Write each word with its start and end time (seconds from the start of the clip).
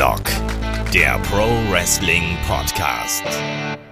Headlock, 0.00 0.24
der 0.94 1.18
Pro 1.18 1.44
Wrestling 1.70 2.22
Podcast. 2.48 3.22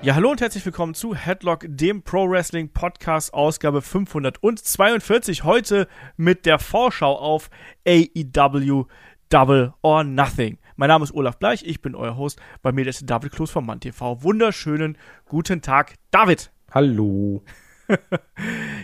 Ja, 0.00 0.14
hallo 0.14 0.30
und 0.30 0.40
herzlich 0.40 0.64
willkommen 0.64 0.94
zu 0.94 1.14
Headlock, 1.14 1.66
dem 1.68 2.02
Pro 2.02 2.30
Wrestling 2.30 2.72
Podcast, 2.72 3.34
Ausgabe 3.34 3.82
542. 3.82 5.44
Heute 5.44 5.86
mit 6.16 6.46
der 6.46 6.58
Vorschau 6.58 7.14
auf 7.14 7.50
AEW 7.86 8.86
Double 9.28 9.74
or 9.82 10.02
Nothing. 10.02 10.56
Mein 10.76 10.88
Name 10.88 11.04
ist 11.04 11.12
Olaf 11.12 11.38
Bleich, 11.38 11.62
ich 11.66 11.82
bin 11.82 11.94
euer 11.94 12.16
Host. 12.16 12.40
Bei 12.62 12.72
mir 12.72 12.86
ist 12.86 13.02
David 13.04 13.32
Kloß 13.32 13.50
vom 13.50 13.66
Mann 13.66 13.80
TV. 13.80 14.22
Wunderschönen 14.22 14.96
guten 15.26 15.60
Tag, 15.60 15.92
David. 16.10 16.50
Hallo. 16.70 17.44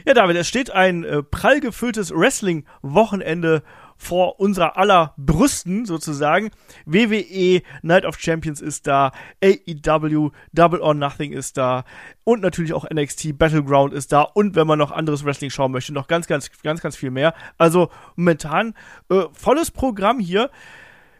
ja, 0.04 0.12
David, 0.12 0.36
es 0.36 0.46
steht 0.46 0.70
ein 0.70 1.04
äh, 1.04 1.22
prall 1.22 1.60
gefülltes 1.60 2.10
Wrestling-Wochenende 2.10 3.62
vor 3.96 4.40
unserer 4.40 4.76
aller 4.76 5.14
Brüsten 5.16 5.86
sozusagen. 5.86 6.50
WWE 6.86 7.62
Night 7.82 8.04
of 8.04 8.18
Champions 8.18 8.60
ist 8.60 8.86
da, 8.86 9.12
AEW 9.42 10.30
Double 10.52 10.80
or 10.80 10.94
Nothing 10.94 11.32
ist 11.32 11.56
da 11.56 11.84
und 12.24 12.42
natürlich 12.42 12.72
auch 12.72 12.86
NXT 12.88 13.38
Battleground 13.38 13.92
ist 13.92 14.12
da 14.12 14.22
und 14.22 14.56
wenn 14.56 14.66
man 14.66 14.78
noch 14.78 14.90
anderes 14.90 15.24
Wrestling 15.24 15.50
schauen 15.50 15.72
möchte, 15.72 15.92
noch 15.92 16.06
ganz, 16.06 16.26
ganz, 16.26 16.50
ganz, 16.62 16.80
ganz 16.80 16.96
viel 16.96 17.10
mehr. 17.10 17.34
Also 17.58 17.90
momentan 18.16 18.74
äh, 19.10 19.22
volles 19.32 19.70
Programm 19.70 20.18
hier. 20.18 20.50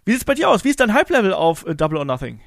Wie 0.04 0.12
sieht 0.12 0.20
es 0.20 0.24
bei 0.24 0.34
dir 0.34 0.50
aus? 0.50 0.64
Wie 0.64 0.70
ist 0.70 0.80
dein 0.80 0.92
Hype-Level 0.92 1.32
auf 1.32 1.66
äh, 1.66 1.74
Double 1.74 1.98
or 1.98 2.04
Nothing? 2.04 2.40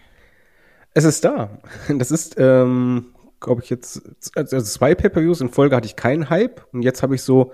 Es 0.94 1.03
ist 1.03 1.23
da. 1.23 1.59
Das 1.89 2.12
ist, 2.12 2.36
ähm, 2.38 3.14
glaube 3.39 3.62
ich, 3.64 3.70
jetzt, 3.70 4.02
also 4.36 4.62
zwei 4.62 4.95
Pay-Per-Views 4.95 5.41
in 5.41 5.50
Folge 5.50 5.75
hatte 5.75 5.88
ich 5.88 5.95
keinen 5.95 6.30
Hype 6.30 6.66
und 6.73 6.81
jetzt 6.81 7.03
habe 7.03 7.16
ich 7.16 7.22
so 7.22 7.52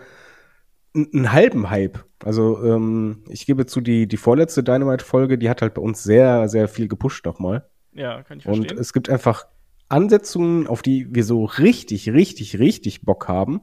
einen 0.95 1.31
halben 1.31 1.69
Hype. 1.69 2.05
Also 2.23 2.63
ähm, 2.63 3.23
ich 3.29 3.45
gebe 3.45 3.65
zu, 3.65 3.81
die, 3.81 4.07
die 4.07 4.17
vorletzte 4.17 4.63
Dynamite-Folge, 4.63 5.37
die 5.37 5.49
hat 5.49 5.61
halt 5.61 5.73
bei 5.73 5.81
uns 5.81 6.03
sehr, 6.03 6.47
sehr 6.47 6.67
viel 6.67 6.87
gepusht 6.87 7.25
nochmal. 7.25 7.67
Ja, 7.93 8.23
kann 8.23 8.37
ich 8.37 8.43
verstehen. 8.43 8.71
Und 8.71 8.79
es 8.79 8.93
gibt 8.93 9.09
einfach 9.09 9.45
Ansetzungen, 9.89 10.67
auf 10.67 10.81
die 10.81 11.13
wir 11.13 11.23
so 11.23 11.45
richtig, 11.45 12.09
richtig, 12.09 12.59
richtig 12.59 13.01
Bock 13.01 13.27
haben. 13.27 13.61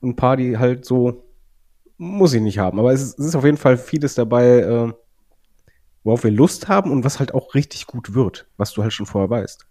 Und 0.00 0.10
ein 0.10 0.16
paar, 0.16 0.36
die 0.36 0.58
halt 0.58 0.84
so, 0.84 1.24
muss 1.96 2.34
ich 2.34 2.42
nicht 2.42 2.58
haben. 2.58 2.78
Aber 2.78 2.92
es 2.92 3.02
ist, 3.02 3.18
es 3.18 3.26
ist 3.26 3.34
auf 3.34 3.44
jeden 3.44 3.56
Fall 3.56 3.78
vieles 3.78 4.14
dabei, 4.14 4.60
äh, 4.60 4.92
worauf 6.04 6.22
wir 6.22 6.30
Lust 6.30 6.68
haben 6.68 6.90
und 6.90 7.04
was 7.04 7.18
halt 7.18 7.34
auch 7.34 7.54
richtig 7.54 7.86
gut 7.86 8.14
wird, 8.14 8.46
was 8.56 8.72
du 8.72 8.82
halt 8.82 8.92
schon 8.92 9.06
vorher 9.06 9.30
weißt. 9.30 9.66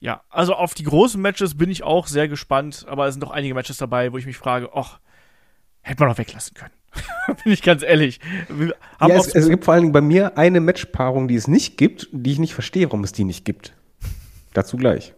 Ja, 0.00 0.22
also 0.28 0.54
auf 0.54 0.74
die 0.74 0.82
großen 0.82 1.20
Matches 1.20 1.56
bin 1.56 1.70
ich 1.70 1.82
auch 1.82 2.06
sehr 2.06 2.28
gespannt, 2.28 2.84
aber 2.88 3.06
es 3.06 3.14
sind 3.14 3.22
noch 3.22 3.30
einige 3.30 3.54
Matches 3.54 3.78
dabei, 3.78 4.12
wo 4.12 4.18
ich 4.18 4.26
mich 4.26 4.36
frage, 4.36 4.70
ach, 4.74 5.00
hätte 5.80 6.02
man 6.02 6.10
doch 6.10 6.18
weglassen 6.18 6.54
können. 6.54 6.74
Bin 7.44 7.52
ich 7.52 7.62
ganz 7.62 7.82
ehrlich. 7.82 8.20
Ja, 9.00 9.08
es, 9.08 9.34
es, 9.34 9.48
gibt 9.48 9.64
vor 9.64 9.74
allen 9.74 9.82
Dingen 9.82 9.92
bei 9.92 10.00
mir 10.00 10.38
eine 10.38 10.60
Matchpaarung, 10.60 11.28
die 11.28 11.34
es 11.34 11.48
nicht 11.48 11.76
gibt, 11.76 12.08
die 12.12 12.32
ich 12.32 12.38
nicht 12.38 12.54
verstehe, 12.54 12.86
warum 12.86 13.04
es 13.04 13.12
die 13.12 13.24
nicht 13.24 13.44
gibt. 13.44 13.74
Dazu 14.52 14.76
gleich. 14.76 15.14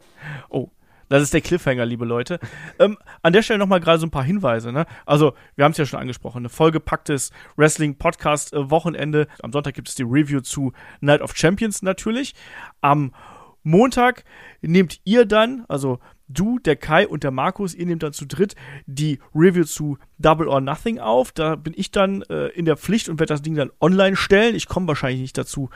Oh, 0.49 0.71
das 1.09 1.23
ist 1.23 1.35
der 1.35 1.41
Cliffhanger, 1.41 1.87
liebe 1.87 2.05
Leute. 2.05 2.41
ähm, 2.79 2.97
an 3.23 3.33
der 3.33 3.43
Stelle 3.43 3.59
nochmal 3.59 3.81
gerade 3.81 3.99
so 3.99 4.07
ein 4.07 4.11
paar 4.11 4.25
Hinweise. 4.25 4.73
Ne? 4.73 4.87
Also, 5.05 5.35
wir 5.55 5.65
haben 5.65 5.73
es 5.73 5.79
ja 5.79 5.87
schon 5.87 6.01
angesprochen. 6.01 6.39
Eine 6.39 6.49
vollgepacktes 6.49 7.31
Wrestling-Podcast-Wochenende. 7.57 9.23
Äh, 9.23 9.43
Am 9.43 9.53
Sonntag 9.53 9.75
gibt 9.75 9.89
es 9.89 9.95
die 9.95 10.03
Review 10.03 10.41
zu 10.41 10.73
Night 11.01 11.21
of 11.21 11.37
Champions 11.37 11.83
natürlich. 11.83 12.35
Am 12.81 13.13
Montag 13.63 14.25
nehmt 14.63 15.01
ihr 15.05 15.27
dann, 15.27 15.65
also 15.69 15.99
du, 16.29 16.59
der 16.59 16.77
Kai 16.77 17.07
und 17.07 17.25
der 17.25 17.31
Markus, 17.31 17.75
ihr 17.75 17.87
nehmt 17.87 18.03
dann 18.03 18.13
zu 18.13 18.27
dritt 18.27 18.55
die 18.87 19.19
Review 19.35 19.65
zu 19.65 19.99
Double 20.19 20.49
or 20.49 20.61
Nothing 20.61 20.99
auf. 20.99 21.33
Da 21.33 21.57
bin 21.57 21.75
ich 21.77 21.91
dann 21.91 22.23
äh, 22.23 22.49
in 22.49 22.65
der 22.65 22.77
Pflicht 22.77 23.09
und 23.09 23.19
werde 23.19 23.35
das 23.35 23.43
Ding 23.43 23.55
dann 23.55 23.71
online 23.81 24.17
stellen. 24.17 24.55
Ich 24.55 24.69
komme 24.69 24.89
wahrscheinlich 24.89 25.21
nicht 25.21 25.39
dazu, 25.39 25.71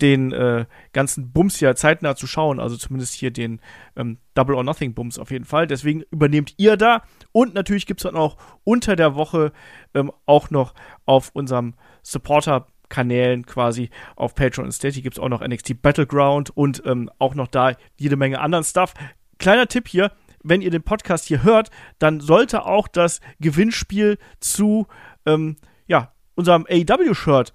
den 0.00 0.32
äh, 0.32 0.64
ganzen 0.92 1.30
Bums 1.32 1.60
ja 1.60 1.74
zeitnah 1.74 2.16
zu 2.16 2.26
schauen, 2.26 2.58
also 2.58 2.76
zumindest 2.76 3.14
hier 3.14 3.30
den 3.30 3.60
ähm, 3.96 4.18
Double 4.34 4.54
or 4.54 4.64
Nothing 4.64 4.94
Bums 4.94 5.18
auf 5.18 5.30
jeden 5.30 5.44
Fall. 5.44 5.66
Deswegen 5.66 6.02
übernehmt 6.10 6.54
ihr 6.56 6.76
da. 6.76 7.02
Und 7.32 7.54
natürlich 7.54 7.86
gibt 7.86 8.00
es 8.00 8.04
dann 8.04 8.16
auch 8.16 8.36
unter 8.64 8.96
der 8.96 9.14
Woche 9.14 9.52
ähm, 9.94 10.10
auch 10.26 10.50
noch 10.50 10.74
auf 11.04 11.30
unserem 11.34 11.74
Supporter 12.02 12.66
Kanälen 12.88 13.46
quasi 13.46 13.88
auf 14.16 14.34
Patreon 14.34 14.66
und 14.66 14.72
Steady 14.72 15.00
gibt 15.00 15.16
es 15.16 15.20
auch 15.22 15.28
noch 15.28 15.46
NXT 15.46 15.80
Battleground 15.80 16.50
und 16.50 16.82
ähm, 16.84 17.08
auch 17.18 17.34
noch 17.34 17.46
da 17.46 17.74
jede 17.96 18.16
Menge 18.16 18.40
anderen 18.40 18.64
Stuff 18.64 18.94
kleiner 19.40 19.66
Tipp 19.66 19.88
hier, 19.88 20.12
wenn 20.42 20.62
ihr 20.62 20.70
den 20.70 20.82
Podcast 20.82 21.26
hier 21.26 21.42
hört, 21.42 21.70
dann 21.98 22.20
sollte 22.20 22.64
auch 22.64 22.86
das 22.86 23.20
Gewinnspiel 23.40 24.18
zu 24.38 24.86
ähm, 25.26 25.56
ja, 25.86 26.12
unserem 26.34 26.66
AEW-Shirt 26.70 27.52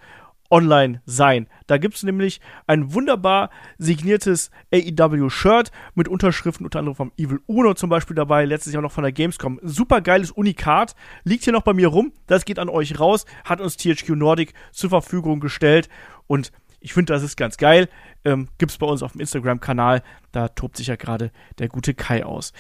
online 0.51 1.01
sein. 1.06 1.47
Da 1.68 1.78
gibt 1.78 1.95
es 1.95 2.03
nämlich 2.03 2.40
ein 2.68 2.94
wunderbar 2.94 3.50
signiertes 3.78 4.51
AEW-Shirt 4.72 5.72
mit 5.95 6.07
Unterschriften, 6.07 6.66
unter 6.66 6.79
anderem 6.79 6.95
vom 6.95 7.12
Evil 7.18 7.40
Uno 7.47 7.74
zum 7.74 7.90
Beispiel 7.90 8.16
dabei, 8.16 8.45
letztes 8.45 8.74
Jahr 8.74 8.84
noch 8.84 8.91
von 8.91 9.03
der 9.03 9.12
Gamescom. 9.12 9.59
Super 9.63 10.01
geiles 10.01 10.31
Unikat, 10.31 10.95
liegt 11.24 11.45
hier 11.45 11.53
noch 11.53 11.63
bei 11.63 11.74
mir 11.74 11.88
rum, 11.88 12.13
das 12.28 12.45
geht 12.45 12.59
an 12.59 12.69
euch 12.69 13.00
raus, 13.00 13.25
hat 13.44 13.62
uns 13.62 13.78
THQ 13.78 14.09
Nordic 14.09 14.53
zur 14.72 14.91
Verfügung 14.91 15.40
gestellt 15.40 15.90
und 16.28 16.51
ich 16.85 16.94
finde, 16.94 17.12
das 17.13 17.23
ist 17.23 17.35
ganz 17.35 17.57
geil. 17.57 17.90
Ähm, 18.23 18.47
Gibt 18.59 18.72
es 18.72 18.78
bei 18.78 18.85
uns 18.85 19.01
auf 19.01 19.13
dem 19.13 19.22
Instagram-Kanal. 19.22 20.03
Da 20.31 20.50
tobt 20.50 20.78
sich 20.78 20.85
ja 20.85 20.96
gerade 20.96 21.31
der 21.57 21.68
gute 21.68 21.96
Kai 21.96 22.23
aus. 22.23 22.53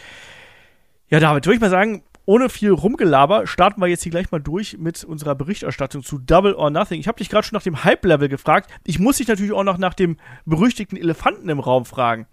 Ja, 1.09 1.19
David, 1.19 1.45
würde 1.45 1.55
ich 1.55 1.61
mal 1.61 1.69
sagen, 1.69 2.01
ohne 2.25 2.49
viel 2.49 2.71
Rumgelaber 2.71 3.45
starten 3.45 3.79
wir 3.79 3.85
jetzt 3.85 4.01
hier 4.01 4.09
gleich 4.09 4.31
mal 4.31 4.41
durch 4.41 4.79
mit 4.79 5.03
unserer 5.03 5.35
Berichterstattung 5.35 6.01
zu 6.01 6.17
Double 6.17 6.55
or 6.55 6.71
Nothing. 6.71 6.99
Ich 6.99 7.07
habe 7.07 7.19
dich 7.19 7.29
gerade 7.29 7.45
schon 7.45 7.55
nach 7.55 7.61
dem 7.61 7.83
Hype-Level 7.83 8.27
gefragt. 8.27 8.71
Ich 8.83 8.97
muss 8.97 9.17
dich 9.17 9.27
natürlich 9.27 9.53
auch 9.53 9.63
noch 9.63 9.77
nach 9.77 9.93
dem 9.93 10.17
berüchtigten 10.45 10.97
Elefanten 10.97 11.47
im 11.47 11.59
Raum 11.59 11.85
fragen. 11.85 12.25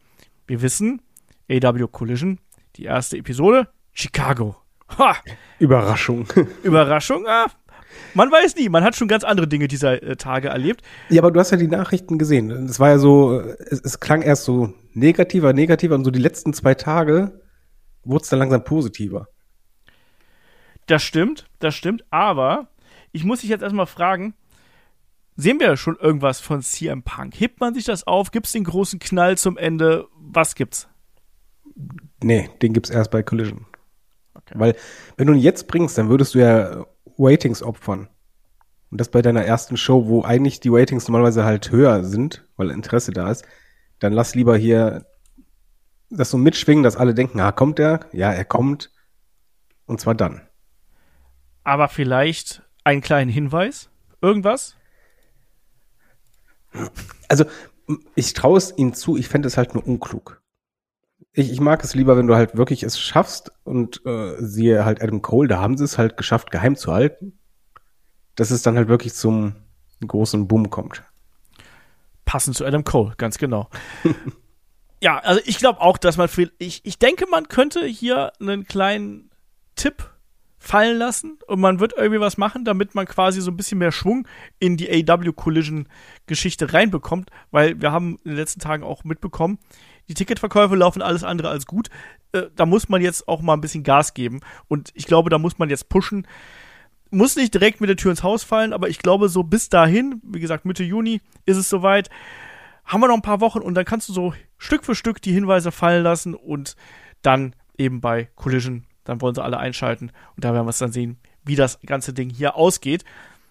Wir 0.46 0.62
wissen, 0.62 1.02
AW 1.50 1.88
Collision, 1.88 2.38
die 2.76 2.84
erste 2.84 3.18
Episode, 3.18 3.68
Chicago. 3.92 4.56
Ha! 4.96 5.16
Überraschung. 5.58 6.26
Überraschung, 6.62 7.26
ah, 7.28 7.48
man 8.14 8.30
weiß 8.30 8.56
nie, 8.56 8.68
man 8.68 8.84
hat 8.84 8.96
schon 8.96 9.08
ganz 9.08 9.24
andere 9.24 9.48
Dinge 9.48 9.68
dieser 9.68 10.02
äh, 10.02 10.16
Tage 10.16 10.48
erlebt. 10.48 10.82
Ja, 11.08 11.22
aber 11.22 11.30
du 11.30 11.40
hast 11.40 11.50
ja 11.50 11.56
die 11.56 11.68
Nachrichten 11.68 12.18
gesehen. 12.18 12.50
Es 12.50 12.80
war 12.80 12.90
ja 12.90 12.98
so, 12.98 13.40
es, 13.40 13.80
es 13.80 14.00
klang 14.00 14.22
erst 14.22 14.44
so 14.44 14.74
negativer, 14.94 15.52
negativer 15.52 15.94
und 15.94 16.04
so 16.04 16.10
die 16.10 16.20
letzten 16.20 16.52
zwei 16.52 16.74
Tage 16.74 17.40
wurde 18.04 18.22
es 18.22 18.28
dann 18.28 18.38
langsam 18.38 18.64
positiver. 18.64 19.28
Das 20.86 21.02
stimmt, 21.02 21.46
das 21.60 21.74
stimmt, 21.74 22.04
aber 22.10 22.68
ich 23.12 23.24
muss 23.24 23.40
dich 23.40 23.50
jetzt 23.50 23.62
erstmal 23.62 23.86
fragen, 23.86 24.34
sehen 25.36 25.60
wir 25.60 25.76
schon 25.76 25.96
irgendwas 25.96 26.40
von 26.40 26.62
CM 26.62 27.02
Punk? 27.02 27.38
Hebt 27.38 27.60
man 27.60 27.74
sich 27.74 27.84
das 27.84 28.06
auf? 28.06 28.30
Gibt 28.30 28.46
es 28.46 28.52
den 28.52 28.64
großen 28.64 28.98
Knall 28.98 29.38
zum 29.38 29.56
Ende? 29.56 30.06
Was 30.14 30.54
gibt's? 30.54 30.88
Nee, 32.22 32.50
den 32.60 32.72
gibt's 32.72 32.90
erst 32.90 33.10
bei 33.10 33.22
Collision. 33.22 33.66
Okay. 34.34 34.54
Weil, 34.56 34.76
wenn 35.16 35.26
du 35.26 35.32
ihn 35.34 35.40
jetzt 35.40 35.68
bringst, 35.68 35.96
dann 35.98 36.08
würdest 36.08 36.34
du 36.34 36.40
ja 36.40 36.84
Ratings 37.18 37.62
opfern. 37.62 38.08
Und 38.90 39.00
das 39.00 39.08
bei 39.08 39.22
deiner 39.22 39.44
ersten 39.44 39.76
Show, 39.76 40.06
wo 40.06 40.22
eigentlich 40.22 40.60
die 40.60 40.68
Ratings 40.68 41.08
normalerweise 41.08 41.44
halt 41.44 41.70
höher 41.70 42.04
sind, 42.04 42.46
weil 42.56 42.70
Interesse 42.70 43.12
da 43.12 43.30
ist, 43.30 43.46
dann 44.00 44.12
lass 44.12 44.34
lieber 44.34 44.56
hier 44.56 45.06
das 46.10 46.30
so 46.30 46.36
mitschwingen, 46.36 46.84
dass 46.84 46.96
alle 46.96 47.14
denken, 47.14 47.40
ah, 47.40 47.52
kommt 47.52 47.78
er? 47.78 48.00
Ja, 48.12 48.32
er 48.32 48.44
kommt. 48.44 48.90
Und 49.86 50.00
zwar 50.00 50.14
dann. 50.14 50.42
Aber 51.64 51.88
vielleicht 51.88 52.62
einen 52.84 53.00
kleinen 53.00 53.30
Hinweis? 53.30 53.88
Irgendwas? 54.20 54.76
Also, 57.28 57.46
ich 58.14 58.34
traue 58.34 58.58
es 58.58 58.76
ihm 58.76 58.92
zu, 58.92 59.16
ich 59.16 59.28
fände 59.28 59.48
es 59.48 59.56
halt 59.56 59.74
nur 59.74 59.86
unklug. 59.86 60.41
Ich, 61.34 61.50
ich 61.50 61.60
mag 61.60 61.82
es 61.82 61.94
lieber, 61.94 62.16
wenn 62.16 62.26
du 62.26 62.34
halt 62.34 62.56
wirklich 62.56 62.82
es 62.82 62.98
schaffst 62.98 63.52
und 63.64 64.04
äh, 64.04 64.34
siehe 64.38 64.84
halt 64.84 65.02
Adam 65.02 65.22
Cole, 65.22 65.48
da 65.48 65.60
haben 65.60 65.78
sie 65.78 65.84
es 65.84 65.96
halt 65.96 66.16
geschafft, 66.16 66.50
geheim 66.50 66.76
zu 66.76 66.92
halten, 66.92 67.38
dass 68.34 68.50
es 68.50 68.62
dann 68.62 68.76
halt 68.76 68.88
wirklich 68.88 69.14
zum 69.14 69.54
großen 70.06 70.46
Boom 70.46 70.68
kommt. 70.68 71.02
Passend 72.24 72.56
zu 72.56 72.66
Adam 72.66 72.84
Cole, 72.84 73.14
ganz 73.16 73.38
genau. 73.38 73.68
ja, 75.00 75.18
also 75.18 75.40
ich 75.44 75.58
glaube 75.58 75.80
auch, 75.80 75.96
dass 75.96 76.16
man 76.16 76.28
viel, 76.28 76.52
ich, 76.58 76.82
ich 76.84 76.98
denke, 76.98 77.26
man 77.30 77.48
könnte 77.48 77.84
hier 77.86 78.32
einen 78.38 78.66
kleinen 78.66 79.30
Tipp 79.74 80.10
fallen 80.58 80.96
lassen 80.96 81.38
und 81.48 81.60
man 81.60 81.80
wird 81.80 81.94
irgendwie 81.96 82.20
was 82.20 82.38
machen, 82.38 82.64
damit 82.64 82.94
man 82.94 83.06
quasi 83.06 83.40
so 83.40 83.50
ein 83.50 83.56
bisschen 83.56 83.78
mehr 83.78 83.90
Schwung 83.90 84.28
in 84.60 84.76
die 84.76 84.88
AW 84.88 85.32
Collision 85.32 85.88
Geschichte 86.26 86.72
reinbekommt, 86.72 87.30
weil 87.50 87.80
wir 87.80 87.90
haben 87.90 88.18
in 88.22 88.30
den 88.30 88.36
letzten 88.36 88.60
Tagen 88.60 88.84
auch 88.84 89.02
mitbekommen, 89.02 89.58
die 90.12 90.24
Ticketverkäufe 90.24 90.76
laufen 90.76 91.00
alles 91.00 91.24
andere 91.24 91.48
als 91.48 91.66
gut. 91.66 91.88
Äh, 92.32 92.42
da 92.54 92.66
muss 92.66 92.90
man 92.90 93.00
jetzt 93.00 93.28
auch 93.28 93.40
mal 93.40 93.54
ein 93.54 93.62
bisschen 93.62 93.82
Gas 93.82 94.12
geben. 94.12 94.40
Und 94.68 94.90
ich 94.94 95.06
glaube, 95.06 95.30
da 95.30 95.38
muss 95.38 95.58
man 95.58 95.70
jetzt 95.70 95.88
pushen. 95.88 96.26
Muss 97.10 97.36
nicht 97.36 97.54
direkt 97.54 97.80
mit 97.80 97.88
der 97.88 97.96
Tür 97.96 98.10
ins 98.10 98.22
Haus 98.22 98.44
fallen, 98.44 98.72
aber 98.72 98.88
ich 98.88 98.98
glaube, 98.98 99.28
so 99.28 99.42
bis 99.42 99.68
dahin, 99.70 100.20
wie 100.22 100.40
gesagt, 100.40 100.64
Mitte 100.66 100.84
Juni 100.84 101.20
ist 101.46 101.56
es 101.56 101.68
soweit, 101.68 102.10
haben 102.84 103.00
wir 103.00 103.08
noch 103.08 103.14
ein 103.14 103.22
paar 103.22 103.40
Wochen 103.40 103.60
und 103.60 103.74
dann 103.74 103.84
kannst 103.84 104.08
du 104.08 104.12
so 104.12 104.34
Stück 104.58 104.84
für 104.84 104.94
Stück 104.94 105.22
die 105.22 105.32
Hinweise 105.32 105.72
fallen 105.72 106.02
lassen 106.02 106.34
und 106.34 106.76
dann 107.20 107.54
eben 107.76 108.00
bei 108.00 108.28
Collision, 108.34 108.84
dann 109.04 109.20
wollen 109.20 109.34
sie 109.34 109.42
alle 109.42 109.58
einschalten 109.58 110.10
und 110.36 110.44
da 110.44 110.54
werden 110.54 110.66
wir 110.66 110.70
es 110.70 110.78
dann 110.78 110.92
sehen, 110.92 111.18
wie 111.44 111.56
das 111.56 111.80
ganze 111.84 112.12
Ding 112.12 112.30
hier 112.30 112.56
ausgeht. 112.56 113.04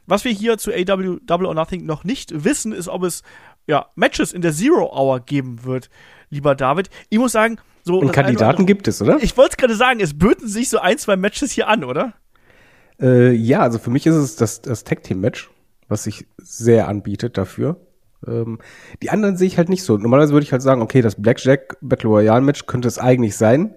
Was 0.07 0.25
wir 0.25 0.31
hier 0.31 0.57
zu 0.57 0.71
AW 0.71 1.19
Double 1.23 1.45
or 1.45 1.53
Nothing 1.53 1.85
noch 1.85 2.03
nicht 2.03 2.43
wissen, 2.43 2.71
ist, 2.71 2.87
ob 2.87 3.03
es 3.03 3.21
ja, 3.71 3.85
Matches 3.95 4.33
in 4.33 4.41
der 4.41 4.51
Zero 4.51 4.91
Hour 4.93 5.21
geben 5.21 5.63
wird, 5.63 5.89
lieber 6.29 6.55
David. 6.55 6.89
Ich 7.09 7.17
muss 7.17 7.31
sagen, 7.31 7.57
so. 7.83 7.99
Und 7.99 8.11
Kandidaten 8.11 8.65
gibt 8.65 8.85
es, 8.89 9.01
oder? 9.01 9.17
Ich 9.21 9.37
wollte 9.37 9.51
es 9.51 9.57
gerade 9.57 9.75
sagen, 9.75 10.01
es 10.01 10.19
böten 10.19 10.49
sich 10.49 10.67
so 10.67 10.79
ein, 10.79 10.97
zwei 10.97 11.15
Matches 11.15 11.51
hier 11.51 11.69
an, 11.69 11.85
oder? 11.85 12.13
Äh, 12.99 13.31
ja, 13.31 13.61
also 13.61 13.79
für 13.79 13.89
mich 13.89 14.05
ist 14.05 14.15
es 14.15 14.35
das, 14.35 14.61
das 14.61 14.83
Tag 14.83 15.03
Team 15.03 15.21
Match, 15.21 15.49
was 15.87 16.03
sich 16.03 16.27
sehr 16.37 16.89
anbietet 16.89 17.37
dafür. 17.37 17.77
Ähm, 18.27 18.59
die 19.01 19.09
anderen 19.09 19.37
sehe 19.37 19.47
ich 19.47 19.57
halt 19.57 19.69
nicht 19.69 19.83
so. 19.83 19.97
Normalerweise 19.97 20.33
würde 20.33 20.43
ich 20.43 20.51
halt 20.51 20.61
sagen, 20.61 20.81
okay, 20.81 21.01
das 21.01 21.21
Blackjack 21.21 21.77
Battle 21.79 22.09
Royale 22.09 22.41
Match 22.41 22.65
könnte 22.65 22.89
es 22.89 22.99
eigentlich 22.99 23.37
sein. 23.37 23.73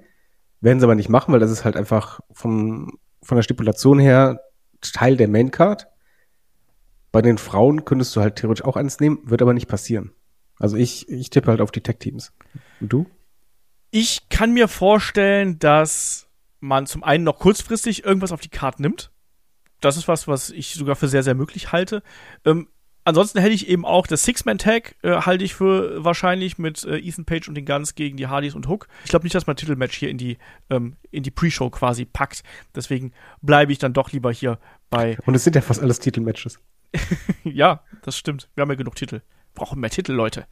Werden 0.61 0.81
sie 0.81 0.87
aber 0.87 0.97
nicht 0.97 1.09
machen, 1.09 1.33
weil 1.33 1.41
das 1.41 1.53
ist 1.53 1.65
halt 1.65 1.77
einfach 1.77 2.19
vom, 2.33 2.99
von 3.23 3.37
der 3.37 3.43
Stipulation 3.43 4.01
her 4.01 4.41
Teil 4.81 5.17
der 5.17 5.29
Main 5.29 5.53
Card. 5.53 5.87
Bei 7.15 7.23
den 7.23 7.39
Frauen 7.39 7.85
könntest 7.85 8.17
du 8.17 8.23
halt 8.23 8.35
theoretisch 8.35 8.65
auch 8.65 8.75
eins 8.75 8.99
nehmen, 8.99 9.21
wird 9.23 9.41
aber 9.41 9.55
nicht 9.55 9.69
passieren. 9.69 10.11
Also 10.59 10.77
ich, 10.77 11.09
ich 11.09 11.31
tippe 11.31 11.47
halt 11.47 11.61
auf 11.61 11.71
die 11.71 11.81
Tech-Teams. 11.81 12.33
Und 12.81 12.93
du? 12.93 13.07
Ich 13.93 14.29
kann 14.31 14.53
mir 14.53 14.67
vorstellen, 14.67 15.61
dass 15.61 16.27
man 16.59 16.87
zum 16.89 17.05
einen 17.05 17.23
noch 17.23 17.39
kurzfristig 17.39 18.05
irgendwas 18.05 18.33
auf 18.33 18.41
die 18.41 18.49
Karte 18.49 18.83
nimmt. 18.83 19.13
Das 19.81 19.97
ist 19.97 20.09
was, 20.09 20.27
was 20.27 20.51
ich 20.51 20.75
sogar 20.75 20.97
für 20.97 21.07
sehr, 21.07 21.23
sehr 21.23 21.37
möglich 21.37 21.71
halte. 21.71 22.03
Ähm, 22.45 22.67
ansonsten 23.05 23.39
hätte 23.39 23.55
ich 23.55 23.69
eben 23.69 23.85
auch 23.85 24.09
das 24.09 24.25
Six-Man-Tag, 24.25 24.97
äh, 25.05 25.21
halte 25.21 25.45
ich 25.45 25.55
für 25.55 26.03
wahrscheinlich 26.03 26.59
mit 26.59 26.83
äh, 26.83 26.99
Ethan 26.99 27.27
Page 27.27 27.47
und 27.47 27.55
den 27.55 27.65
Guns 27.65 27.95
gegen 27.95 28.17
die 28.17 28.27
Hardys 28.27 28.57
und 28.57 28.67
Hook. 28.67 28.89
Ich 29.05 29.11
glaube 29.11 29.23
nicht, 29.23 29.37
dass 29.37 29.47
man 29.47 29.55
Titelmatch 29.55 29.97
hier 29.97 30.11
in 30.11 30.19
die, 30.19 30.37
ähm, 30.69 30.97
in 31.13 31.23
die 31.23 31.31
Pre-Show 31.31 31.71
quasi 31.71 32.07
packt. 32.07 32.43
Deswegen 32.75 33.13
bleibe 33.41 33.71
ich 33.71 33.79
dann 33.79 33.93
doch 33.93 34.11
lieber 34.11 34.33
hier 34.33 34.59
bei. 34.91 35.17
Und 35.27 35.37
es 35.37 35.45
sind 35.45 35.55
ja 35.55 35.63
fast 35.63 35.81
alles 35.81 36.01
Titelmatches. 36.01 36.59
ja, 37.45 37.83
das 38.03 38.17
stimmt. 38.17 38.49
Wir 38.55 38.63
haben 38.63 38.71
ja 38.71 38.77
genug 38.77 38.97
Titel. 38.97 39.23
Brauchen 39.55 39.81
mehr 39.81 39.91
Titel, 39.91 40.13
Leute. 40.13 40.47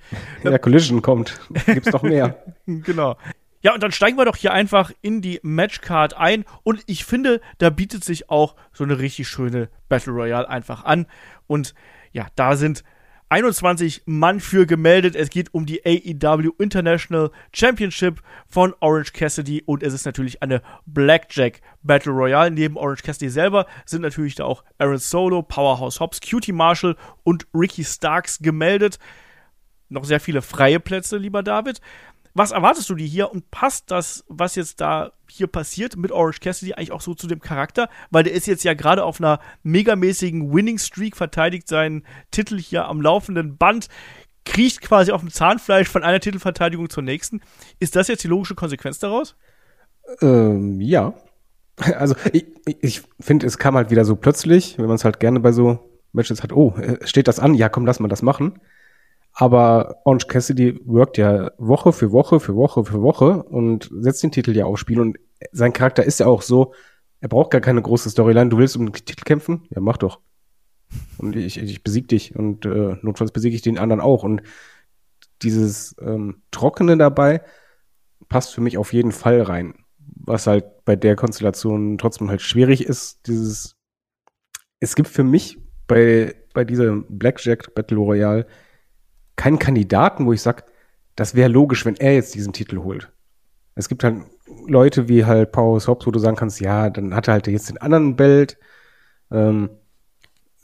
Ja, 0.45 0.57
Collision 0.59 1.03
kommt. 1.03 1.41
Gibt's 1.67 1.93
noch 1.93 2.03
mehr. 2.03 2.43
genau. 2.67 3.17
Ja, 3.63 3.75
und 3.75 3.83
dann 3.83 3.93
steigen 3.93 4.17
wir 4.17 4.25
doch 4.25 4.37
hier 4.37 4.53
einfach 4.53 4.91
in 5.03 5.23
die 5.23 5.41
Matchcard 5.43 6.15
ein. 6.15 6.45
Und 6.63 6.83
ich 6.87 7.05
finde, 7.05 7.41
da 7.59 7.71
bietet 7.71 8.05
sich 8.05 8.29
auch 8.31 8.57
so 8.73 8.85
eine 8.85 8.99
richtig 8.99 9.29
schöne 9.29 9.69
Battle 9.89 10.13
Royale 10.13 10.49
einfach 10.49 10.85
an. 10.85 11.07
Und 11.47 11.75
ja, 12.13 12.27
da 12.35 12.57
sind 12.57 12.85
21 13.33 14.03
Mann 14.05 14.41
für 14.41 14.67
gemeldet. 14.67 15.17
Es 15.17 15.31
geht 15.31 15.55
um 15.55 15.65
die 15.65 15.81
AEW 15.87 16.51
International 16.59 17.31
Championship 17.55 18.21
von 18.47 18.75
Orange 18.81 19.15
Cassidy 19.15 19.63
und 19.65 19.83
es 19.83 19.95
ist 19.95 20.05
natürlich 20.05 20.43
eine 20.43 20.61
Blackjack 20.85 21.63
Battle 21.83 22.13
Royale. 22.13 22.51
Neben 22.51 22.77
Orange 22.77 23.03
Cassidy 23.03 23.31
selber 23.31 23.65
sind 23.87 24.03
natürlich 24.03 24.35
da 24.35 24.45
auch 24.45 24.65
Aaron 24.77 24.99
Solo, 24.99 25.41
Powerhouse 25.41 25.99
Hobbs, 25.99 26.21
Cutie 26.21 26.53
Marshall 26.53 26.95
und 27.25 27.47
Ricky 27.55 27.85
Starks 27.85 28.39
gemeldet. 28.41 28.99
Noch 29.89 30.05
sehr 30.05 30.21
viele 30.21 30.43
freie 30.43 30.79
Plätze, 30.79 31.17
lieber 31.17 31.43
David. 31.43 31.81
Was 32.35 32.51
erwartest 32.51 32.89
du 32.89 32.95
dir 32.95 33.07
hier 33.07 33.31
und 33.31 33.51
passt 33.51 33.91
das, 33.91 34.25
was 34.29 34.55
jetzt 34.55 34.81
da 34.81 35.13
hier 35.29 35.47
passiert 35.47 35.97
mit 35.97 36.13
Orange 36.13 36.41
Cassidy 36.41 36.73
eigentlich 36.73 36.93
auch 36.93 37.03
so 37.03 37.15
zu 37.15 37.27
dem 37.27 37.41
Charakter? 37.41 37.89
Weil 38.11 38.25
der 38.25 38.33
ist 38.33 38.47
jetzt 38.47 38.65
ja 38.65 38.75
gerade 38.75 39.05
auf 39.05 39.21
einer 39.21 39.39
megamäßigen 39.63 40.53
Winning 40.53 40.79
Streak, 40.79 41.17
verteidigt 41.17 41.69
seinen 41.69 42.05
Titel 42.31 42.59
hier 42.59 42.87
am 42.87 43.03
laufenden 43.03 43.59
Band, 43.59 43.89
kriecht 44.45 44.81
quasi 44.81 45.13
auf 45.13 45.21
dem 45.21 45.31
Zahnfleisch 45.31 45.89
von 45.89 46.03
einer 46.03 46.21
Titelverteidigung 46.21 46.89
zur 46.89 47.03
nächsten. 47.03 47.41
Ist 47.79 47.97
das 47.97 48.09
jetzt 48.09 48.25
die 48.25 48.29
logische 48.29 48.55
Konsequenz 48.55 48.99
daraus? 48.99 49.37
Ähm, 50.21 50.81
ja. 50.81 51.15
Also 51.97 52.15
ich, 52.33 52.45
ich 52.67 53.03
finde, 53.19 53.47
es 53.47 53.57
kam 53.57 53.75
halt 53.77 53.91
wieder 53.91 54.05
so 54.05 54.15
plötzlich, 54.15 54.77
wenn 54.79 54.87
man 54.87 54.97
es 54.97 55.07
halt 55.07 55.21
gerne 55.21 55.41
bei 55.41 55.53
so 55.53 55.81
Matches 56.13 56.43
hat, 56.43 56.53
oh, 56.53 56.75
äh, 56.77 56.99
steht 57.07 57.29
das 57.29 57.41
an? 57.41 57.55
Ja, 57.55 57.71
komm, 57.71 57.87
lass 57.87 57.99
mal 57.99 58.09
das 58.09 58.23
machen. 58.23 58.61
Aber 59.33 59.97
Orange 60.05 60.27
Cassidy 60.27 60.81
wirkt 60.85 61.17
ja 61.19 61.51
Woche 61.59 61.93
für 61.93 62.13
Woche 62.13 62.39
für 62.39 62.55
Woche 62.55 62.85
für 62.85 63.01
Woche 63.01 63.43
und 63.43 63.91
setzt 63.99 64.23
den 64.23 64.31
Titel 64.31 64.55
ja 64.55 64.67
aufs 64.67 64.81
Spiel. 64.81 65.01
Und 65.01 65.19
sein 65.53 65.73
Charakter 65.73 66.05
ist 66.05 66.21
ja 66.21 66.27
auch 66.27 66.43
so, 66.43 66.75
er 67.21 67.29
braucht 67.29 67.51
gar 67.51 67.61
keine 67.61 67.81
große 67.81 68.11
Storyline. 68.11 68.51
Du 68.51 68.59
willst 68.59 68.77
um 68.77 68.87
den 68.87 68.93
Titel 68.93 69.25
kämpfen? 69.25 69.63
Ja, 69.71 69.81
mach 69.81 69.97
doch. 69.97 70.21
Und 71.17 71.37
ich, 71.37 71.59
ich 71.59 71.83
besieg 71.83 72.09
dich 72.09 72.37
und 72.37 72.67
äh, 72.67 72.97
notfalls 73.01 73.33
besiege 73.33 73.57
ich 73.57 73.63
den 73.63 73.79
anderen 73.79 74.01
auch. 74.01 74.23
Und 74.23 74.43
dieses 75.41 75.97
ähm, 76.01 76.43
Trockene 76.51 76.99
dabei 76.99 77.43
passt 78.29 78.55
für 78.55 78.61
mich 78.61 78.77
auf 78.77 78.93
jeden 78.93 79.13
Fall 79.13 79.41
rein. 79.41 79.75
Was 79.99 80.47
halt 80.47 80.85
bei 80.85 80.95
der 80.95 81.17
Konstellation 81.17 81.97
trotzdem 81.97 82.29
halt 82.29 82.43
schwierig 82.43 82.85
ist, 82.85 83.27
dieses 83.27 83.77
es 84.83 84.97
gibt 84.97 85.09
für 85.09 85.23
mich 85.23 85.59
bei, 85.87 86.35
bei 86.55 86.65
dieser 86.65 86.97
Blackjack 87.09 87.73
Battle 87.75 87.99
Royale 87.99 88.47
keinen 89.37 89.59
Kandidaten, 89.59 90.27
wo 90.27 90.33
ich 90.33 90.43
sage, 90.43 90.65
das 91.17 91.35
wäre 91.35 91.49
logisch, 91.49 91.85
wenn 91.85 91.97
er 91.97 92.15
jetzt 92.15 92.35
diesen 92.35 92.53
Titel 92.53 92.79
holt. 92.79 93.13
Es 93.75 93.89
gibt 93.89 94.05
halt 94.05 94.23
Leute 94.67 95.09
wie 95.09 95.25
halt 95.25 95.53
Power 95.53 95.81
Hobbs, 95.81 96.07
wo 96.07 96.11
du 96.11 96.19
sagen 96.19 96.37
kannst, 96.37 96.61
ja, 96.61 96.91
dann 96.91 97.15
hat 97.15 97.29
er 97.29 97.35
halt 97.35 97.47
jetzt 97.47 97.69
den 97.69 97.79
anderen 97.79 98.17
Belt. 98.17 98.59
Ähm, 99.31 99.71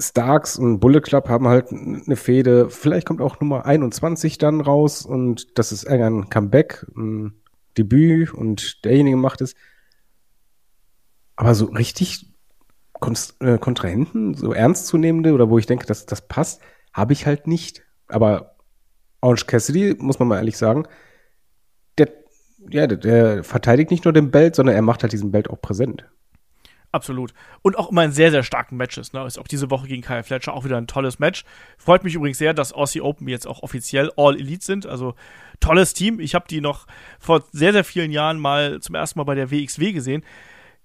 Starks 0.01 0.59
und 0.59 0.79
Bullet 0.79 1.01
Club 1.01 1.29
haben 1.29 1.49
halt 1.49 1.73
eine 1.73 2.17
Fehde. 2.17 2.71
Vielleicht 2.71 3.07
kommt 3.07 3.21
auch 3.21 3.41
Nummer 3.41 3.67
21 3.67 4.39
dann 4.39 4.61
raus 4.61 5.05
und 5.05 5.59
das 5.59 5.73
ist 5.73 5.87
ein 5.89 6.29
Comeback, 6.29 6.87
ein 6.97 7.35
Debüt 7.77 8.33
und 8.33 8.85
derjenige 8.85 9.17
macht 9.17 9.41
es. 9.41 9.55
Aber 11.35 11.55
so 11.55 11.67
richtig 11.67 12.27
äh, 13.41 13.59
Kontrahenten, 13.59 14.35
so 14.35 14.53
ernstzunehmende 14.53 15.33
oder 15.33 15.51
wo 15.51 15.59
ich 15.59 15.67
denke, 15.67 15.87
dass 15.87 16.07
das 16.07 16.27
passt, 16.27 16.61
habe 16.93 17.13
ich 17.13 17.27
halt 17.27 17.47
nicht. 17.47 17.83
Aber 18.09 18.57
Orange 19.21 19.47
Cassidy, 19.47 19.97
muss 19.99 20.19
man 20.19 20.29
mal 20.29 20.37
ehrlich 20.37 20.57
sagen, 20.57 20.85
der, 21.99 22.09
ja, 22.71 22.87
der, 22.87 22.99
der 22.99 23.45
verteidigt 23.45 23.91
nicht 23.91 24.05
nur 24.05 24.13
den 24.13 24.31
Belt, 24.31 24.55
sondern 24.55 24.75
er 24.75 24.83
macht 24.83 25.03
halt 25.03 25.13
diesen 25.13 25.33
Belt 25.33 25.51
auch 25.51 25.61
präsent. 25.61 26.05
Absolut. 26.91 27.35
Und 27.61 27.77
auch 27.77 27.91
immer 27.91 28.05
in 28.05 28.13
sehr, 28.13 28.31
sehr 28.31 28.43
starken 28.43 28.77
Matches. 28.77 29.13
Ne? 29.13 29.25
Ist 29.27 29.39
auch 29.39 29.47
diese 29.47 29.71
Woche 29.71 29.89
gegen 29.89 30.03
Kyle 30.03 30.23
Fletcher 30.23 30.55
auch 30.55 30.65
wieder 30.65 30.79
ein 30.79 30.87
tolles 30.87 31.19
Match. 31.19 31.45
Freut 31.77 32.03
mich 32.03 32.15
übrigens 32.15 32.39
sehr, 32.39 32.55
dass 32.55 32.73
Aussie 32.73 33.03
Open 33.03 33.29
jetzt 33.29 33.47
auch 33.47 33.63
offiziell 33.63 34.11
All 34.17 34.37
Elite 34.37 34.65
sind. 34.65 34.87
Also 34.87 35.15
tolles 35.61 35.93
Team. 35.93 36.19
Ich 36.19 36.35
habe 36.35 36.47
die 36.49 36.63
noch 36.63 36.87
vor 37.21 37.45
sehr, 37.53 37.73
sehr 37.73 37.85
vielen 37.85 38.11
Jahren 38.11 38.41
mal 38.41 38.81
zum 38.81 38.95
ersten 38.95 39.19
Mal 39.19 39.25
bei 39.25 39.35
der 39.35 39.51
WXW 39.51 39.93
gesehen. 39.93 40.25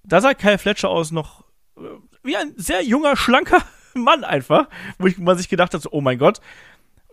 Da 0.02 0.20
sah 0.20 0.34
Kyle 0.34 0.58
Fletcher 0.58 0.90
aus 0.90 1.10
noch 1.10 1.44
äh, 1.78 1.80
wie 2.22 2.36
ein 2.36 2.52
sehr 2.56 2.82
junger, 2.82 3.16
schlanker 3.16 3.62
Mann 3.94 4.24
einfach, 4.24 4.68
wo 4.98 5.08
man 5.18 5.38
sich 5.38 5.48
gedacht 5.48 5.72
hat, 5.72 5.80
so, 5.80 5.90
oh 5.92 6.02
mein 6.02 6.18
Gott, 6.18 6.40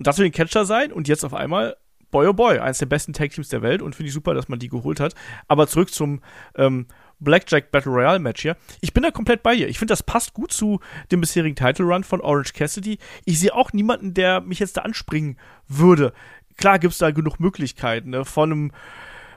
und 0.01 0.07
das 0.07 0.17
will 0.17 0.25
ein 0.25 0.31
Catcher 0.31 0.65
sein 0.65 0.91
und 0.91 1.07
jetzt 1.07 1.23
auf 1.23 1.35
einmal, 1.35 1.77
boy 2.09 2.25
oh 2.25 2.33
boy, 2.33 2.57
eines 2.57 2.79
der 2.79 2.87
besten 2.87 3.13
Tag-Teams 3.13 3.49
der 3.49 3.61
Welt 3.61 3.83
und 3.83 3.93
finde 3.93 4.07
ich 4.07 4.15
super, 4.15 4.33
dass 4.33 4.49
man 4.49 4.57
die 4.57 4.67
geholt 4.67 4.99
hat. 4.99 5.13
Aber 5.47 5.67
zurück 5.67 5.93
zum 5.93 6.21
ähm, 6.55 6.87
Blackjack 7.19 7.69
Battle 7.69 7.91
Royale 7.91 8.17
Match 8.17 8.41
hier. 8.41 8.57
Ich 8.79 8.93
bin 8.93 9.03
da 9.03 9.11
komplett 9.11 9.43
bei 9.43 9.55
dir. 9.55 9.67
Ich 9.67 9.77
finde, 9.77 9.91
das 9.91 10.01
passt 10.01 10.33
gut 10.33 10.51
zu 10.51 10.79
dem 11.11 11.21
bisherigen 11.21 11.55
Title 11.55 11.85
Run 11.85 12.03
von 12.03 12.19
Orange 12.19 12.53
Cassidy. 12.53 12.97
Ich 13.25 13.39
sehe 13.39 13.53
auch 13.53 13.73
niemanden, 13.73 14.15
der 14.15 14.41
mich 14.41 14.57
jetzt 14.57 14.77
da 14.77 14.81
anspringen 14.81 15.37
würde. 15.67 16.13
Klar 16.57 16.79
gibt 16.79 16.93
es 16.93 16.97
da 16.97 17.11
genug 17.11 17.39
Möglichkeiten, 17.39 18.09
ne? 18.09 18.25
von 18.25 18.51
einem 18.51 18.71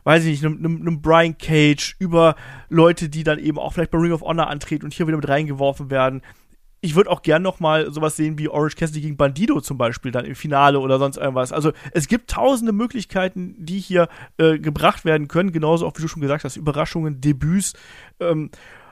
weiß 0.04 0.24
ich 0.24 0.40
nicht, 0.40 0.44
einem, 0.46 0.80
einem 0.80 1.02
Brian 1.02 1.36
Cage, 1.36 1.96
über 1.98 2.36
Leute, 2.70 3.10
die 3.10 3.22
dann 3.22 3.38
eben 3.38 3.58
auch 3.58 3.74
vielleicht 3.74 3.90
bei 3.90 3.98
Ring 3.98 4.12
of 4.12 4.22
Honor 4.22 4.48
antreten 4.48 4.86
und 4.86 4.94
hier 4.94 5.06
wieder 5.06 5.18
mit 5.18 5.28
reingeworfen 5.28 5.90
werden 5.90 6.22
ich 6.84 6.94
würde 6.94 7.10
auch 7.10 7.22
gern 7.22 7.40
noch 7.40 7.60
mal 7.60 7.90
sowas 7.90 8.14
sehen 8.14 8.38
wie 8.38 8.50
Orange 8.50 8.76
Cassidy 8.76 9.00
gegen 9.00 9.16
Bandido 9.16 9.62
zum 9.62 9.78
Beispiel 9.78 10.12
dann 10.12 10.26
im 10.26 10.34
Finale 10.34 10.78
oder 10.78 10.98
sonst 10.98 11.16
irgendwas. 11.16 11.50
Also 11.50 11.72
es 11.92 12.08
gibt 12.08 12.30
tausende 12.30 12.72
Möglichkeiten, 12.72 13.56
die 13.58 13.78
hier 13.80 14.08
äh, 14.36 14.58
gebracht 14.58 15.06
werden 15.06 15.26
können. 15.26 15.50
Genauso 15.50 15.86
auch, 15.86 15.94
wie 15.96 16.02
du 16.02 16.08
schon 16.08 16.20
gesagt 16.20 16.44
hast, 16.44 16.56
Überraschungen, 16.56 17.22
Debüts. 17.22 17.72
Ähm, 18.20 18.50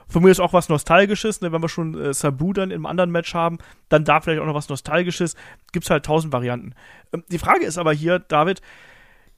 von 0.08 0.22
mir 0.22 0.30
ist 0.30 0.40
auch 0.40 0.54
was 0.54 0.70
Nostalgisches, 0.70 1.42
ne? 1.42 1.52
wenn 1.52 1.62
wir 1.62 1.68
schon 1.68 2.00
äh, 2.00 2.14
Sabu 2.14 2.54
dann 2.54 2.70
im 2.70 2.86
anderen 2.86 3.10
Match 3.10 3.34
haben, 3.34 3.58
dann 3.90 4.06
da 4.06 4.22
vielleicht 4.22 4.40
auch 4.40 4.46
noch 4.46 4.54
was 4.54 4.70
Nostalgisches. 4.70 5.36
Gibt 5.72 5.84
es 5.84 5.90
halt 5.90 6.06
tausend 6.06 6.32
Varianten. 6.32 6.74
Ähm, 7.12 7.24
die 7.30 7.38
Frage 7.38 7.66
ist 7.66 7.76
aber 7.76 7.92
hier, 7.92 8.20
David, 8.20 8.62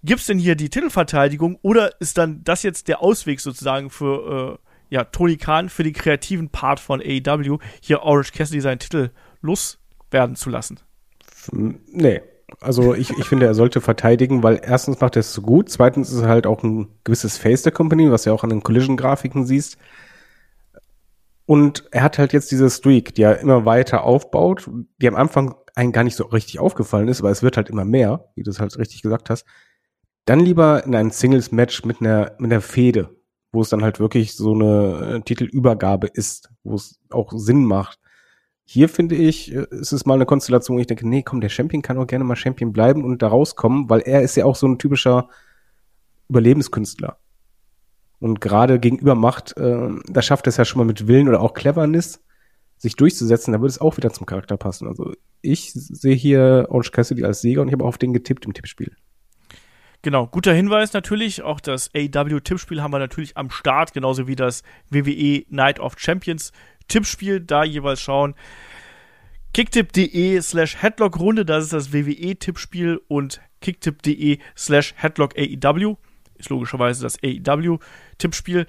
gibt 0.05 0.21
es 0.21 0.27
denn 0.27 0.39
hier 0.39 0.55
die 0.55 0.71
Titelverteidigung 0.71 1.59
oder 1.63 2.01
ist 2.01 2.19
dann 2.19 2.45
das 2.45 2.63
jetzt 2.63 2.87
der 2.87 3.03
Ausweg 3.03 3.41
sozusagen 3.41 3.91
für 3.91 4.61
äh, 4.61 4.74
ja, 4.91 5.05
Tony 5.05 5.37
Khan 5.37 5.69
für 5.69 5.83
den 5.83 5.93
kreativen 5.93 6.49
Part 6.51 6.81
von 6.81 7.01
AEW, 7.01 7.59
hier 7.81 8.03
Orange 8.03 8.33
Cassidy 8.33 8.61
seinen 8.61 8.79
Titel 8.79 9.11
loswerden 9.41 10.37
zu 10.37 10.51
lassen. 10.51 10.81
Nee. 11.53 12.21
Also 12.61 12.95
ich, 12.95 13.11
ich 13.11 13.25
finde, 13.25 13.47
er 13.47 13.55
sollte 13.55 13.81
verteidigen, 13.81 14.43
weil 14.43 14.61
erstens 14.63 15.01
macht 15.01 15.17
er 15.17 15.21
es 15.21 15.33
so 15.33 15.43
gut, 15.43 15.71
zweitens 15.71 16.13
ist 16.13 16.23
er 16.23 16.29
halt 16.29 16.47
auch 16.47 16.63
ein 16.63 16.89
gewisses 17.03 17.37
Face 17.37 17.63
der 17.63 17.73
Company, 17.73 18.11
was 18.11 18.23
du 18.23 18.31
ja 18.31 18.35
auch 18.35 18.45
an 18.45 18.51
den 18.51 18.63
Collision-Grafiken 18.63 19.45
siehst. 19.45 19.77
Und 21.47 21.85
er 21.91 22.03
hat 22.03 22.19
halt 22.19 22.33
jetzt 22.33 22.51
diese 22.51 22.71
Streak, 22.71 23.15
die 23.15 23.23
er 23.23 23.41
immer 23.41 23.65
weiter 23.65 24.05
aufbaut, 24.05 24.71
die 24.99 25.09
am 25.09 25.17
Anfang 25.17 25.55
einem 25.75 25.93
gar 25.93 26.05
nicht 26.05 26.17
so 26.17 26.25
richtig 26.25 26.61
aufgefallen 26.61 27.09
ist, 27.09 27.23
weil 27.23 27.33
es 27.33 27.43
wird 27.43 27.57
halt 27.57 27.69
immer 27.69 27.85
mehr, 27.85 28.29
wie 28.35 28.43
du 28.43 28.51
es 28.51 28.61
halt 28.61 28.79
richtig 28.79 29.03
gesagt 29.03 29.31
hast. 29.31 29.45
Dann 30.25 30.41
lieber 30.41 30.85
in 30.85 30.95
ein 30.95 31.11
Singles-Match 31.11 31.85
mit 31.85 32.01
einer, 32.01 32.33
mit 32.39 32.53
einer 32.53 32.61
Fehde, 32.61 33.11
wo 33.55 33.63
es 33.63 33.69
dann 33.69 33.83
halt 33.83 34.01
wirklich 34.01 34.35
so 34.35 34.53
eine 34.53 35.17
äh, 35.17 35.21
Titelübergabe 35.21 36.09
ist, 36.09 36.51
wo 36.65 36.75
es 36.75 36.99
auch 37.11 37.33
Sinn 37.35 37.65
macht. 37.65 37.99
Hier 38.65 38.89
finde 38.89 39.15
ich, 39.15 39.55
äh, 39.55 39.67
ist 39.71 39.93
es 39.93 40.07
mal 40.07 40.15
eine 40.15 40.27
Konstellation, 40.27 40.77
wo 40.77 40.81
ich 40.81 40.87
denke, 40.87 41.09
nee, 41.09 41.23
komm, 41.23 41.41
der 41.41 41.49
Champion 41.49 41.83
kann 41.83 41.99
auch 41.99 42.07
gerne 42.07 42.25
mal 42.25 42.37
Champion 42.37 42.73
bleiben 42.73 43.05
und 43.05 43.23
da 43.23 43.29
rauskommen, 43.29 43.89
weil 43.89 44.01
er 44.01 44.23
ist 44.23 44.37
ja 44.37 44.45
auch 44.45 44.57
so 44.57 44.67
ein 44.67 44.79
typischer 44.79 45.29
Überlebenskünstler. 46.29 47.19
Und 48.19 48.41
gerade 48.41 48.81
gegenüber 48.81 49.15
Macht, 49.15 49.57
äh, 49.57 49.89
da 50.09 50.23
schafft 50.23 50.47
es 50.47 50.57
ja 50.57 50.65
schon 50.65 50.79
mal 50.79 50.87
mit 50.87 51.07
Willen 51.07 51.29
oder 51.29 51.41
auch 51.41 51.55
Cleverness, 51.55 52.23
sich 52.77 52.97
durchzusetzen, 52.97 53.53
da 53.53 53.61
würde 53.61 53.71
es 53.71 53.81
auch 53.81 53.97
wieder 53.97 54.13
zum 54.13 54.27
Charakter 54.27 54.57
passen. 54.57 54.89
Also 54.89 55.13
ich 55.43 55.73
sehe 55.73 56.15
hier 56.15 56.67
Orange 56.71 56.91
Cassidy 56.91 57.25
als 57.25 57.41
Sieger 57.41 57.63
und 57.63 57.69
ich 57.69 57.75
habe 57.75 57.85
auch 57.85 57.89
auf 57.89 57.99
den 57.99 58.13
getippt 58.13 58.47
im 58.47 58.55
Tippspiel. 58.55 58.97
Genau, 60.05 60.27
guter 60.27 60.53
Hinweis 60.53 60.93
natürlich. 60.93 61.41
Auch 61.41 61.61
das 61.61 61.91
AW-Tippspiel 61.95 62.83
haben 62.83 62.93
wir 62.93 62.99
natürlich 62.99 63.39
am 63.39 63.51
Start, 63.51 63.95
genauso 63.95 64.27
wie 64.27 64.37
das 64.37 64.63
WWE 64.91 65.47
Night 65.49 65.81
of 65.81 65.95
Champions 65.97 66.53
Tippspiel. 66.89 67.41
Da 67.41 67.65
jeweils 67.65 68.03
schauen. 68.03 68.35
Kicktip.de 69.55 70.43
slash 70.43 70.83
Headlock-Runde, 70.83 71.47
das 71.47 71.65
ist 71.65 71.73
das 71.73 71.93
WWE-Tippspiel 71.95 73.01
und 73.09 73.41
kicktip.de 73.63 74.41
slash 74.55 74.93
Headlock 74.99 75.39
AEW 75.39 75.97
ist 76.35 76.51
logischerweise 76.51 77.03
das 77.03 77.17
AEW-Tippspiel. 77.23 78.67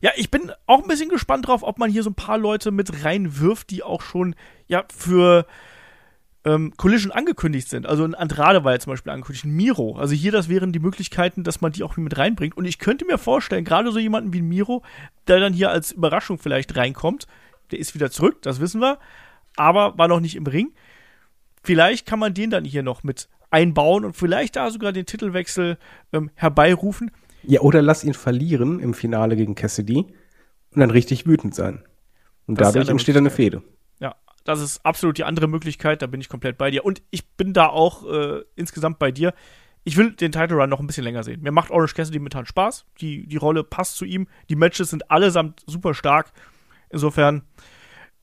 Ja, 0.00 0.12
ich 0.14 0.30
bin 0.30 0.52
auch 0.66 0.82
ein 0.82 0.88
bisschen 0.88 1.08
gespannt 1.08 1.48
drauf, 1.48 1.64
ob 1.64 1.80
man 1.80 1.90
hier 1.90 2.04
so 2.04 2.10
ein 2.10 2.14
paar 2.14 2.38
Leute 2.38 2.70
mit 2.70 3.04
reinwirft, 3.04 3.70
die 3.70 3.82
auch 3.82 4.02
schon 4.02 4.36
ja 4.68 4.84
für 4.96 5.44
ähm, 6.44 6.72
Collision 6.76 7.12
angekündigt 7.12 7.68
sind. 7.68 7.86
Also 7.86 8.04
ein 8.04 8.14
Andrade 8.14 8.64
war 8.64 8.72
ja 8.72 8.78
zum 8.78 8.92
Beispiel 8.92 9.12
angekündigt, 9.12 9.44
ein 9.44 9.54
Miro. 9.54 9.96
Also 9.96 10.14
hier, 10.14 10.32
das 10.32 10.48
wären 10.48 10.72
die 10.72 10.80
Möglichkeiten, 10.80 11.44
dass 11.44 11.60
man 11.60 11.72
die 11.72 11.82
auch 11.82 11.96
mit 11.96 12.18
reinbringt. 12.18 12.56
Und 12.56 12.64
ich 12.64 12.78
könnte 12.78 13.04
mir 13.04 13.18
vorstellen, 13.18 13.64
gerade 13.64 13.92
so 13.92 13.98
jemanden 13.98 14.32
wie 14.32 14.40
ein 14.40 14.48
Miro, 14.48 14.82
der 15.28 15.40
dann 15.40 15.52
hier 15.52 15.70
als 15.70 15.92
Überraschung 15.92 16.38
vielleicht 16.38 16.76
reinkommt, 16.76 17.26
der 17.70 17.78
ist 17.78 17.94
wieder 17.94 18.10
zurück, 18.10 18.42
das 18.42 18.60
wissen 18.60 18.80
wir, 18.80 18.98
aber 19.56 19.96
war 19.98 20.08
noch 20.08 20.20
nicht 20.20 20.36
im 20.36 20.46
Ring. 20.46 20.72
Vielleicht 21.62 22.06
kann 22.06 22.18
man 22.18 22.34
den 22.34 22.50
dann 22.50 22.64
hier 22.64 22.82
noch 22.82 23.02
mit 23.02 23.28
einbauen 23.50 24.04
und 24.04 24.16
vielleicht 24.16 24.56
da 24.56 24.70
sogar 24.70 24.92
den 24.92 25.06
Titelwechsel 25.06 25.78
ähm, 26.12 26.30
herbeirufen. 26.34 27.10
Ja, 27.44 27.60
oder 27.60 27.82
lass 27.82 28.04
ihn 28.04 28.14
verlieren 28.14 28.80
im 28.80 28.94
Finale 28.94 29.36
gegen 29.36 29.54
Cassidy 29.54 30.06
und 30.70 30.80
dann 30.80 30.90
richtig 30.90 31.26
wütend 31.26 31.54
sein. 31.54 31.82
Und 32.46 32.60
das 32.60 32.72
dadurch 32.72 32.88
entsteht 32.88 33.16
eine 33.16 33.30
Fehde. 33.30 33.62
Das 34.44 34.60
ist 34.60 34.84
absolut 34.84 35.18
die 35.18 35.24
andere 35.24 35.46
Möglichkeit, 35.46 36.02
da 36.02 36.06
bin 36.06 36.20
ich 36.20 36.28
komplett 36.28 36.58
bei 36.58 36.70
dir. 36.70 36.84
Und 36.84 37.02
ich 37.10 37.28
bin 37.36 37.52
da 37.52 37.68
auch 37.68 38.04
äh, 38.10 38.42
insgesamt 38.56 38.98
bei 38.98 39.12
dir. 39.12 39.34
Ich 39.84 39.96
will 39.96 40.12
den 40.12 40.32
Title 40.32 40.56
Run 40.56 40.70
noch 40.70 40.80
ein 40.80 40.86
bisschen 40.86 41.04
länger 41.04 41.24
sehen. 41.24 41.42
Mir 41.42 41.52
macht 41.52 41.70
Orange 41.70 41.94
Cassidy 41.94 42.18
momentan 42.18 42.46
Spaß. 42.46 42.86
Die, 43.00 43.26
die 43.26 43.36
Rolle 43.36 43.64
passt 43.64 43.96
zu 43.96 44.04
ihm. 44.04 44.28
Die 44.48 44.56
Matches 44.56 44.90
sind 44.90 45.10
allesamt 45.10 45.62
super 45.66 45.94
stark. 45.94 46.32
Insofern, 46.90 47.42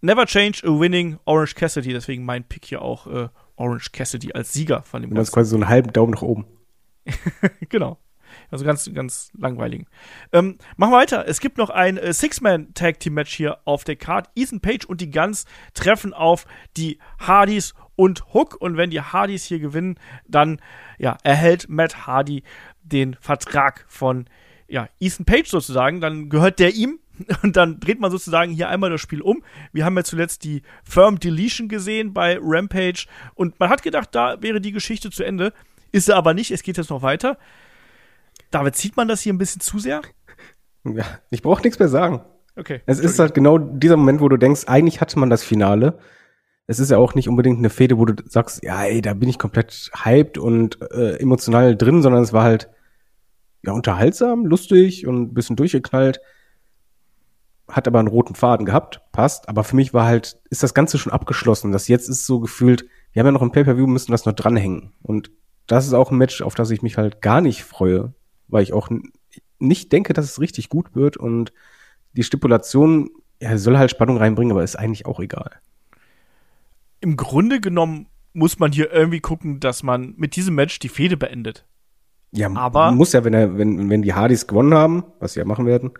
never 0.02 0.26
change 0.26 0.62
a 0.64 0.70
winning 0.70 1.20
Orange 1.26 1.56
Cassidy. 1.56 1.92
Deswegen 1.92 2.24
mein 2.24 2.44
Pick 2.46 2.66
hier 2.66 2.82
auch 2.82 3.08
äh, 3.08 3.30
Orange 3.56 3.92
Cassidy 3.92 4.32
als 4.34 4.54
Sieger 4.54 4.84
von 4.84 5.02
dem. 5.02 5.14
Das 5.14 5.30
ist 5.30 5.34
quasi 5.34 5.50
so 5.50 5.58
einen 5.58 5.68
halben 5.68 5.92
Daumen 5.92 6.14
nach 6.14 6.22
oben. 6.22 6.46
genau. 7.70 7.98
Also 8.52 8.66
ganz, 8.66 8.92
ganz 8.94 9.32
langweiligen. 9.38 9.86
Ähm, 10.32 10.58
machen 10.76 10.92
wir 10.92 10.98
weiter. 10.98 11.28
Es 11.28 11.40
gibt 11.40 11.58
noch 11.58 11.70
ein 11.70 11.98
äh, 11.98 12.14
Six-Man-Tag-Team-Match 12.14 13.34
hier 13.34 13.60
auf 13.66 13.84
der 13.84 13.96
Card. 13.96 14.30
Ethan 14.36 14.60
Page 14.60 14.86
und 14.86 15.02
die 15.02 15.12
Guns 15.12 15.46
treffen 15.74 16.14
auf 16.14 16.46
die 16.76 17.00
Hardys 17.20 17.74
und 17.96 18.34
Hook. 18.34 18.56
Und 18.60 18.78
wenn 18.78 18.90
die 18.90 19.02
Hardys 19.02 19.46
hier 19.46 19.60
gewinnen, 19.60 20.00
dann 20.28 20.60
ja, 20.98 21.18
erhält 21.24 21.70
Matt 21.70 22.08
Hardy 22.08 22.44
den 22.82 23.16
Vertrag 23.20 23.86
von 23.88 24.26
ja, 24.68 24.88
Ethan 25.00 25.26
Page 25.26 25.48
sozusagen. 25.48 26.02
Dann 26.02 26.30
gehört 26.30 26.60
der 26.60 26.74
ihm. 26.74 27.00
Und 27.44 27.58
dann 27.58 27.80
dreht 27.80 28.00
man 28.00 28.12
sozusagen 28.12 28.54
hier 28.54 28.70
einmal 28.70 28.90
das 28.90 29.02
Spiel 29.02 29.22
um. 29.22 29.44
Wir 29.74 29.86
haben 29.86 29.98
ja 29.98 30.04
zuletzt 30.04 30.44
die 30.44 30.62
Firm 30.84 31.20
Deletion 31.20 31.68
gesehen 31.68 32.14
bei 32.14 32.40
Rampage. 32.42 33.08
Und 33.36 33.60
man 33.60 33.70
hat 33.70 33.84
gedacht, 33.84 34.10
da 34.14 34.42
wäre 34.42 34.62
die 34.62 34.72
Geschichte 34.72 35.12
zu 35.12 35.24
Ende. 35.24 35.54
Ist 35.92 36.06
sie 36.06 36.16
aber 36.16 36.34
nicht. 36.34 36.52
Es 36.52 36.64
geht 36.64 36.78
jetzt 36.78 36.90
noch 36.90 37.02
weiter. 37.02 37.38
David, 38.52 38.76
zieht 38.76 38.98
man 38.98 39.08
das 39.08 39.22
hier 39.22 39.34
ein 39.34 39.38
bisschen 39.38 39.62
zu 39.62 39.80
sehr? 39.80 40.02
Ja, 40.84 41.06
ich 41.30 41.42
brauche 41.42 41.62
nichts 41.62 41.80
mehr 41.80 41.90
sagen. 41.90 42.22
Okay. 42.56 42.82
Es 42.86 43.00
ist 43.00 43.20
halt 43.20 43.34
genau 43.34 43.58
dieser 43.58 43.98
Moment, 43.98 44.22
wo 44.22 44.28
du 44.28 44.38
denkst, 44.38 44.64
eigentlich 44.68 45.02
hatte 45.02 45.20
man 45.20 45.30
das 45.30 45.44
Finale. 45.44 46.00
Es 46.68 46.80
ist 46.80 46.92
ja 46.92 46.98
auch 46.98 47.16
nicht 47.16 47.30
unbedingt 47.30 47.60
eine 47.60 47.70
Fehde, 47.70 47.98
wo 47.98 48.06
du 48.06 48.22
sagst, 48.28 48.64
ja, 48.64 48.84
ey, 48.84 49.02
da 49.02 49.14
bin 49.14 49.30
ich 49.30 49.40
komplett 49.40 49.92
hyped 50.04 50.38
und 50.38 50.80
äh, 50.92 51.18
emotional 51.20 51.76
drin, 51.76 52.02
sondern 52.02 52.22
es 52.22 52.34
war 52.34 52.44
halt 52.44 52.70
ja 53.64 53.74
unterhaltsam, 53.74 54.46
lustig 54.46 55.08
und 55.08 55.22
ein 55.22 55.34
bisschen 55.34 55.56
durchgeknallt. 55.56 56.22
Hat 57.68 57.88
aber 57.88 58.00
einen 58.00 58.08
roten 58.08 58.36
Faden 58.36 58.66
gehabt, 58.66 59.02
passt. 59.12 59.48
Aber 59.48 59.64
für 59.64 59.76
mich 59.76 59.94
war 59.94 60.06
halt, 60.06 60.40
ist 60.50 60.64
das 60.64 60.74
Ganze 60.74 60.98
schon 60.98 61.14
abgeschlossen. 61.14 61.72
Das 61.72 61.88
jetzt 61.88 62.10
ist 62.10 62.26
so 62.26 62.40
gefühlt, 62.40 62.86
wir 63.14 63.22
haben 63.22 63.28
ja 63.28 63.32
noch 63.32 63.42
ein 63.42 63.52
Pay-Per-View, 63.52 63.88
müssen 63.88 64.12
das 64.12 64.26
noch 64.26 64.34
dranhängen. 64.34 64.94
Und 65.02 65.32
das 65.68 65.86
ist 65.86 65.94
auch 65.94 66.12
ein 66.12 66.18
Match, 66.18 66.42
auf 66.42 66.56
das 66.56 66.72
ich 66.72 66.82
mich 66.82 66.98
halt 66.98 67.22
gar 67.22 67.42
nicht 67.42 67.64
freue 67.64 68.14
weil 68.50 68.64
ich 68.64 68.74
auch 68.74 68.90
nicht 69.60 69.92
denke, 69.92 70.14
dass 70.14 70.26
es 70.26 70.40
richtig 70.40 70.70
gut 70.70 70.96
wird 70.96 71.18
und 71.18 71.54
die 72.14 72.24
Stipulation 72.24 73.10
ja, 73.42 73.58
soll 73.58 73.78
halt 73.78 73.92
Spannung 73.92 74.18
reinbringen, 74.18 74.52
aber 74.52 74.64
ist 74.64 74.78
eigentlich 74.78 75.06
auch 75.06 75.20
egal. 75.20 75.52
Im 77.02 77.16
Grunde 77.16 77.62
genommen 77.62 78.08
muss 78.34 78.60
man 78.60 78.72
hier 78.72 78.92
irgendwie 78.92 79.22
gucken, 79.22 79.60
dass 79.60 79.84
man 79.84 80.14
mit 80.18 80.36
diesem 80.36 80.56
Match 80.56 80.80
die 80.80 80.90
Fehde 80.90 81.18
beendet. 81.18 81.66
Ja, 82.32 82.54
aber 82.54 82.92
muss 82.92 83.14
ja, 83.14 83.24
wenn 83.24 83.34
er, 83.34 83.58
wenn, 83.58 83.90
wenn 83.90 84.02
die 84.02 84.14
Hardys 84.14 84.46
gewonnen 84.46 84.74
haben, 84.74 85.04
was 85.20 85.34
sie 85.34 85.40
ja 85.40 85.46
machen 85.46 85.66
werden, 85.66 85.92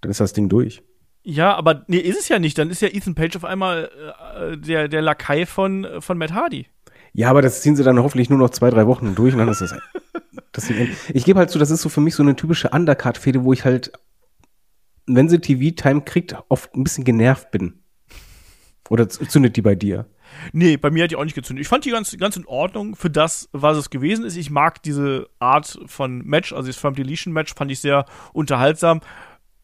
dann 0.00 0.10
ist 0.10 0.20
das 0.20 0.32
Ding 0.32 0.48
durch. 0.48 0.82
Ja, 1.22 1.54
aber 1.54 1.84
nee, 1.86 1.98
ist 1.98 2.18
es 2.18 2.28
ja 2.28 2.38
nicht. 2.38 2.58
Dann 2.58 2.70
ist 2.70 2.82
ja 2.82 2.88
Ethan 2.88 3.14
Page 3.14 3.36
auf 3.36 3.44
einmal 3.44 3.90
äh, 4.36 4.56
der, 4.58 4.88
der 4.88 5.02
Lakai 5.02 5.46
von, 5.46 5.86
von 6.00 6.18
Matt 6.18 6.32
Hardy. 6.32 6.66
Ja, 7.16 7.30
aber 7.30 7.42
das 7.42 7.62
ziehen 7.62 7.76
sie 7.76 7.84
dann 7.84 8.00
hoffentlich 8.00 8.28
nur 8.28 8.40
noch 8.40 8.50
zwei, 8.50 8.70
drei 8.70 8.86
Wochen 8.88 9.14
durch 9.14 9.32
und 9.32 9.38
dann 9.38 9.48
ist 9.48 9.60
das. 9.60 9.74
das 10.52 10.68
ich 10.68 11.24
gebe 11.24 11.38
halt 11.38 11.48
so, 11.48 11.60
das 11.60 11.70
ist 11.70 11.80
so 11.80 11.88
für 11.88 12.00
mich 12.00 12.16
so 12.16 12.24
eine 12.24 12.34
typische 12.34 12.70
Undercard-Fehde, 12.70 13.44
wo 13.44 13.52
ich 13.52 13.64
halt, 13.64 13.92
wenn 15.06 15.28
sie 15.28 15.38
TV-Time 15.38 16.02
kriegt, 16.02 16.36
oft 16.48 16.74
ein 16.74 16.82
bisschen 16.82 17.04
genervt 17.04 17.52
bin. 17.52 17.84
Oder 18.90 19.08
zündet 19.08 19.56
die 19.56 19.62
bei 19.62 19.76
dir? 19.76 20.06
Nee, 20.52 20.76
bei 20.76 20.90
mir 20.90 21.04
hat 21.04 21.12
die 21.12 21.16
auch 21.16 21.24
nicht 21.24 21.36
gezündet. 21.36 21.62
Ich 21.62 21.68
fand 21.68 21.84
die 21.84 21.90
ganz, 21.90 22.16
ganz 22.18 22.36
in 22.36 22.46
Ordnung 22.46 22.96
für 22.96 23.10
das, 23.10 23.48
was 23.52 23.76
es 23.76 23.90
gewesen 23.90 24.24
ist. 24.24 24.36
Ich 24.36 24.50
mag 24.50 24.82
diese 24.82 25.28
Art 25.38 25.78
von 25.86 26.18
Match, 26.18 26.52
also 26.52 26.66
das 26.66 26.76
Firm 26.76 26.94
Deletion 26.94 27.32
Match, 27.32 27.54
fand 27.54 27.70
ich 27.70 27.78
sehr 27.78 28.06
unterhaltsam. 28.32 29.00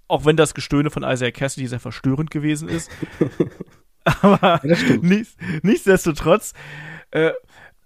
Auch 0.07 0.25
wenn 0.25 0.37
das 0.37 0.55
Gestöhne 0.55 0.91
von 0.91 1.03
Isaiah 1.03 1.33
Cassidy 1.33 1.67
sehr 1.67 1.81
verstörend 1.81 2.31
gewesen 2.31 2.69
ist. 2.69 2.91
Aber 4.05 4.61
ja, 4.65 4.77
nicht, 5.03 5.37
nichtsdestotrotz 5.63 6.55
äh, 7.11 7.33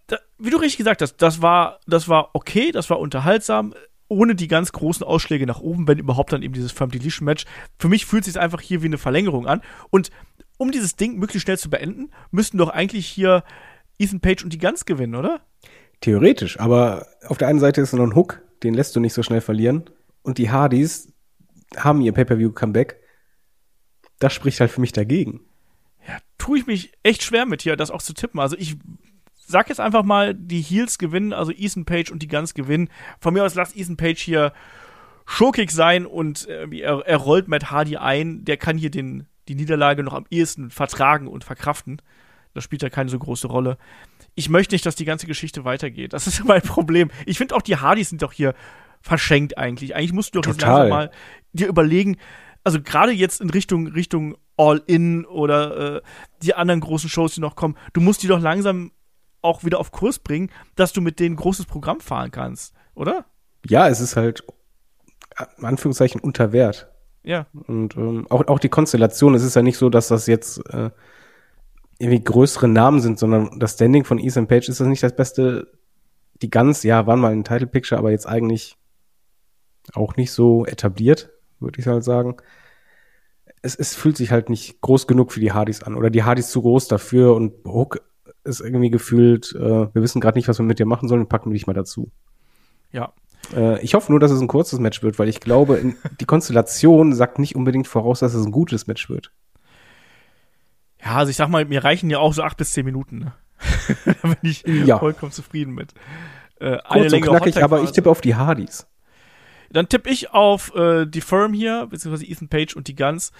da, 0.07 0.19
wie 0.39 0.51
du 0.51 0.59
richtig 0.59 0.79
gesagt 0.79 1.03
hast, 1.03 1.17
das 1.17 1.43
war, 1.43 1.81
das 1.87 2.09
war 2.09 2.31
okay, 2.35 2.73
das 2.73 2.91
war 2.91 2.99
unterhaltsam, 2.99 3.75
ohne 4.09 4.35
die 4.35 4.49
ganz 4.49 4.73
großen 4.73 5.05
Ausschläge 5.05 5.47
nach 5.47 5.61
oben, 5.61 5.89
wenn 5.89 5.99
überhaupt 5.99 6.33
dann 6.33 6.43
eben 6.43 6.55
dieses 6.55 6.73
Firm 6.73 6.91
Deletion 6.91 7.25
Match. 7.25 7.47
Für 7.79 7.89
mich 7.89 8.07
fühlt 8.07 8.27
es 8.27 8.35
sich 8.35 8.41
einfach 8.41 8.61
hier 8.61 8.83
wie 8.83 8.87
eine 8.87 8.99
Verlängerung 8.99 9.47
an. 9.47 9.63
Und 9.91 10.11
um 10.59 10.71
dieses 10.71 10.97
Ding 10.97 11.19
möglichst 11.19 11.45
schnell 11.45 11.59
zu 11.59 11.71
beenden, 11.71 12.11
müssten 12.31 12.59
doch 12.59 12.69
eigentlich 12.69 13.07
hier 13.07 13.45
Ethan 13.99 14.21
Page 14.21 14.45
und 14.45 14.53
die 14.53 14.59
Guns 14.59 14.85
gewinnen, 14.85 15.15
oder? 15.15 15.41
Theoretisch, 16.01 16.61
aber 16.61 17.07
auf 17.27 17.39
der 17.39 17.49
einen 17.49 17.61
Seite 17.61 17.81
ist 17.81 17.93
noch 17.95 18.05
ein 18.05 18.15
Hook, 18.15 18.43
den 18.63 18.75
lässt 18.75 18.95
du 18.95 19.01
nicht 19.01 19.15
so 19.15 19.23
schnell 19.23 19.41
verlieren. 19.41 19.85
Und 20.23 20.39
die 20.39 20.51
Hardys 20.51 21.13
haben 21.77 22.01
ihr 22.03 22.13
Pay-Per-View-Comeback. 22.13 23.01
Das 24.19 24.33
spricht 24.33 24.61
halt 24.61 24.71
für 24.71 24.81
mich 24.81 24.93
dagegen. 24.93 25.41
Tue 26.45 26.59
ich 26.59 26.67
mich 26.67 26.93
echt 27.03 27.23
schwer 27.23 27.47
mit 27.47 27.63
hier, 27.63 27.75
das 27.75 27.91
auch 27.91 28.03
zu 28.03 28.13
tippen. 28.13 28.39
Also 28.39 28.55
ich 28.59 28.77
sag 29.47 29.71
jetzt 29.71 29.81
einfach 29.81 30.03
mal, 30.03 30.35
die 30.35 30.61
Heels 30.61 30.99
gewinnen, 30.99 31.33
also 31.33 31.53
Ethan 31.53 31.87
Page 31.87 32.11
und 32.11 32.23
die 32.23 32.29
Guns 32.29 32.53
gewinnen. 32.53 32.91
Von 33.19 33.33
mir 33.33 33.45
aus 33.45 33.55
lass 33.55 33.75
Ethan 33.75 33.97
Page 33.97 34.21
hier 34.21 34.53
schurkig 35.25 35.71
sein 35.71 36.05
und 36.05 36.47
äh, 36.47 36.67
er, 36.81 37.01
er, 37.07 37.17
rollt 37.17 37.49
Matt 37.49 37.71
Hardy 37.71 37.97
ein. 37.97 38.45
Der 38.45 38.59
kann 38.59 38.77
hier 38.77 38.91
den, 38.91 39.27
die 39.49 39.55
Niederlage 39.55 40.03
noch 40.03 40.13
am 40.13 40.27
ehesten 40.29 40.71
vertragen 40.71 41.29
und 41.29 41.45
verkraften. 41.45 42.03
Das 42.53 42.63
spielt 42.63 42.83
ja 42.83 42.91
keine 42.91 43.09
so 43.09 43.19
große 43.19 43.49
Rolle. 43.49 43.79
Ich 44.35 44.51
möchte 44.51 44.75
nicht, 44.75 44.85
dass 44.85 44.97
die 44.97 45.07
ganze 45.07 45.27
Geschichte 45.27 45.65
weitergeht. 45.65 46.13
Das 46.13 46.27
ist 46.27 46.45
mein 46.45 46.61
Problem. 46.61 47.11
Ich 47.25 47.39
finde 47.39 47.57
auch, 47.57 47.63
die 47.63 47.79
Hardys 47.79 48.11
sind 48.11 48.21
doch 48.21 48.33
hier 48.33 48.53
verschenkt 49.01 49.57
eigentlich. 49.57 49.97
Eigentlich 49.97 50.13
musst 50.13 50.35
du 50.35 50.43
doch 50.43 50.51
jetzt 50.51 50.61
langsam 50.61 50.91
mal 50.91 51.11
dir 51.55 51.69
überlegen, 51.69 52.19
also 52.65 52.81
gerade 52.83 53.13
jetzt 53.13 53.41
in 53.41 53.51
Richtung, 53.51 53.87
Richtung 53.89 54.37
All-In 54.57 55.25
oder 55.27 55.97
äh, 55.97 56.03
die 56.43 56.55
anderen 56.55 56.81
großen 56.81 57.11
Shows, 57.11 57.35
die 57.35 57.41
noch 57.41 57.57
kommen, 57.57 57.77
du 57.93 58.01
musst 58.01 58.23
die 58.23 58.27
doch 58.27 58.41
langsam 58.41 58.91
auch 59.43 59.65
wieder 59.65 59.79
auf 59.79 59.93
Kurs 59.93 60.19
bringen, 60.19 60.51
dass 60.75 60.93
du 60.93 61.01
mit 61.01 61.21
denen 61.21 61.37
großes 61.37 61.67
Programm 61.67 62.01
fahren 62.01 62.31
kannst, 62.31 62.75
oder? 62.95 63.27
Ja, 63.67 63.89
es 63.89 64.01
ist 64.01 64.17
halt 64.17 64.43
in 65.59 65.65
Anführungszeichen 65.65 66.21
unter 66.21 66.53
Wert. 66.53 66.89
Ja. 67.23 67.47
Und 67.67 67.97
ähm, 67.97 68.27
auch, 68.31 68.47
auch 68.49 68.59
die 68.59 68.69
Konstellation, 68.69 69.35
es 69.35 69.43
ist 69.43 69.57
ja 69.57 69.63
nicht 69.63 69.79
so, 69.79 69.91
dass 69.91 70.09
das 70.09 70.27
jetzt 70.27 70.59
äh, 70.71 70.91
irgendwie 71.99 72.23
größere 72.23 72.69
Namen 72.69 73.01
sind, 73.01 73.19
sondern 73.19 73.59
das 73.59 73.75
Standing 73.75 74.05
von 74.05 74.19
Ethan 74.19 74.47
Page 74.47 74.69
ist 74.69 74.81
das 74.81 74.89
nicht 74.89 75.03
das 75.03 75.17
Beste. 75.17 75.73
Die 76.43 76.51
Guns, 76.51 76.83
ja, 76.83 77.07
waren 77.07 77.21
mal 77.21 77.33
ein 77.33 77.45
Title 77.45 77.67
Picture, 77.67 77.99
aber 77.99 78.11
jetzt 78.11 78.27
eigentlich 78.27 78.77
auch 79.95 80.17
nicht 80.17 80.33
so 80.33 80.67
etabliert, 80.67 81.31
würde 81.65 81.81
ich 81.81 81.87
halt 81.87 82.05
sagen. 82.05 82.37
es, 83.63 83.75
es 83.75 83.95
fühlt 83.95 84.17
sich 84.17 84.31
halt 84.31 84.51
nicht 84.51 84.81
groß 84.81 85.07
genug 85.07 85.33
für 85.33 85.41
die 85.41 85.53
Hardys 85.53 85.83
an 85.83 85.97
oder 85.97 86.11
die 86.11 86.23
Hardys 86.23 86.51
zu 86.51 86.63
groß 86.63 86.89
dafür 86.89 87.35
und 87.35 87.53
Hook 87.65 88.01
ist 88.45 88.61
irgendwie 88.61 88.91
gefühlt, 88.91 89.55
äh, 89.55 89.61
wir 89.95 90.03
wissen 90.03 90.21
gerade 90.21 90.39
nicht, 90.39 90.49
was 90.49 90.59
wir 90.59 90.67
mit 90.67 90.79
dir 90.79 90.87
machen 90.87 91.09
sollen 91.09 91.23
und 91.23 91.29
packen 91.29 91.51
dich 91.51 91.67
mal 91.67 91.73
dazu. 91.73 92.11
Ja. 92.93 93.13
Äh, 93.55 93.83
ich 93.83 93.95
hoffe 93.95 94.13
nur, 94.13 94.21
dass 94.21 94.31
es 94.31 94.41
ein 94.41 94.49
kurzes 94.49 94.79
Match 94.79 95.03
wird, 95.03 95.19
weil 95.19 95.29
ich 95.29 95.41
glaube, 95.41 95.77
in, 95.77 95.97
die 96.21 96.27
Konstellation 96.27 97.15
sagt 97.15 97.39
nicht 97.39 97.57
unbedingt 97.57 97.89
voraus, 97.89 98.21
dass 98.21 98.35
es 98.35 98.45
ein 98.45 98.53
gutes 98.53 98.87
Match 98.87 99.09
wird. 99.09 99.33
Ja, 101.03 101.17
also 101.17 101.31
ich 101.31 101.37
sag 101.37 101.49
mal, 101.49 101.65
mir 101.65 101.85
reichen 101.85 102.11
ja 102.11 102.19
auch 102.19 102.33
so 102.33 102.43
acht 102.43 102.57
bis 102.57 102.73
zehn 102.73 102.85
Minuten. 102.85 103.19
Ne? 103.19 103.33
da 104.23 104.29
bin 104.29 104.37
ich 104.43 104.63
ja. 104.67 104.99
vollkommen 104.99 105.33
zufrieden 105.33 105.75
mit. 105.75 105.95
Äh, 106.61 106.79
Kurz 106.89 107.13
und 107.13 107.21
knackig, 107.23 107.63
aber 107.63 107.83
ich 107.83 107.93
tippe 107.93 108.11
auf 108.11 108.21
die 108.21 108.37
Hardys. 108.37 108.87
Dann 109.75 109.89
tippe 109.89 110.09
ich 110.09 110.31
auf 110.31 110.75
äh, 110.77 111.05
die 111.05 111.21
Firm 111.21 111.53
hier, 111.53 111.87
beziehungsweise 111.87 112.31
Ethan 112.31 112.49
Page 112.49 112.77
und 112.77 112.87
die 112.87 112.95
Guns, 112.95 113.33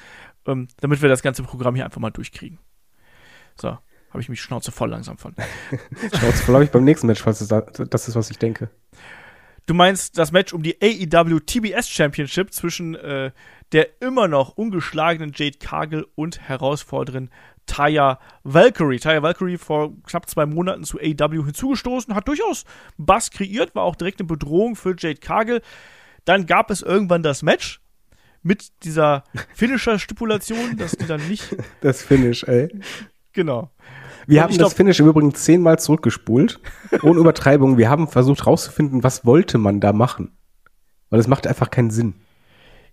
ähm, 0.47 0.67
damit 0.81 1.01
wir 1.01 1.09
das 1.09 1.23
ganze 1.23 1.45
Programm 1.45 1.77
hier 1.77 1.85
einfach 1.85 2.01
mal 2.01 2.11
durchkriegen. 2.11 2.59
So, 3.55 3.69
habe 3.69 4.21
ich 4.21 4.29
mich 4.29 4.43
Schnauze 4.43 4.73
voll 4.73 4.91
langsam 4.91 5.17
von. 5.17 5.35
Schnauze 6.13 6.43
voll 6.43 6.55
habe 6.55 6.65
ich 6.65 6.73
beim 6.73 6.85
nächsten 6.85 7.07
Match, 7.07 7.23
falls 7.23 7.39
das, 7.39 7.89
das 7.89 8.09
ist, 8.09 8.17
was 8.17 8.31
ich 8.31 8.39
denke. 8.39 8.69
Du 9.67 9.75
meinst 9.75 10.19
das 10.19 10.33
Match 10.33 10.53
um 10.53 10.63
die 10.63 10.77
AEW 10.83 11.39
TBS 11.39 11.89
Championship 11.89 12.53
zwischen 12.53 12.97
äh, 12.97 13.31
der 13.71 14.03
immer 14.03 14.27
noch 14.27 14.57
ungeschlagenen 14.57 15.33
Jade 15.35 15.59
Cargill 15.59 16.07
und 16.17 16.41
Herausforderin 16.41 17.31
Taya 17.67 18.19
Valkyrie. 18.43 18.99
Taya 18.99 19.23
Valkyrie 19.23 19.57
vor 19.57 19.93
knapp 20.03 20.29
zwei 20.29 20.47
Monaten 20.47 20.83
zu 20.83 20.99
AEW 20.99 21.45
hinzugestoßen, 21.45 22.15
hat 22.15 22.27
durchaus 22.29 22.65
Bass 22.99 23.31
kreiert, 23.31 23.75
war 23.75 23.85
auch 23.85 23.97
direkt 23.97 24.21
eine 24.21 24.27
Bedrohung 24.27 24.75
für 24.75 24.97
Jade 24.99 25.21
Cargill. 25.21 25.63
Dann 26.25 26.47
gab 26.47 26.71
es 26.71 26.83
irgendwann 26.83 27.23
das 27.23 27.43
Match 27.43 27.81
mit 28.43 28.85
dieser 28.85 29.25
Finisher-Stipulation, 29.55 30.77
dass 30.77 30.93
die 30.93 31.07
dann 31.07 31.27
nicht. 31.29 31.57
Das 31.81 32.03
Finish, 32.03 32.45
ey. 32.45 32.69
Genau. 33.33 33.71
Wir 34.27 34.43
haben 34.43 34.57
das 34.57 34.75
Finish 34.75 35.01
im 35.01 35.09
Übrigen 35.09 35.35
zehnmal 35.35 35.79
zurückgespult. 35.79 36.61
Ohne 37.03 37.21
Übertreibung. 37.21 37.77
Wir 37.77 37.91
haben 37.91 38.09
versucht 38.09 38.47
rauszufinden, 38.47 39.03
was 39.03 39.27
wollte 39.27 39.59
man 39.59 39.81
da 39.81 39.93
machen. 39.93 40.33
Weil 41.11 41.21
es 41.21 41.29
macht 41.29 41.47
einfach 41.47 41.71
keinen 41.71 41.91
Sinn. 41.91 42.15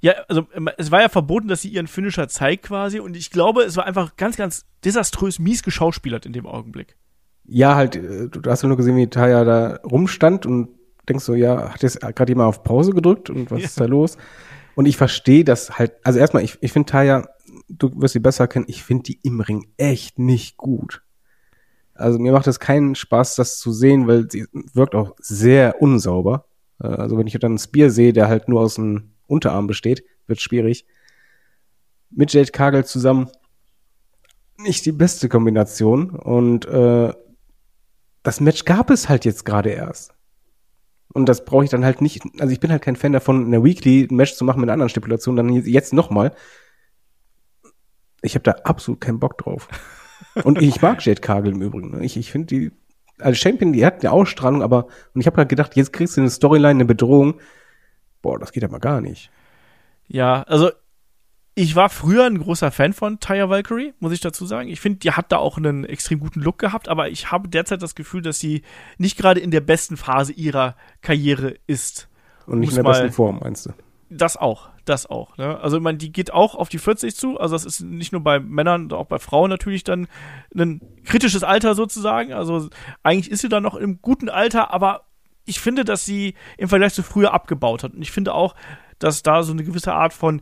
Ja, 0.02 0.14
also 0.28 0.48
ähm, 0.56 0.70
es 0.78 0.92
war 0.92 1.02
ja 1.02 1.10
verboten, 1.10 1.48
dass 1.48 1.62
sie 1.62 1.70
ihren 1.70 1.88
Finisher 1.88 2.28
zeigt 2.28 2.66
quasi 2.66 3.00
und 3.00 3.16
ich 3.16 3.30
glaube, 3.30 3.62
es 3.62 3.78
war 3.78 3.86
einfach 3.86 4.16
ganz, 4.16 4.36
ganz 4.36 4.66
desaströs 4.84 5.38
mies 5.38 5.62
geschauspielert 5.62 6.26
in 6.26 6.34
dem 6.34 6.48
Augenblick. 6.48 6.98
Ja, 7.46 7.76
halt, 7.76 7.96
äh, 7.96 8.28
du 8.28 8.42
hast 8.50 8.64
ja 8.64 8.68
nur 8.68 8.78
gesehen, 8.78 8.98
wie 8.98 9.08
Taya 9.08 9.44
da 9.44 9.80
rumstand 9.84 10.48
und 10.48 10.70
denkst 11.08 11.24
so, 11.24 11.34
ja, 11.34 11.74
hat 11.74 11.84
jetzt 11.84 12.02
gerade 12.02 12.32
jemand 12.32 12.50
auf 12.50 12.64
Pause 12.64 12.92
gedrückt 12.94 13.30
und 13.30 13.52
was 13.52 13.60
ja. 13.60 13.66
ist 13.66 13.80
da 13.80 13.86
los? 13.86 14.18
Und 14.76 14.86
ich 14.86 14.98
verstehe 14.98 15.44
das 15.44 15.78
halt, 15.78 15.94
also 16.04 16.20
erstmal, 16.20 16.44
ich, 16.44 16.58
ich 16.62 16.72
finde 16.72 16.90
Taya, 16.92 17.28
du 17.70 17.92
wirst 18.02 18.14
sie 18.14 18.20
besser 18.20 18.48
kennen, 18.48 18.66
ich 18.68 18.84
finde 18.84 19.04
die 19.04 19.20
im 19.24 19.42
Ring 19.42 19.68
echt 19.78 20.20
nicht 20.20 20.58
gut. 20.58 21.04
Also 21.94 22.20
mir 22.20 22.32
macht 22.32 22.48
es 22.48 22.60
keinen 22.60 22.96
Spaß, 22.96 23.36
das 23.36 23.60
zu 23.60 23.72
sehen, 23.72 24.08
weil 24.08 24.30
sie 24.30 24.48
wirkt 24.52 24.96
auch 24.96 25.16
sehr 25.20 25.82
unsauber. 25.82 26.46
Äh, 26.82 26.88
also 26.88 27.18
wenn 27.18 27.28
ich 27.28 27.34
dann 27.34 27.52
einen 27.52 27.60
Spear 27.60 27.90
sehe, 27.90 28.14
der 28.14 28.28
halt 28.28 28.48
nur 28.48 28.62
aus 28.62 28.76
dem 28.76 29.12
Unterarm 29.28 29.68
besteht, 29.68 30.04
wird 30.28 30.42
schwierig. 30.42 30.86
Mit 32.10 32.34
Jade 32.34 32.52
Kagel 32.52 32.86
zusammen 32.86 33.30
nicht 34.58 34.86
die 34.86 34.92
beste 34.92 35.30
Kombination 35.30 36.12
und 36.12 36.66
äh, 36.66 37.14
das 38.24 38.40
Match 38.40 38.66
gab 38.66 38.90
es 38.90 39.10
halt 39.10 39.26
jetzt 39.26 39.46
gerade 39.46 39.70
erst. 39.70 40.14
Und 41.14 41.28
das 41.28 41.46
brauche 41.46 41.64
ich 41.64 41.70
dann 41.70 41.84
halt 41.84 42.02
nicht, 42.02 42.24
also 42.40 42.52
ich 42.52 42.60
bin 42.60 42.72
halt 42.72 42.82
kein 42.82 42.96
Fan 42.96 43.14
davon, 43.14 43.46
in 43.46 43.52
der 43.52 43.64
Weekly 43.64 44.08
ein 44.10 44.16
Match 44.16 44.36
zu 44.36 44.46
machen 44.46 44.62
mit 44.62 44.70
einer 44.70 44.74
anderen 44.74 44.90
Stipulation, 44.90 45.36
dann 45.36 45.50
jetzt 45.50 45.94
nochmal. 45.94 46.34
Ich 48.22 48.36
habe 48.36 48.44
da 48.44 48.52
absolut 48.64 49.02
keinen 49.02 49.20
Bock 49.20 49.38
drauf. 49.38 49.68
Und 50.44 50.62
ich 50.62 50.82
mag 50.82 51.04
Jade 51.06 51.22
Kagel 51.22 51.54
im 51.54 51.62
Übrigen. 51.62 51.92
Ne? 51.92 52.06
Ich, 52.06 52.16
ich 52.16 52.32
finde 52.32 52.48
die, 52.48 52.72
als 53.20 53.40
Champion, 53.40 53.74
die 53.74 53.86
hat 53.86 54.04
eine 54.04 54.12
Ausstrahlung, 54.12 54.62
aber, 54.62 54.88
und 55.14 55.22
ich 55.22 55.28
habe 55.28 55.38
halt 55.38 55.50
gedacht, 55.50 55.76
jetzt 55.76 55.94
kriegst 55.94 56.18
du 56.18 56.22
eine 56.22 56.30
Storyline, 56.30 56.70
eine 56.70 56.86
Bedrohung, 56.86 57.40
boah, 58.22 58.40
das 58.40 58.52
geht 58.52 58.64
aber 58.64 58.80
gar 58.80 59.02
nicht. 59.02 59.32
Ja, 60.08 60.44
also 60.44 60.72
ich 61.54 61.76
war 61.76 61.90
früher 61.90 62.26
ein 62.26 62.40
großer 62.40 62.72
Fan 62.72 62.94
von 62.94 63.20
Taya 63.20 63.50
Valkyrie, 63.50 63.94
muss 64.00 64.14
ich 64.14 64.22
dazu 64.22 64.46
sagen. 64.46 64.70
Ich 64.70 64.80
finde, 64.80 65.00
die 65.00 65.12
hat 65.12 65.32
da 65.32 65.38
auch 65.38 65.58
einen 65.58 65.84
extrem 65.84 66.20
guten 66.20 66.40
Look 66.40 66.58
gehabt, 66.58 66.88
aber 66.88 67.10
ich 67.10 67.32
habe 67.32 67.50
derzeit 67.50 67.82
das 67.82 67.96
Gefühl, 67.96 68.22
dass 68.22 68.40
sie 68.40 68.62
nicht 68.98 69.18
gerade 69.18 69.42
in 69.42 69.52
der 69.52 69.62
besten 69.62 69.98
Phase 69.98 70.32
ihrer 70.32 70.76
Karriere 71.02 71.56
ist. 71.68 72.08
Und 72.46 72.60
nicht 72.60 72.70
in 72.70 72.78
der 72.78 72.84
besten 72.84 73.12
Form, 73.12 73.40
meinst 73.42 73.66
du? 73.66 73.72
Das 74.10 74.38
auch, 74.38 74.70
das 74.86 75.10
auch. 75.10 75.38
Ne? 75.38 75.60
Also 75.60 75.78
ich 75.78 75.84
meine, 75.84 75.98
die 75.98 76.12
geht 76.12 76.34
auch 76.34 76.56
auf 76.56 76.70
die 76.70 76.80
40 76.80 77.16
zu. 77.16 77.40
Also 77.40 77.56
das 77.56 77.66
ist 77.66 77.82
nicht 77.82 78.12
nur 78.12 78.22
bei 78.22 78.40
Männern, 78.40 78.92
auch 78.92 79.06
bei 79.06 79.20
Frauen 79.20 79.50
natürlich 79.50 79.84
dann 79.84 80.08
ein 80.56 80.82
kritisches 81.06 81.44
Alter 81.44 81.76
sozusagen. 81.76 82.34
Also 82.34 82.70
eigentlich 83.04 83.32
ist 83.32 83.42
sie 83.42 83.50
dann 83.50 83.64
noch 83.64 83.76
im 83.76 84.02
guten 84.02 84.30
Alter, 84.30 84.74
aber 84.74 85.04
ich 85.46 85.60
finde, 85.60 85.86
dass 85.86 86.06
sie 86.06 86.36
im 86.58 86.70
Vergleich 86.70 86.94
zu 86.94 87.04
früher 87.04 87.34
abgebaut 87.34 87.84
hat. 87.84 87.94
Und 87.94 88.02
ich 88.02 88.12
finde 88.12 88.34
auch, 88.34 88.56
dass 89.00 89.24
da 89.24 89.44
so 89.44 89.52
eine 89.52 89.64
gewisse 89.64 89.94
Art 89.94 90.14
von 90.14 90.42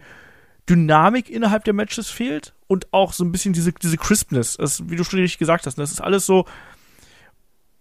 Dynamik 0.69 1.29
innerhalb 1.29 1.63
der 1.63 1.73
Matches 1.73 2.09
fehlt 2.09 2.53
und 2.67 2.93
auch 2.93 3.13
so 3.13 3.23
ein 3.23 3.31
bisschen 3.31 3.53
diese, 3.53 3.73
diese 3.73 3.97
Crispness. 3.97 4.57
Das, 4.57 4.87
wie 4.89 4.95
du 4.95 5.03
schon 5.03 5.19
richtig 5.19 5.39
gesagt 5.39 5.65
hast, 5.65 5.77
ne? 5.77 5.83
das 5.83 5.91
ist 5.91 6.01
alles 6.01 6.25
so. 6.25 6.45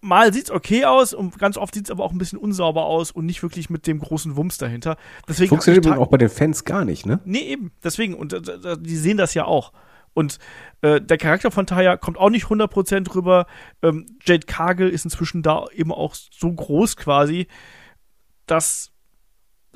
Mal 0.00 0.32
sieht's 0.32 0.50
okay 0.50 0.84
aus 0.84 1.12
und 1.12 1.38
ganz 1.40 1.56
oft 1.56 1.74
sieht's 1.74 1.90
aber 1.90 2.04
auch 2.04 2.12
ein 2.12 2.18
bisschen 2.18 2.38
unsauber 2.38 2.84
aus 2.84 3.10
und 3.10 3.26
nicht 3.26 3.42
wirklich 3.42 3.68
mit 3.68 3.86
dem 3.88 3.98
großen 3.98 4.36
Wumms 4.36 4.56
dahinter. 4.56 4.96
Deswegen 5.26 5.48
Funktioniert 5.48 5.84
übrigens 5.84 6.00
auch 6.00 6.10
bei 6.10 6.18
den 6.18 6.28
Fans 6.28 6.64
gar 6.64 6.84
nicht, 6.84 7.04
ne? 7.04 7.20
Nee, 7.24 7.40
eben. 7.40 7.72
Deswegen. 7.82 8.14
Und 8.14 8.32
äh, 8.32 8.76
die 8.78 8.96
sehen 8.96 9.16
das 9.16 9.34
ja 9.34 9.44
auch. 9.44 9.72
Und 10.14 10.38
äh, 10.82 11.00
der 11.00 11.18
Charakter 11.18 11.50
von 11.50 11.66
Taya 11.66 11.96
kommt 11.96 12.16
auch 12.16 12.30
nicht 12.30 12.46
100% 12.46 13.14
rüber. 13.14 13.46
Ähm, 13.82 14.06
Jade 14.24 14.46
Cargill 14.46 14.88
ist 14.88 15.04
inzwischen 15.04 15.42
da 15.42 15.66
eben 15.72 15.92
auch 15.92 16.14
so 16.14 16.52
groß 16.52 16.96
quasi, 16.96 17.48
dass 18.46 18.92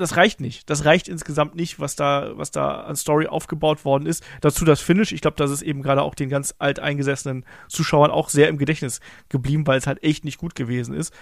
das 0.03 0.17
reicht 0.17 0.41
nicht. 0.41 0.69
Das 0.69 0.85
reicht 0.85 1.09
insgesamt 1.09 1.55
nicht, 1.55 1.79
was 1.79 1.97
da, 1.97 2.33
was 2.35 2.51
da 2.51 2.83
an 2.83 2.97
Story 2.97 3.29
aufgebaut 3.29 3.85
worden 3.85 4.07
ist. 4.07 4.25
Dazu 4.41 4.65
das 4.65 4.81
Finish. 4.81 5.12
Ich 5.12 5.21
glaube, 5.21 5.37
das 5.37 5.51
ist 5.51 5.62
eben 5.62 5.83
gerade 5.83 6.03
auch 6.03 6.15
den 6.15 6.29
ganz 6.29 6.55
alteingesessenen 6.59 7.45
Zuschauern 7.69 8.11
auch 8.11 8.29
sehr 8.29 8.49
im 8.49 8.59
Gedächtnis 8.59 9.01
geblieben, 9.29 9.67
weil 9.67 9.79
es 9.79 9.87
halt 9.87 10.03
echt 10.03 10.25
nicht 10.25 10.38
gut 10.38 10.55
gewesen 10.55 10.95
ist. 10.95 11.15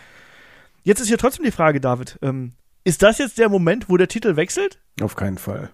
Jetzt 0.83 1.01
ist 1.01 1.09
hier 1.09 1.19
trotzdem 1.19 1.45
die 1.45 1.51
Frage, 1.51 1.81
David. 1.81 2.19
Ähm, 2.23 2.55
ist 2.83 3.03
das 3.03 3.19
jetzt 3.19 3.39
der 3.39 3.51
Moment, 3.51 3.89
wo 3.91 3.97
der 3.97 4.09
Titel 4.09 4.37
wechselt? 4.37 4.81
Auf 5.03 5.15
keinen 5.15 5.39
Fall. 5.39 5.71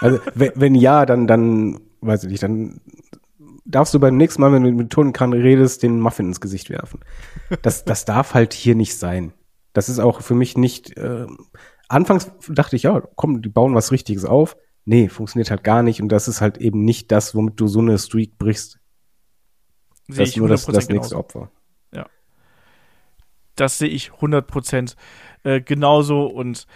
Also, 0.00 0.18
wenn, 0.34 0.74
ja, 0.74 1.04
dann, 1.04 1.26
dann 1.26 1.80
weiß 2.00 2.24
ich 2.24 2.30
nicht, 2.30 2.42
dann 2.42 2.80
darfst 3.66 3.92
du 3.92 4.00
beim 4.00 4.16
nächsten 4.16 4.40
Mal, 4.40 4.52
wenn 4.52 4.64
du 4.64 4.72
mit 4.72 4.90
Tonenkran 4.90 5.34
redest, 5.34 5.82
den 5.82 6.00
Muffin 6.00 6.28
ins 6.28 6.40
Gesicht 6.40 6.70
werfen. 6.70 7.00
Das, 7.60 7.84
das 7.84 8.06
darf 8.06 8.32
halt 8.32 8.54
hier 8.54 8.74
nicht 8.74 8.96
sein. 8.96 9.32
Das 9.74 9.88
ist 9.88 9.98
auch 9.98 10.22
für 10.22 10.34
mich 10.34 10.56
nicht. 10.56 10.96
Äh, 10.96 11.26
anfangs 11.92 12.30
dachte 12.48 12.76
ich, 12.76 12.84
ja, 12.84 13.02
komm, 13.16 13.42
die 13.42 13.48
bauen 13.48 13.74
was 13.74 13.92
Richtiges 13.92 14.24
auf. 14.24 14.56
Nee, 14.84 15.08
funktioniert 15.08 15.50
halt 15.50 15.62
gar 15.62 15.82
nicht. 15.82 16.02
Und 16.02 16.08
das 16.08 16.26
ist 16.26 16.40
halt 16.40 16.58
eben 16.58 16.84
nicht 16.84 17.12
das, 17.12 17.34
womit 17.34 17.60
du 17.60 17.68
so 17.68 17.80
eine 17.80 17.98
Streak 17.98 18.38
brichst. 18.38 18.80
Sehe 20.08 20.18
das 20.18 20.30
ist 20.30 20.36
nur 20.36 20.48
das, 20.48 20.66
das 20.66 20.88
nächste 20.88 21.16
Opfer. 21.16 21.50
Ja. 21.94 22.06
Das 23.54 23.78
sehe 23.78 23.88
ich 23.88 24.10
100% 24.10 24.96
äh, 25.44 25.60
genauso. 25.60 26.26
Und 26.26 26.66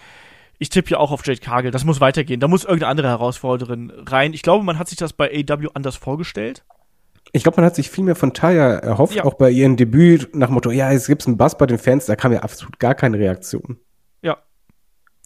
ich 0.58 0.68
tippe 0.68 0.90
ja 0.90 0.98
auch 0.98 1.10
auf 1.10 1.26
Jade 1.26 1.40
Cargill. 1.40 1.72
Das 1.72 1.84
muss 1.84 2.00
weitergehen. 2.00 2.38
Da 2.38 2.46
muss 2.46 2.64
irgendeine 2.64 2.90
andere 2.90 3.08
Herausforderin 3.08 3.92
rein. 4.06 4.32
Ich 4.34 4.42
glaube, 4.42 4.64
man 4.64 4.78
hat 4.78 4.88
sich 4.88 4.98
das 4.98 5.12
bei 5.12 5.28
AW 5.28 5.68
anders 5.74 5.96
vorgestellt. 5.96 6.64
Ich 7.32 7.42
glaube, 7.42 7.56
man 7.56 7.64
hat 7.64 7.74
sich 7.74 7.90
viel 7.90 8.04
mehr 8.04 8.14
von 8.14 8.32
Taya 8.32 8.74
erhofft, 8.74 9.16
ja. 9.16 9.24
auch 9.24 9.34
bei 9.34 9.50
ihrem 9.50 9.76
Debüt 9.76 10.34
nach 10.36 10.48
Motto, 10.48 10.70
ja, 10.70 10.92
jetzt 10.92 11.08
gibt's 11.08 11.26
einen 11.26 11.36
Bass 11.36 11.58
bei 11.58 11.66
den 11.66 11.76
Fans, 11.76 12.06
da 12.06 12.14
kam 12.14 12.32
ja 12.32 12.40
absolut 12.40 12.78
gar 12.78 12.94
keine 12.94 13.18
Reaktion. 13.18 13.80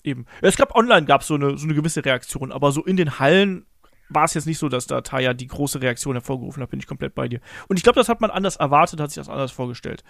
Eben. 0.04 0.26
Es 0.42 0.56
gab 0.56 0.74
online 0.74 1.06
gab 1.06 1.22
so 1.22 1.34
eine 1.34 1.56
so 1.58 1.64
eine 1.64 1.74
gewisse 1.74 2.04
Reaktion, 2.04 2.52
aber 2.52 2.72
so 2.72 2.84
in 2.84 2.96
den 2.96 3.18
Hallen 3.18 3.66
war 4.10 4.24
es 4.24 4.34
jetzt 4.34 4.46
nicht 4.46 4.58
so, 4.58 4.68
dass 4.68 4.86
da 4.86 5.00
Taya 5.00 5.34
die 5.34 5.46
große 5.46 5.80
Reaktion 5.80 6.16
hervorgerufen 6.16 6.62
hat, 6.62 6.70
bin 6.70 6.80
ich 6.80 6.86
komplett 6.86 7.14
bei 7.14 7.28
dir. 7.28 7.40
Und 7.68 7.78
ich 7.78 7.82
glaube, 7.82 7.98
das 7.98 8.08
hat 8.08 8.20
man 8.20 8.30
anders 8.30 8.56
erwartet, 8.56 9.00
hat 9.00 9.10
sich 9.10 9.20
das 9.20 9.28
anders 9.28 9.52
vorgestellt. 9.52 10.02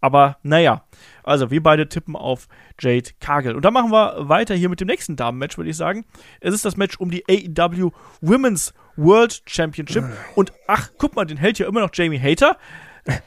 Aber 0.00 0.38
naja, 0.42 0.84
also 1.22 1.50
wir 1.50 1.62
beide 1.62 1.88
tippen 1.88 2.16
auf 2.16 2.48
Jade 2.80 3.10
Cargill. 3.20 3.54
Und 3.54 3.64
dann 3.64 3.74
machen 3.74 3.90
wir 3.90 4.28
weiter 4.28 4.54
hier 4.54 4.70
mit 4.70 4.80
dem 4.80 4.86
nächsten 4.86 5.16
Damenmatch, 5.16 5.58
würde 5.58 5.70
ich 5.70 5.76
sagen. 5.76 6.06
Es 6.40 6.54
ist 6.54 6.64
das 6.64 6.76
Match 6.76 6.98
um 6.98 7.10
die 7.10 7.24
AEW 7.28 7.90
Women's 8.22 8.72
World 8.96 9.42
Championship. 9.46 10.04
Und 10.36 10.52
ach, 10.66 10.90
guck 10.96 11.16
mal, 11.16 11.26
den 11.26 11.36
hält 11.36 11.58
ja 11.58 11.66
immer 11.68 11.80
noch 11.80 11.90
Jamie 11.92 12.20
Hater. 12.20 12.56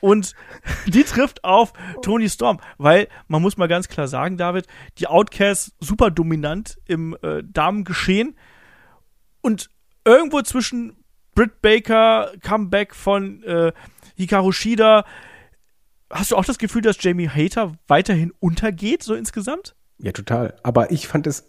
Und 0.01 0.33
die 0.88 1.03
trifft 1.03 1.43
auf 1.43 1.73
Tony 2.01 2.29
Storm, 2.29 2.59
weil 2.77 3.07
man 3.27 3.41
muss 3.41 3.57
mal 3.57 3.67
ganz 3.67 3.88
klar 3.88 4.07
sagen, 4.07 4.38
David, 4.38 4.67
die 4.97 5.07
Outcasts 5.07 5.73
super 5.79 6.12
dominant 6.12 6.77
im 6.86 7.17
äh, 7.21 7.43
Damengeschehen 7.43 8.36
und 9.41 9.69
irgendwo 10.05 10.41
zwischen 10.41 11.03
Britt 11.36 11.62
Baker, 11.62 12.31
Comeback 12.41 12.93
von 12.93 13.41
äh, 13.43 13.71
Hikaru 14.15 14.51
Shida, 14.51 15.05
hast 16.09 16.31
du 16.31 16.36
auch 16.36 16.45
das 16.45 16.57
Gefühl, 16.59 16.81
dass 16.81 17.01
Jamie 17.01 17.29
Hater 17.29 17.73
weiterhin 17.88 18.31
untergeht, 18.39 19.03
so 19.03 19.15
insgesamt? 19.15 19.75
Ja, 19.97 20.12
total. 20.12 20.55
Aber 20.63 20.91
ich 20.91 21.07
fand 21.07 21.27
es, 21.27 21.47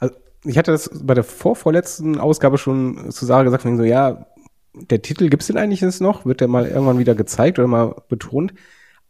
also 0.00 0.14
ich 0.44 0.56
hatte 0.56 0.72
das 0.72 0.90
bei 1.02 1.14
der 1.14 1.24
vorvorletzten 1.24 2.18
Ausgabe 2.18 2.56
schon 2.58 3.10
zu 3.10 3.26
Sarah 3.26 3.42
gesagt, 3.42 3.64
so, 3.64 3.82
ja, 3.82 4.26
der 4.76 5.02
Titel 5.02 5.28
gibt's 5.28 5.46
denn 5.46 5.56
eigentlich 5.56 5.80
jetzt 5.80 6.00
noch? 6.00 6.26
Wird 6.26 6.40
der 6.40 6.48
mal 6.48 6.66
irgendwann 6.66 6.98
wieder 6.98 7.14
gezeigt 7.14 7.58
oder 7.58 7.68
mal 7.68 8.02
betont? 8.08 8.54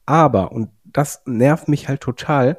Aber, 0.07 0.53
und 0.53 0.71
das 0.85 1.23
nervt 1.27 1.69
mich 1.69 1.89
halt 1.89 2.01
total, 2.01 2.59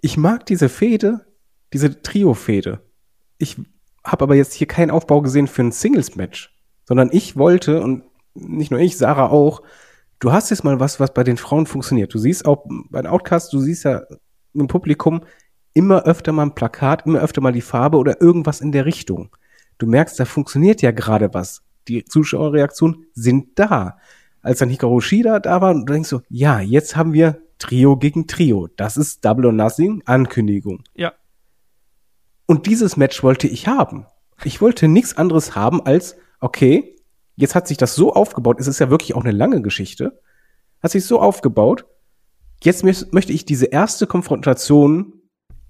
ich 0.00 0.16
mag 0.18 0.44
diese 0.46 0.68
Fehde, 0.68 1.26
diese 1.72 2.02
Trio-Fehde. 2.02 2.80
Ich 3.38 3.56
habe 4.04 4.24
aber 4.24 4.34
jetzt 4.34 4.52
hier 4.52 4.66
keinen 4.68 4.90
Aufbau 4.90 5.22
gesehen 5.22 5.46
für 5.46 5.62
ein 5.62 5.72
Singles-Match, 5.72 6.54
sondern 6.84 7.08
ich 7.10 7.36
wollte, 7.36 7.80
und 7.80 8.04
nicht 8.34 8.70
nur 8.70 8.80
ich, 8.80 8.98
Sarah 8.98 9.30
auch, 9.30 9.62
du 10.18 10.32
hast 10.32 10.50
jetzt 10.50 10.62
mal 10.62 10.78
was, 10.78 11.00
was 11.00 11.14
bei 11.14 11.24
den 11.24 11.38
Frauen 11.38 11.66
funktioniert. 11.66 12.12
Du 12.12 12.18
siehst 12.18 12.44
auch 12.44 12.66
bei 12.90 13.00
den 13.00 13.10
Outcasts, 13.10 13.50
du 13.50 13.60
siehst 13.60 13.84
ja 13.84 14.02
im 14.52 14.66
Publikum 14.66 15.22
immer 15.72 16.04
öfter 16.04 16.32
mal 16.32 16.42
ein 16.42 16.54
Plakat, 16.54 17.06
immer 17.06 17.20
öfter 17.20 17.40
mal 17.40 17.52
die 17.52 17.62
Farbe 17.62 17.96
oder 17.96 18.20
irgendwas 18.20 18.60
in 18.60 18.72
der 18.72 18.84
Richtung. 18.84 19.34
Du 19.84 19.90
merkst, 19.90 20.18
da 20.18 20.24
funktioniert 20.24 20.80
ja 20.80 20.92
gerade 20.92 21.34
was. 21.34 21.62
Die 21.88 22.06
Zuschauerreaktionen 22.06 23.04
sind 23.12 23.58
da. 23.58 23.98
Als 24.40 24.60
dann 24.60 24.70
Hikaru 24.70 25.02
Shida 25.02 25.40
da 25.40 25.60
war, 25.60 25.74
du 25.74 25.84
denkst 25.84 26.08
so, 26.08 26.22
ja, 26.30 26.58
jetzt 26.60 26.96
haben 26.96 27.12
wir 27.12 27.42
Trio 27.58 27.98
gegen 27.98 28.26
Trio. 28.26 28.70
Das 28.76 28.96
ist 28.96 29.26
Double 29.26 29.44
or 29.44 29.52
Nothing, 29.52 30.02
Ankündigung. 30.06 30.84
Ja. 30.94 31.12
Und 32.46 32.64
dieses 32.64 32.96
Match 32.96 33.22
wollte 33.22 33.46
ich 33.46 33.68
haben. 33.68 34.06
Ich 34.42 34.62
wollte 34.62 34.88
nichts 34.88 35.18
anderes 35.18 35.54
haben 35.54 35.84
als, 35.84 36.16
okay, 36.40 36.96
jetzt 37.36 37.54
hat 37.54 37.68
sich 37.68 37.76
das 37.76 37.94
so 37.94 38.14
aufgebaut, 38.14 38.60
es 38.60 38.66
ist 38.66 38.78
ja 38.78 38.88
wirklich 38.88 39.14
auch 39.14 39.22
eine 39.22 39.32
lange 39.32 39.60
Geschichte, 39.60 40.18
hat 40.82 40.92
sich 40.92 41.04
so 41.04 41.20
aufgebaut, 41.20 41.84
jetzt 42.62 42.84
möchte 42.84 43.32
ich 43.34 43.44
diese 43.44 43.66
erste 43.66 44.06
Konfrontation 44.06 45.12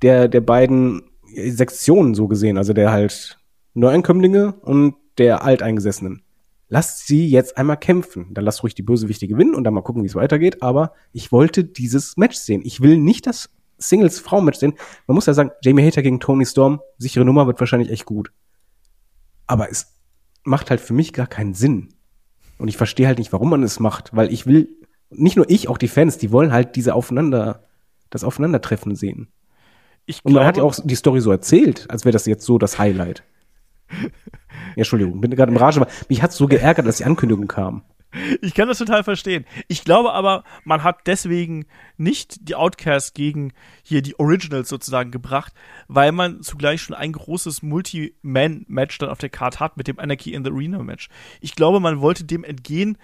der, 0.02 0.28
der 0.28 0.40
beiden 0.40 1.02
Sektionen 1.34 2.14
so 2.14 2.28
gesehen, 2.28 2.58
also 2.58 2.74
der 2.74 2.92
halt 2.92 3.40
Neuankömmlinge 3.74 4.54
und 4.62 4.94
der 5.18 5.44
Alteingesessenen. 5.44 6.22
Lasst 6.68 7.06
sie 7.06 7.28
jetzt 7.28 7.56
einmal 7.56 7.76
kämpfen. 7.76 8.32
Dann 8.32 8.44
lasst 8.44 8.62
ruhig 8.62 8.74
die 8.74 8.82
Bösewichte 8.82 9.28
gewinnen 9.28 9.54
und 9.54 9.64
dann 9.64 9.74
mal 9.74 9.82
gucken, 9.82 10.02
wie 10.02 10.06
es 10.06 10.14
weitergeht. 10.14 10.62
Aber 10.62 10.92
ich 11.12 11.30
wollte 11.30 11.64
dieses 11.64 12.16
Match 12.16 12.36
sehen. 12.36 12.62
Ich 12.64 12.80
will 12.80 12.96
nicht 12.96 13.26
das 13.26 13.50
Singles-Frau-Match 13.78 14.58
sehen. 14.58 14.74
Man 15.06 15.14
muss 15.14 15.26
ja 15.26 15.34
sagen, 15.34 15.50
Jamie 15.62 15.86
Hater 15.86 16.02
gegen 16.02 16.20
Tony 16.20 16.46
Storm, 16.46 16.80
sichere 16.98 17.24
Nummer, 17.24 17.46
wird 17.46 17.60
wahrscheinlich 17.60 17.90
echt 17.90 18.06
gut. 18.06 18.32
Aber 19.46 19.70
es 19.70 19.94
macht 20.42 20.70
halt 20.70 20.80
für 20.80 20.94
mich 20.94 21.12
gar 21.12 21.26
keinen 21.26 21.54
Sinn. 21.54 21.90
Und 22.58 22.68
ich 22.68 22.76
verstehe 22.76 23.06
halt 23.06 23.18
nicht, 23.18 23.32
warum 23.32 23.50
man 23.50 23.62
es 23.62 23.80
macht, 23.80 24.14
weil 24.14 24.32
ich 24.32 24.46
will, 24.46 24.68
nicht 25.10 25.36
nur 25.36 25.48
ich, 25.50 25.68
auch 25.68 25.78
die 25.78 25.88
Fans, 25.88 26.18
die 26.18 26.32
wollen 26.32 26.52
halt 26.52 26.76
diese 26.76 26.94
Aufeinander, 26.94 27.64
das 28.10 28.24
Aufeinandertreffen 28.24 28.94
sehen. 28.94 29.28
Ich 30.06 30.24
Und 30.24 30.32
man 30.32 30.46
hat 30.46 30.56
ja 30.56 30.62
auch 30.62 30.74
die 30.82 30.94
Story 30.94 31.20
so 31.20 31.30
erzählt, 31.30 31.86
als 31.90 32.04
wäre 32.04 32.12
das 32.12 32.26
jetzt 32.26 32.44
so 32.44 32.58
das 32.58 32.78
Highlight. 32.78 33.22
Entschuldigung, 34.76 35.20
bin 35.20 35.30
gerade 35.30 35.52
im 35.52 35.58
Rage, 35.58 35.80
aber 35.80 35.90
mich 36.08 36.22
hat 36.22 36.32
so 36.32 36.46
geärgert, 36.46 36.86
dass 36.86 36.98
die 36.98 37.04
Ankündigung 37.04 37.48
kam. 37.48 37.82
Ich 38.42 38.54
kann 38.54 38.68
das 38.68 38.78
total 38.78 39.02
verstehen. 39.02 39.44
Ich 39.66 39.84
glaube 39.84 40.12
aber, 40.12 40.44
man 40.64 40.84
hat 40.84 41.06
deswegen 41.06 41.66
nicht 41.96 42.48
die 42.48 42.54
Outcasts 42.54 43.12
gegen 43.12 43.52
hier 43.82 44.02
die 44.02 44.18
Originals 44.18 44.68
sozusagen 44.68 45.10
gebracht, 45.10 45.52
weil 45.88 46.12
man 46.12 46.42
zugleich 46.42 46.80
schon 46.80 46.94
ein 46.94 47.12
großes 47.12 47.62
Multi-Man-Match 47.62 48.98
dann 48.98 49.08
auf 49.08 49.18
der 49.18 49.30
Karte 49.30 49.60
hat 49.60 49.76
mit 49.76 49.88
dem 49.88 49.98
Anarchy 49.98 50.32
in 50.32 50.44
the 50.44 50.50
Arena 50.50 50.82
Match. 50.82 51.08
Ich 51.40 51.56
glaube, 51.56 51.80
man 51.80 52.00
wollte 52.00 52.24
dem 52.24 52.44
entgehen, 52.44 52.98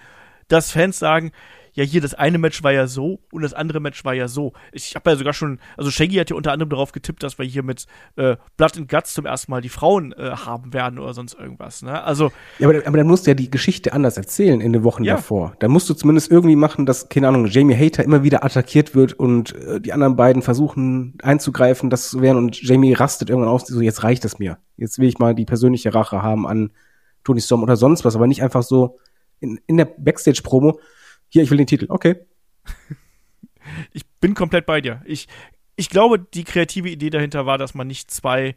dass 0.47 0.71
Fans 0.71 0.97
sagen, 0.97 1.31
ja, 1.73 1.83
hier 1.83 2.01
das 2.01 2.13
eine 2.13 2.37
Match 2.37 2.63
war 2.63 2.71
ja 2.71 2.87
so 2.87 3.19
und 3.31 3.41
das 3.41 3.53
andere 3.53 3.79
Match 3.79 4.03
war 4.03 4.13
ja 4.13 4.27
so. 4.27 4.53
Ich 4.71 4.95
habe 4.95 5.09
ja 5.09 5.15
sogar 5.15 5.33
schon, 5.33 5.59
also 5.77 5.89
Shaggy 5.89 6.15
hat 6.15 6.29
ja 6.29 6.35
unter 6.35 6.51
anderem 6.51 6.69
darauf 6.69 6.91
getippt, 6.91 7.23
dass 7.23 7.37
wir 7.37 7.45
hier 7.45 7.63
mit 7.63 7.85
äh, 8.17 8.35
Blood 8.57 8.77
and 8.77 8.89
Guts 8.89 9.13
zum 9.13 9.25
ersten 9.25 9.51
Mal 9.51 9.61
die 9.61 9.69
Frauen 9.69 10.11
äh, 10.13 10.31
haben 10.31 10.73
werden 10.73 10.99
oder 10.99 11.13
sonst 11.13 11.33
irgendwas. 11.33 11.81
Ne? 11.81 12.03
Also 12.03 12.31
ja, 12.59 12.67
aber, 12.67 12.85
aber 12.85 12.97
dann 12.97 13.07
musst 13.07 13.25
du 13.25 13.31
ja 13.31 13.35
die 13.35 13.49
Geschichte 13.49 13.93
anders 13.93 14.17
erzählen 14.17 14.59
in 14.59 14.73
den 14.73 14.83
Wochen 14.83 15.03
ja. 15.03 15.15
davor. 15.15 15.55
Dann 15.59 15.71
musst 15.71 15.89
du 15.89 15.93
zumindest 15.93 16.29
irgendwie 16.29 16.55
machen, 16.55 16.85
dass 16.85 17.09
keine 17.09 17.27
Ahnung 17.27 17.45
Jamie 17.47 17.75
Hater 17.75 18.03
immer 18.03 18.23
wieder 18.23 18.43
attackiert 18.43 18.93
wird 18.93 19.13
und 19.13 19.55
äh, 19.55 19.79
die 19.79 19.93
anderen 19.93 20.15
beiden 20.15 20.41
versuchen 20.41 21.17
einzugreifen, 21.23 21.89
das 21.89 22.09
zu 22.09 22.21
werden 22.21 22.37
und 22.37 22.61
Jamie 22.61 22.93
rastet 22.93 23.29
irgendwann 23.29 23.51
aus, 23.51 23.65
so 23.65 23.81
jetzt 23.81 24.03
reicht 24.03 24.25
es 24.25 24.39
mir. 24.39 24.57
Jetzt 24.77 24.99
will 24.99 25.07
ich 25.07 25.19
mal 25.19 25.35
die 25.35 25.45
persönliche 25.45 25.93
Rache 25.93 26.21
haben 26.21 26.47
an 26.47 26.71
Tony 27.23 27.39
Storm 27.39 27.63
oder 27.63 27.75
sonst 27.75 28.03
was, 28.03 28.15
aber 28.15 28.27
nicht 28.27 28.43
einfach 28.43 28.63
so 28.63 28.97
in, 29.39 29.59
in 29.67 29.77
der 29.77 29.85
Backstage-Promo 29.85 30.79
hier, 31.31 31.43
ich 31.43 31.49
will 31.49 31.57
den 31.57 31.67
Titel. 31.67 31.85
Okay. 31.87 32.17
ich 33.93 34.05
bin 34.19 34.33
komplett 34.33 34.65
bei 34.65 34.81
dir. 34.81 35.01
Ich, 35.05 35.27
ich 35.77 35.89
glaube, 35.89 36.19
die 36.19 36.43
kreative 36.43 36.89
Idee 36.89 37.09
dahinter 37.09 37.45
war, 37.45 37.57
dass 37.57 37.73
man 37.73 37.87
nicht 37.87 38.11
zwei 38.11 38.55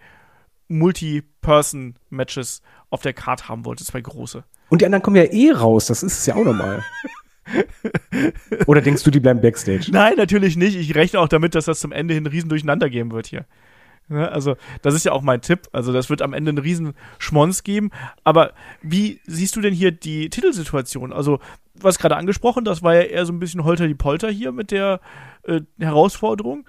Multi-Person-Matches 0.67 2.63
auf 2.91 3.03
der 3.03 3.13
Card 3.13 3.49
haben 3.49 3.65
wollte, 3.65 3.85
zwei 3.85 4.01
große. 4.01 4.43
Und 4.71 4.81
die 4.81 4.87
anderen 4.87 5.03
kommen 5.03 5.17
ja 5.17 5.25
eh 5.25 5.53
raus, 5.53 5.87
das 5.87 6.03
ist 6.03 6.27
ja 6.27 6.35
auch 6.35 6.45
normal. 6.45 6.83
Oder 8.67 8.81
denkst 8.81 9.05
du, 9.05 9.13
die 9.13 9.21
bleiben 9.21 9.41
Backstage? 9.41 9.91
Nein, 9.93 10.15
natürlich 10.17 10.57
nicht. 10.57 10.77
Ich 10.77 10.97
rechne 10.97 11.21
auch 11.21 11.29
damit, 11.29 11.55
dass 11.55 11.67
das 11.67 11.79
zum 11.79 11.93
Ende 11.93 12.15
hin 12.15 12.27
riesen 12.27 12.49
durcheinander 12.49 12.91
geben 12.91 13.13
wird 13.13 13.29
hier. 13.29 13.47
Ja, 14.09 14.27
also, 14.29 14.57
das 14.83 14.95
ist 14.95 15.05
ja 15.05 15.13
auch 15.13 15.23
mein 15.23 15.41
Tipp. 15.41 15.69
Also, 15.73 15.93
das 15.93 16.11
wird 16.11 16.23
am 16.23 16.33
Ende 16.33 16.51
einen 16.51 16.59
riesen 16.59 16.95
Schmonz 17.19 17.63
geben. 17.63 17.91
Aber 18.23 18.53
wie 18.83 19.21
siehst 19.27 19.57
du 19.57 19.61
denn 19.61 19.73
hier 19.73 19.93
die 19.93 20.29
Titelsituation? 20.29 21.13
Also, 21.13 21.39
was 21.75 21.99
gerade 21.99 22.17
angesprochen, 22.17 22.65
das 22.65 22.83
war 22.83 22.95
ja 22.95 23.03
eher 23.03 23.27
so 23.27 23.33
ein 23.33 23.39
bisschen 23.39 23.65
holter 23.65 23.87
die 23.87 23.95
Polter 23.95 24.31
hier 24.31 24.53
mit 24.53 24.71
der 24.71 25.01
äh, 25.43 25.61
Herausforderung. 25.79 26.67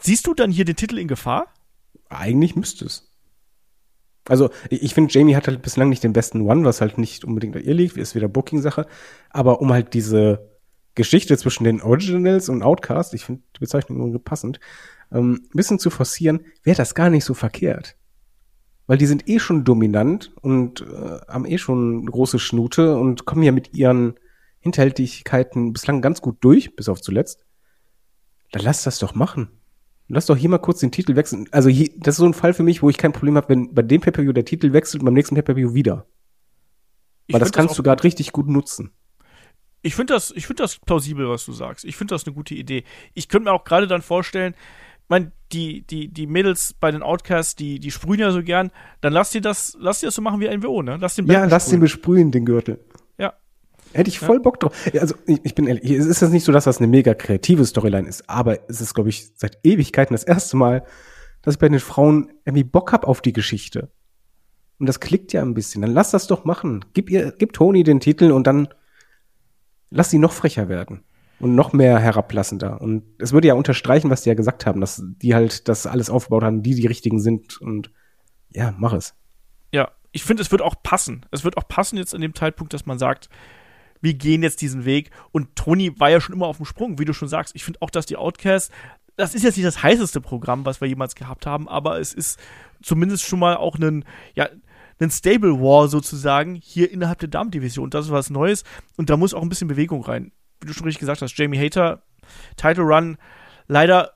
Siehst 0.00 0.26
du 0.26 0.34
dann 0.34 0.50
hier 0.50 0.64
den 0.64 0.76
Titel 0.76 0.98
in 0.98 1.08
Gefahr? 1.08 1.46
Eigentlich 2.08 2.56
müsste 2.56 2.84
es. 2.84 3.08
Also, 4.28 4.50
ich, 4.70 4.94
finde, 4.94 5.12
Jamie 5.12 5.34
hat 5.34 5.48
halt 5.48 5.62
bislang 5.62 5.88
nicht 5.88 6.04
den 6.04 6.12
besten 6.12 6.42
One, 6.42 6.64
was 6.64 6.80
halt 6.80 6.96
nicht 6.96 7.24
unbedingt 7.24 7.56
an 7.56 7.62
ihr 7.62 7.74
liegt, 7.74 7.96
ist 7.96 8.14
wieder 8.14 8.28
Booking-Sache. 8.28 8.86
Aber 9.30 9.60
um 9.60 9.72
halt 9.72 9.94
diese 9.94 10.48
Geschichte 10.94 11.36
zwischen 11.36 11.64
den 11.64 11.82
Originals 11.82 12.48
und 12.48 12.62
Outcast, 12.62 13.14
ich 13.14 13.24
finde 13.24 13.42
die 13.56 13.60
Bezeichnung 13.60 13.98
irgendwie 13.98 14.20
passend, 14.20 14.60
ähm, 15.10 15.40
ein 15.42 15.56
bisschen 15.56 15.80
zu 15.80 15.90
forcieren, 15.90 16.44
wäre 16.62 16.76
das 16.76 16.94
gar 16.94 17.10
nicht 17.10 17.24
so 17.24 17.34
verkehrt. 17.34 17.96
Weil 18.86 18.98
die 18.98 19.06
sind 19.06 19.28
eh 19.28 19.38
schon 19.38 19.64
dominant 19.64 20.32
und 20.40 20.80
äh, 20.82 21.20
haben 21.28 21.46
eh 21.46 21.58
schon 21.58 22.00
eine 22.00 22.10
große 22.10 22.38
Schnute 22.38 22.96
und 22.96 23.24
kommen 23.24 23.42
ja 23.42 23.52
mit 23.52 23.74
ihren 23.74 24.14
Hinterhältigkeiten 24.60 25.72
bislang 25.72 26.02
ganz 26.02 26.20
gut 26.20 26.38
durch, 26.40 26.74
bis 26.76 26.88
auf 26.88 27.00
zuletzt. 27.00 27.44
Dann 28.52 28.62
lass 28.62 28.84
das 28.84 28.98
doch 28.98 29.14
machen. 29.14 29.48
Lass 30.08 30.26
doch 30.26 30.36
hier 30.36 30.50
mal 30.50 30.58
kurz 30.58 30.80
den 30.80 30.92
Titel 30.92 31.16
wechseln. 31.16 31.48
Also 31.52 31.68
hier, 31.68 31.90
das 31.96 32.14
ist 32.14 32.18
so 32.18 32.26
ein 32.26 32.34
Fall 32.34 32.52
für 32.52 32.62
mich, 32.62 32.82
wo 32.82 32.90
ich 32.90 32.98
kein 32.98 33.12
Problem 33.12 33.36
habe, 33.36 33.48
wenn 33.48 33.72
bei 33.72 33.82
dem 33.82 34.00
Pay-Per-View 34.00 34.32
der 34.32 34.44
Titel 34.44 34.72
wechselt 34.72 35.00
und 35.00 35.06
beim 35.06 35.14
nächsten 35.14 35.34
Pay-Per-View 35.34 35.74
wieder. 35.74 36.06
Weil 37.30 37.40
das 37.40 37.52
kannst 37.52 37.70
das 37.70 37.76
du 37.76 37.82
gerade 37.82 38.04
richtig 38.04 38.32
gut 38.32 38.48
nutzen. 38.48 38.92
Ich 39.80 39.94
finde 39.94 40.14
das, 40.14 40.30
ich 40.30 40.46
finde 40.46 40.62
das 40.62 40.78
plausibel, 40.78 41.28
was 41.28 41.44
du 41.44 41.52
sagst. 41.52 41.84
Ich 41.84 41.96
finde 41.96 42.14
das 42.14 42.26
eine 42.26 42.34
gute 42.34 42.54
Idee. 42.54 42.84
Ich 43.14 43.28
könnte 43.28 43.48
mir 43.48 43.52
auch 43.52 43.64
gerade 43.64 43.86
dann 43.86 44.02
vorstellen, 44.02 44.54
meine, 45.12 45.30
die, 45.52 45.86
die, 45.86 46.08
die 46.08 46.26
Mädels 46.26 46.72
bei 46.72 46.90
den 46.90 47.02
Outcasts, 47.02 47.54
die, 47.54 47.78
die 47.78 47.90
sprühen 47.90 48.18
ja 48.18 48.30
so 48.30 48.42
gern, 48.42 48.72
dann 49.02 49.12
lass 49.12 49.30
dir 49.30 49.42
das, 49.42 49.76
lass 49.78 50.00
dir 50.00 50.06
das 50.06 50.14
so 50.14 50.22
machen 50.22 50.40
wie 50.40 50.48
ein 50.48 50.62
WO, 50.62 50.80
ne? 50.80 50.96
Lass 50.98 51.16
den 51.16 51.26
Ja, 51.26 51.44
lass 51.44 51.66
den 51.66 51.80
besprühen, 51.80 52.30
den 52.32 52.46
Gürtel. 52.46 52.80
Ja. 53.18 53.34
Hätte 53.92 54.08
ich 54.08 54.18
voll 54.18 54.36
ja. 54.36 54.42
Bock 54.42 54.58
drauf. 54.58 54.74
Also, 54.98 55.14
ich, 55.26 55.40
ich 55.44 55.54
bin 55.54 55.66
ehrlich, 55.66 55.84
es 55.90 56.06
ist 56.06 56.22
jetzt 56.22 56.32
nicht 56.32 56.44
so, 56.44 56.50
dass 56.50 56.64
das 56.64 56.78
eine 56.78 56.86
mega 56.86 57.12
kreative 57.12 57.66
Storyline 57.66 58.08
ist, 58.08 58.28
aber 58.30 58.70
es 58.70 58.80
ist, 58.80 58.94
glaube 58.94 59.10
ich, 59.10 59.32
seit 59.36 59.58
Ewigkeiten 59.62 60.14
das 60.14 60.24
erste 60.24 60.56
Mal, 60.56 60.82
dass 61.42 61.56
ich 61.56 61.60
bei 61.60 61.68
den 61.68 61.78
Frauen 61.78 62.32
irgendwie 62.46 62.64
Bock 62.64 62.92
hab 62.92 63.06
auf 63.06 63.20
die 63.20 63.34
Geschichte. 63.34 63.90
Und 64.78 64.86
das 64.86 64.98
klickt 64.98 65.34
ja 65.34 65.42
ein 65.42 65.52
bisschen. 65.52 65.82
Dann 65.82 65.92
lass 65.92 66.10
das 66.10 66.26
doch 66.26 66.46
machen. 66.46 66.86
Gib 66.94 67.10
ihr, 67.10 67.32
gib 67.36 67.52
Toni 67.52 67.84
den 67.84 68.00
Titel 68.00 68.32
und 68.32 68.46
dann 68.46 68.68
lass 69.90 70.08
sie 70.08 70.18
noch 70.18 70.32
frecher 70.32 70.70
werden 70.70 71.04
und 71.42 71.56
noch 71.56 71.72
mehr 71.72 71.98
herablassender. 71.98 72.80
Und 72.80 73.02
es 73.18 73.32
würde 73.32 73.48
ja 73.48 73.54
unterstreichen, 73.54 74.10
was 74.10 74.22
die 74.22 74.28
ja 74.28 74.36
gesagt 74.36 74.64
haben, 74.64 74.80
dass 74.80 75.02
die 75.04 75.34
halt 75.34 75.66
das 75.66 75.88
alles 75.88 76.08
aufgebaut 76.08 76.44
haben, 76.44 76.62
die 76.62 76.76
die 76.76 76.86
richtigen 76.86 77.18
sind. 77.18 77.60
Und 77.60 77.90
ja, 78.50 78.72
mach 78.78 78.92
es. 78.92 79.16
Ja, 79.72 79.90
ich 80.12 80.22
finde, 80.22 80.44
es 80.44 80.52
wird 80.52 80.62
auch 80.62 80.76
passen. 80.84 81.26
Es 81.32 81.42
wird 81.42 81.56
auch 81.56 81.66
passen 81.66 81.96
jetzt 81.96 82.14
an 82.14 82.20
dem 82.20 82.36
Zeitpunkt, 82.36 82.72
dass 82.72 82.86
man 82.86 82.96
sagt, 83.00 83.28
wir 84.00 84.14
gehen 84.14 84.44
jetzt 84.44 84.60
diesen 84.60 84.84
Weg. 84.84 85.10
Und 85.32 85.56
Tony 85.56 85.98
war 85.98 86.10
ja 86.10 86.20
schon 86.20 86.32
immer 86.32 86.46
auf 86.46 86.58
dem 86.58 86.64
Sprung, 86.64 87.00
wie 87.00 87.04
du 87.04 87.12
schon 87.12 87.26
sagst. 87.26 87.56
Ich 87.56 87.64
finde 87.64 87.82
auch, 87.82 87.90
dass 87.90 88.06
die 88.06 88.16
Outcasts, 88.16 88.72
das 89.16 89.34
ist 89.34 89.42
jetzt 89.42 89.56
nicht 89.56 89.66
das 89.66 89.82
heißeste 89.82 90.20
Programm, 90.20 90.64
was 90.64 90.80
wir 90.80 90.86
jemals 90.86 91.16
gehabt 91.16 91.44
haben, 91.44 91.68
aber 91.68 91.98
es 91.98 92.14
ist 92.14 92.38
zumindest 92.84 93.24
schon 93.24 93.40
mal 93.40 93.56
auch 93.56 93.76
ein, 93.80 94.04
ja, 94.36 94.48
ein 95.00 95.10
Stable 95.10 95.60
War 95.60 95.88
sozusagen 95.88 96.54
hier 96.54 96.88
innerhalb 96.92 97.18
der 97.18 97.30
Damen-Division. 97.30 97.90
Das 97.90 98.06
ist 98.06 98.12
was 98.12 98.30
Neues 98.30 98.62
und 98.96 99.10
da 99.10 99.16
muss 99.16 99.34
auch 99.34 99.42
ein 99.42 99.48
bisschen 99.48 99.66
Bewegung 99.66 100.04
rein 100.04 100.30
wie 100.62 100.66
du 100.66 100.72
schon 100.72 100.84
richtig 100.84 101.00
gesagt 101.00 101.22
hast, 101.22 101.36
Jamie 101.36 101.58
Hater, 101.58 102.02
Title 102.56 102.84
Run, 102.84 103.18
leider, 103.66 104.12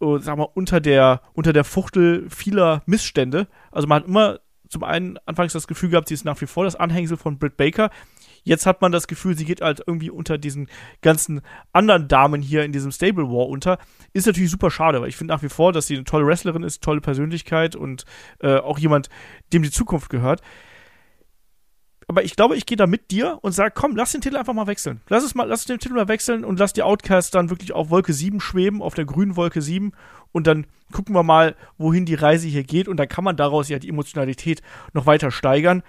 oh, 0.00 0.18
sag 0.18 0.38
mal, 0.38 0.48
unter 0.54 0.80
der, 0.80 1.20
unter 1.34 1.52
der 1.52 1.64
Fuchtel 1.64 2.28
vieler 2.30 2.82
Missstände. 2.86 3.48
Also 3.70 3.86
man 3.88 4.02
hat 4.02 4.08
immer 4.08 4.40
zum 4.68 4.84
einen 4.84 5.18
anfangs 5.24 5.52
das 5.52 5.66
Gefühl 5.66 5.90
gehabt, 5.90 6.08
sie 6.08 6.14
ist 6.14 6.24
nach 6.24 6.40
wie 6.40 6.46
vor 6.46 6.64
das 6.64 6.76
Anhängsel 6.76 7.16
von 7.16 7.38
Britt 7.38 7.56
Baker. 7.56 7.90
Jetzt 8.44 8.66
hat 8.66 8.80
man 8.80 8.92
das 8.92 9.08
Gefühl, 9.08 9.36
sie 9.36 9.44
geht 9.44 9.60
halt 9.60 9.82
irgendwie 9.86 10.10
unter 10.10 10.38
diesen 10.38 10.68
ganzen 11.02 11.40
anderen 11.72 12.08
Damen 12.08 12.40
hier 12.40 12.64
in 12.64 12.72
diesem 12.72 12.92
Stable 12.92 13.24
War 13.24 13.48
unter. 13.48 13.78
Ist 14.12 14.26
natürlich 14.26 14.50
super 14.50 14.70
schade, 14.70 15.00
weil 15.00 15.08
ich 15.08 15.16
finde 15.16 15.34
nach 15.34 15.42
wie 15.42 15.48
vor, 15.48 15.72
dass 15.72 15.86
sie 15.86 15.96
eine 15.96 16.04
tolle 16.04 16.26
Wrestlerin 16.26 16.62
ist, 16.62 16.82
tolle 16.82 17.00
Persönlichkeit 17.00 17.76
und 17.76 18.04
äh, 18.40 18.56
auch 18.58 18.78
jemand, 18.78 19.08
dem 19.52 19.62
die 19.62 19.70
Zukunft 19.70 20.10
gehört. 20.10 20.42
Aber 22.08 22.24
ich 22.24 22.34
glaube, 22.36 22.56
ich 22.56 22.66
gehe 22.66 22.76
da 22.76 22.86
mit 22.86 23.10
dir 23.10 23.38
und 23.42 23.52
sage, 23.52 23.72
komm, 23.74 23.94
lass 23.94 24.12
den 24.12 24.22
Titel 24.22 24.36
einfach 24.36 24.54
mal 24.54 24.66
wechseln. 24.66 25.02
Lass 25.08 25.22
es 25.22 25.34
mal, 25.34 25.44
lass 25.44 25.66
den 25.66 25.78
Titel 25.78 25.94
mal 25.94 26.08
wechseln 26.08 26.44
und 26.44 26.58
lass 26.58 26.72
die 26.72 26.82
Outcasts 26.82 27.30
dann 27.30 27.50
wirklich 27.50 27.72
auf 27.72 27.90
Wolke 27.90 28.12
7 28.12 28.40
schweben, 28.40 28.82
auf 28.82 28.94
der 28.94 29.04
grünen 29.04 29.36
Wolke 29.36 29.60
7 29.60 29.92
und 30.32 30.46
dann 30.46 30.66
gucken 30.90 31.14
wir 31.14 31.22
mal, 31.22 31.54
wohin 31.76 32.06
die 32.06 32.14
Reise 32.14 32.48
hier 32.48 32.64
geht. 32.64 32.88
Und 32.88 32.96
dann 32.96 33.08
kann 33.08 33.24
man 33.24 33.36
daraus 33.36 33.68
ja 33.68 33.78
die 33.78 33.90
Emotionalität 33.90 34.62
noch 34.94 35.06
weiter 35.06 35.30
steigern. 35.30 35.82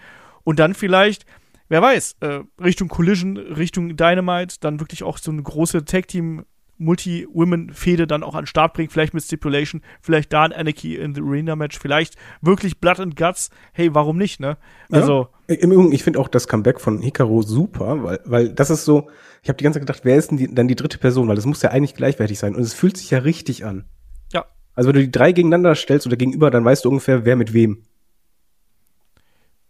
Und 0.44 0.60
dann 0.60 0.74
vielleicht 0.74 1.26
wer 1.70 1.82
weiß, 1.82 2.18
äh, 2.20 2.42
Richtung 2.62 2.90
Collision, 2.90 3.38
Richtung 3.38 3.96
Dynamite, 3.96 4.58
dann 4.60 4.80
wirklich 4.80 5.04
auch 5.04 5.18
so 5.18 5.32
eine 5.32 5.42
große 5.42 5.86
Tag-Team 5.86 6.46
Multi-Women-Fehde 6.80 8.08
dann 8.08 8.24
auch 8.24 8.34
an 8.34 8.42
den 8.42 8.48
Start 8.48 8.74
bringt, 8.74 8.92
vielleicht 8.92 9.14
mit 9.14 9.24
Stipulation, 9.24 9.82
vielleicht 10.02 10.34
da 10.34 10.44
ein 10.44 10.54
Anarchy 10.54 10.96
in 10.96 11.14
the 11.14 11.22
Arena-Match, 11.22 11.78
vielleicht 11.78 12.16
wirklich 12.42 12.80
Blood 12.80 13.00
and 13.00 13.16
Guts, 13.16 13.50
hey, 13.74 13.94
warum 13.94 14.18
nicht, 14.18 14.40
ne? 14.40 14.58
Also. 14.92 15.28
Ja, 15.48 15.56
Im 15.56 15.72
Übrigen, 15.72 15.92
ich 15.92 16.04
finde 16.04 16.20
auch 16.20 16.28
das 16.28 16.48
Comeback 16.48 16.80
von 16.80 17.02
Hikaru 17.02 17.44
super, 17.44 18.04
weil, 18.04 18.20
weil 18.26 18.50
das 18.50 18.70
ist 18.70 18.86
so, 18.86 19.10
ich 19.44 19.50
habe 19.50 19.58
die 19.58 19.64
ganze 19.64 19.80
Zeit 19.80 19.88
gedacht, 19.88 20.06
wer 20.06 20.16
ist 20.16 20.32
denn 20.32 20.38
die, 20.38 20.54
dann 20.54 20.68
die 20.68 20.76
dritte 20.76 20.98
Person, 20.98 21.28
weil 21.28 21.36
das 21.36 21.46
muss 21.46 21.62
ja 21.62 21.70
eigentlich 21.72 21.96
gleichwertig 21.96 22.40
sein 22.40 22.56
und 22.56 22.62
es 22.62 22.74
fühlt 22.74 22.98
sich 22.98 23.12
ja 23.12 23.20
richtig 23.20 23.66
an. 23.66 23.86
Ja. 24.34 24.46
Also 24.74 24.88
wenn 24.88 24.96
du 24.96 25.02
die 25.02 25.12
drei 25.12 25.32
gegeneinander 25.32 25.76
stellst 25.76 26.08
oder 26.08 26.16
gegenüber, 26.16 26.50
dann 26.50 26.66
weißt 26.66 26.86
du 26.86 26.90
ungefähr, 26.90 27.26
wer 27.26 27.36
mit 27.36 27.54
wem. 27.54 27.84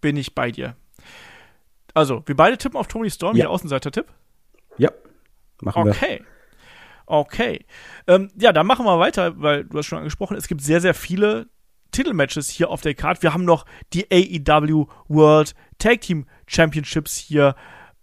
Bin 0.02 0.16
ich 0.16 0.34
bei 0.34 0.52
dir. 0.52 0.76
Also, 1.94 2.24
wir 2.26 2.36
beide 2.36 2.58
tippen 2.58 2.80
auf 2.80 2.88
Tony 2.88 3.10
Storm, 3.10 3.36
ja. 3.36 3.44
hier 3.44 3.50
Außenseiter-Tipp? 3.50 4.06
Ja, 4.78 4.92
machen 5.62 5.86
wir. 5.86 5.92
Okay. 5.92 6.22
Okay. 7.10 7.66
Ähm, 8.06 8.30
ja, 8.40 8.54
dann 8.54 8.68
machen 8.68 8.86
wir 8.86 9.00
weiter, 9.00 9.42
weil 9.42 9.66
du 9.66 9.80
hast 9.80 9.88
schon 9.88 9.98
angesprochen, 9.98 10.38
es 10.38 10.48
gibt 10.48 10.62
sehr, 10.62 10.80
sehr 10.80 10.94
viele 10.94 11.48
Titelmatches 11.92 12.50
hier 12.50 12.70
auf 12.70 12.82
der 12.82 12.94
Card. 12.94 13.24
Wir 13.24 13.34
haben 13.34 13.46
noch 13.46 13.66
die 13.94 14.06
AEW 14.12 14.86
World 15.08 15.56
Tag 15.80 16.02
Team 16.02 16.28
Championships 16.46 17.18
hier 17.18 17.56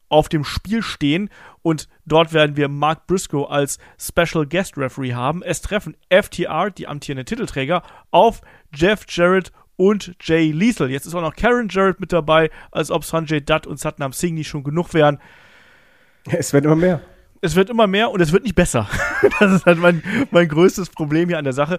auf 0.09 0.29
dem 0.29 0.43
Spiel 0.43 0.83
stehen 0.83 1.31
und 1.63 1.89
dort 2.05 2.33
werden 2.33 2.57
wir 2.57 2.67
Mark 2.67 3.07
Briscoe 3.07 3.47
als 3.49 3.79
Special 3.97 4.45
Guest 4.45 4.77
Referee 4.77 5.15
haben. 5.15 5.45
Es 5.45 5.63
treffen 5.63 5.97
FTR, 6.11 6.71
die 6.71 6.89
amtierende 6.89 7.25
Titelträger, 7.25 7.85
auf 8.11 8.41
Jeff 8.75 9.05
Jarrett 9.09 9.53
und 9.77 10.17
Jay 10.21 10.51
Lethal. 10.51 10.91
Jetzt 10.91 11.07
ist 11.07 11.15
auch 11.15 11.21
noch 11.21 11.37
Karen 11.37 11.69
Jarrett 11.69 12.01
mit 12.01 12.13
dabei, 12.13 12.51
als 12.73 12.91
ob 12.91 13.05
Sanjay 13.05 13.41
Dutt 13.41 13.69
und 13.69 13.79
Satnam 13.79 14.13
Singh 14.13 14.35
nicht 14.35 14.49
schon 14.49 14.65
genug 14.65 14.95
wären. 14.95 15.21
Es 16.25 16.53
wird 16.53 16.65
immer 16.65 16.75
mehr. 16.75 17.01
Es 17.47 17.55
wird 17.55 17.71
immer 17.71 17.87
mehr 17.87 18.11
und 18.11 18.21
es 18.21 18.33
wird 18.33 18.43
nicht 18.43 18.57
besser. 18.57 18.89
das 19.41 19.53
ist 19.53 19.67
halt 19.67 19.79
mein, 19.79 20.03
mein 20.31 20.49
größtes 20.49 20.91
Problem 20.91 21.29
hier 21.29 21.39
an 21.39 21.45
der 21.45 21.53
Sache. 21.53 21.79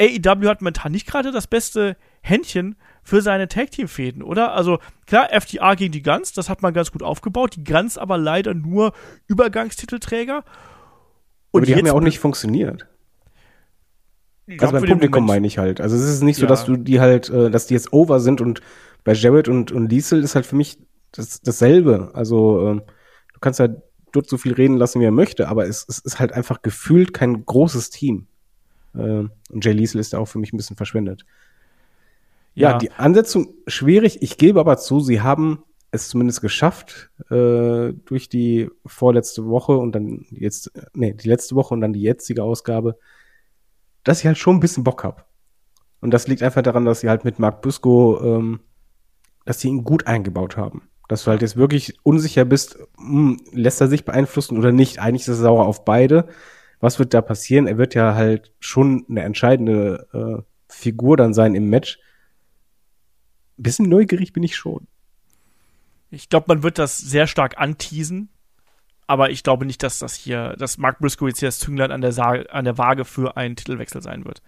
AEW 0.00 0.48
hat 0.48 0.60
momentan 0.60 0.92
nicht 0.92 1.06
gerade 1.06 1.32
das 1.32 1.46
beste 1.46 1.96
Händchen 2.20 2.76
für 3.02 3.20
seine 3.22 3.48
Tag-Team-Fäden, 3.48 4.22
oder? 4.22 4.52
Also 4.52 4.78
klar, 5.06 5.28
FTA 5.32 5.74
gegen 5.74 5.92
die 5.92 6.02
Guns, 6.02 6.32
das 6.32 6.48
hat 6.48 6.62
man 6.62 6.72
ganz 6.72 6.92
gut 6.92 7.02
aufgebaut. 7.02 7.56
Die 7.56 7.64
Guns 7.64 7.98
aber 7.98 8.16
leider 8.16 8.54
nur 8.54 8.92
Übergangstitelträger. 9.26 10.44
Und 11.50 11.60
aber 11.60 11.66
die 11.66 11.74
haben 11.74 11.86
ja 11.86 11.92
auch 11.92 12.00
nicht 12.00 12.18
funktioniert. 12.18 12.86
Ich 14.46 14.62
also 14.62 14.74
beim 14.74 14.84
Publikum 14.84 15.26
meine 15.26 15.46
ich 15.46 15.58
halt. 15.58 15.80
Also 15.80 15.96
es 15.96 16.02
ist 16.02 16.22
nicht 16.22 16.36
so, 16.36 16.42
ja. 16.42 16.48
dass 16.48 16.64
du 16.64 16.76
die 16.76 17.00
halt, 17.00 17.28
äh, 17.30 17.50
dass 17.50 17.66
die 17.66 17.74
jetzt 17.74 17.92
over 17.92 18.20
sind 18.20 18.40
und 18.40 18.60
bei 19.02 19.12
Jared 19.12 19.48
und, 19.48 19.72
und 19.72 19.90
Liesel 19.90 20.22
ist 20.22 20.36
halt 20.36 20.46
für 20.46 20.56
mich 20.56 20.78
das, 21.12 21.40
dasselbe. 21.40 22.10
Also 22.14 22.68
ähm, 22.68 22.82
du 23.34 23.40
kannst 23.40 23.60
halt 23.60 23.82
dort 24.12 24.28
so 24.28 24.36
viel 24.36 24.52
reden 24.52 24.76
lassen, 24.76 25.00
wie 25.00 25.04
er 25.04 25.12
möchte, 25.12 25.48
aber 25.48 25.66
es, 25.66 25.84
es 25.88 25.98
ist 25.98 26.18
halt 26.18 26.32
einfach 26.32 26.62
gefühlt 26.62 27.12
kein 27.12 27.44
großes 27.44 27.90
Team. 27.90 28.26
Äh, 28.94 29.00
und 29.00 29.64
Jay 29.64 29.72
Liesel 29.72 30.00
ist 30.00 30.12
da 30.12 30.18
auch 30.18 30.26
für 30.26 30.38
mich 30.38 30.52
ein 30.52 30.56
bisschen 30.56 30.76
verschwendet. 30.76 31.24
Ja, 32.54 32.70
ja, 32.70 32.78
die 32.78 32.90
Ansetzung 32.92 33.54
schwierig. 33.66 34.22
Ich 34.22 34.38
gebe 34.38 34.60
aber 34.60 34.78
zu, 34.78 35.00
sie 35.00 35.20
haben 35.20 35.62
es 35.90 36.08
zumindest 36.08 36.40
geschafft, 36.40 37.10
äh, 37.30 37.92
durch 38.04 38.28
die 38.28 38.70
vorletzte 38.84 39.46
Woche 39.46 39.76
und 39.76 39.92
dann 39.92 40.24
jetzt, 40.30 40.72
nee, 40.94 41.12
die 41.12 41.28
letzte 41.28 41.54
Woche 41.54 41.74
und 41.74 41.80
dann 41.80 41.92
die 41.92 42.00
jetzige 42.00 42.42
Ausgabe, 42.42 42.98
dass 44.04 44.20
ich 44.20 44.26
halt 44.26 44.38
schon 44.38 44.56
ein 44.56 44.60
bisschen 44.60 44.84
Bock 44.84 45.04
hab. 45.04 45.28
Und 46.00 46.12
das 46.12 46.28
liegt 46.28 46.42
einfach 46.42 46.62
daran, 46.62 46.84
dass 46.84 47.00
sie 47.00 47.08
halt 47.08 47.24
mit 47.24 47.38
Mark 47.38 47.62
Busco, 47.62 48.20
ähm, 48.22 48.60
dass 49.44 49.60
sie 49.60 49.68
ihn 49.68 49.84
gut 49.84 50.06
eingebaut 50.06 50.56
haben. 50.56 50.88
Dass 51.08 51.24
du 51.24 51.30
halt 51.30 51.42
jetzt 51.42 51.56
wirklich 51.56 51.98
unsicher 52.02 52.44
bist, 52.44 52.78
mh, 52.98 53.06
hm, 53.06 53.40
lässt 53.52 53.80
er 53.80 53.88
sich 53.88 54.04
beeinflussen 54.04 54.58
oder 54.58 54.72
nicht. 54.72 54.98
Eigentlich 54.98 55.22
ist 55.22 55.28
er 55.28 55.34
sauer 55.34 55.66
auf 55.66 55.84
beide. 55.84 56.28
Was 56.80 56.98
wird 56.98 57.14
da 57.14 57.20
passieren? 57.20 57.66
Er 57.66 57.78
wird 57.78 57.94
ja 57.94 58.14
halt 58.14 58.52
schon 58.60 59.06
eine 59.08 59.22
entscheidende 59.22 60.06
äh, 60.12 60.42
Figur 60.68 61.16
dann 61.16 61.32
sein 61.32 61.54
im 61.54 61.70
Match. 61.70 61.98
Ein 63.58 63.62
bisschen 63.62 63.88
neugierig 63.88 64.32
bin 64.32 64.42
ich 64.42 64.56
schon. 64.56 64.86
Ich 66.10 66.28
glaube, 66.28 66.46
man 66.48 66.62
wird 66.62 66.78
das 66.78 66.98
sehr 66.98 67.26
stark 67.26 67.58
anteasen, 67.58 68.28
aber 69.06 69.30
ich 69.30 69.42
glaube 69.42 69.66
nicht, 69.66 69.82
dass 69.82 69.98
das 69.98 70.14
hier, 70.14 70.54
dass 70.58 70.78
Mark 70.78 70.98
Briscoe 70.98 71.28
jetzt 71.28 71.40
hier 71.40 71.48
das 71.48 71.58
Zünglein 71.58 71.90
an 71.90 72.00
der, 72.00 72.12
Sa 72.12 72.32
an 72.32 72.64
der 72.64 72.78
Waage 72.78 73.04
für 73.04 73.36
einen 73.36 73.56
Titelwechsel 73.56 74.02
sein 74.02 74.24
wird. 74.24 74.42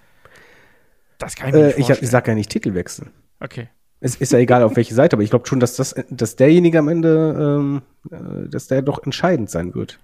Das 1.19 1.35
kann 1.35 1.49
ich 1.49 1.55
mir 1.55 1.61
äh, 1.61 1.67
nicht 1.67 1.75
vorstellen. 1.77 1.97
Ich, 1.99 2.03
ich 2.03 2.11
sag 2.11 2.29
ja 2.29 2.35
nicht 2.35 2.51
Titelwechsel. 2.51 3.11
Okay. 3.41 3.69
Es 4.01 4.17
ist 4.17 4.33
ja 4.33 4.39
egal, 4.39 4.63
auf 4.63 4.77
welche 4.77 4.95
Seite, 4.95 5.17
aber 5.17 5.23
ich 5.23 5.31
glaube 5.31 5.47
schon, 5.47 5.61
dass 5.61 5.75
das, 5.77 5.95
dass 6.11 6.37
derjenige 6.37 6.79
am 6.79 6.89
Ende, 6.89 7.59
ähm, 7.61 7.83
äh, 8.11 8.49
dass 8.49 8.69
der 8.69 8.83
doch 8.83 9.03
entscheidend 9.03 9.51
sein 9.51 9.75
wird. 9.75 9.99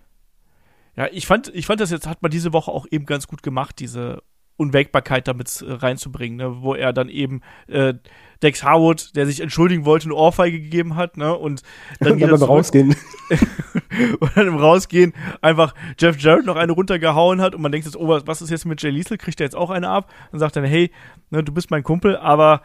Ja, 0.97 1.09
ich 1.13 1.27
fand, 1.27 1.53
ich 1.55 1.67
fand 1.67 1.81
das 1.81 1.91
jetzt 1.91 2.07
hat 2.07 2.23
man 2.23 2.31
diese 2.31 2.53
Woche 2.53 2.71
auch 2.71 2.87
eben 2.91 3.07
ganz 3.07 3.27
gut 3.27 3.43
gemacht, 3.43 3.79
diese 3.79 4.23
Unwägbarkeit 4.57 5.27
damit 5.27 5.63
äh, 5.63 5.73
reinzubringen, 5.73 6.39
ne? 6.39 6.63
wo 6.63 6.75
er 6.75 6.93
dann 6.93 7.09
eben 7.09 7.43
äh, 7.67 7.95
Dex 8.43 8.63
Harwood, 8.63 9.17
der 9.17 9.27
sich 9.27 9.41
entschuldigen 9.41 9.85
wollte, 9.85 10.07
eine 10.07 10.15
Ohrfeige 10.15 10.61
gegeben 10.61 10.97
hat, 10.97 11.17
ne? 11.17 11.35
Und 11.35 11.63
dann 11.99 12.19
geht 12.19 12.29
er 12.29 12.37
beim 12.37 12.49
Rausgehen. 12.49 12.95
und 14.21 14.37
dann 14.37 14.47
im 14.47 14.57
Rausgehen 14.57 15.15
einfach 15.41 15.75
Jeff 15.99 16.21
Jarrett 16.21 16.45
noch 16.45 16.57
eine 16.57 16.73
runtergehauen 16.73 17.41
hat 17.41 17.55
und 17.55 17.63
man 17.63 17.73
denkt 17.73 17.87
jetzt, 17.87 17.97
oh, 17.97 18.07
was 18.09 18.43
ist 18.43 18.51
jetzt 18.51 18.67
mit 18.67 18.83
Jay 18.83 18.91
Liesel? 18.91 19.17
Kriegt 19.17 19.41
er 19.41 19.47
jetzt 19.47 19.57
auch 19.57 19.71
eine 19.71 19.89
ab? 19.89 20.13
Dann 20.31 20.41
sagt 20.41 20.57
er, 20.57 20.67
hey, 20.67 20.91
ne, 21.31 21.43
du 21.43 21.53
bist 21.53 21.71
mein 21.71 21.83
Kumpel, 21.83 22.17
aber 22.17 22.61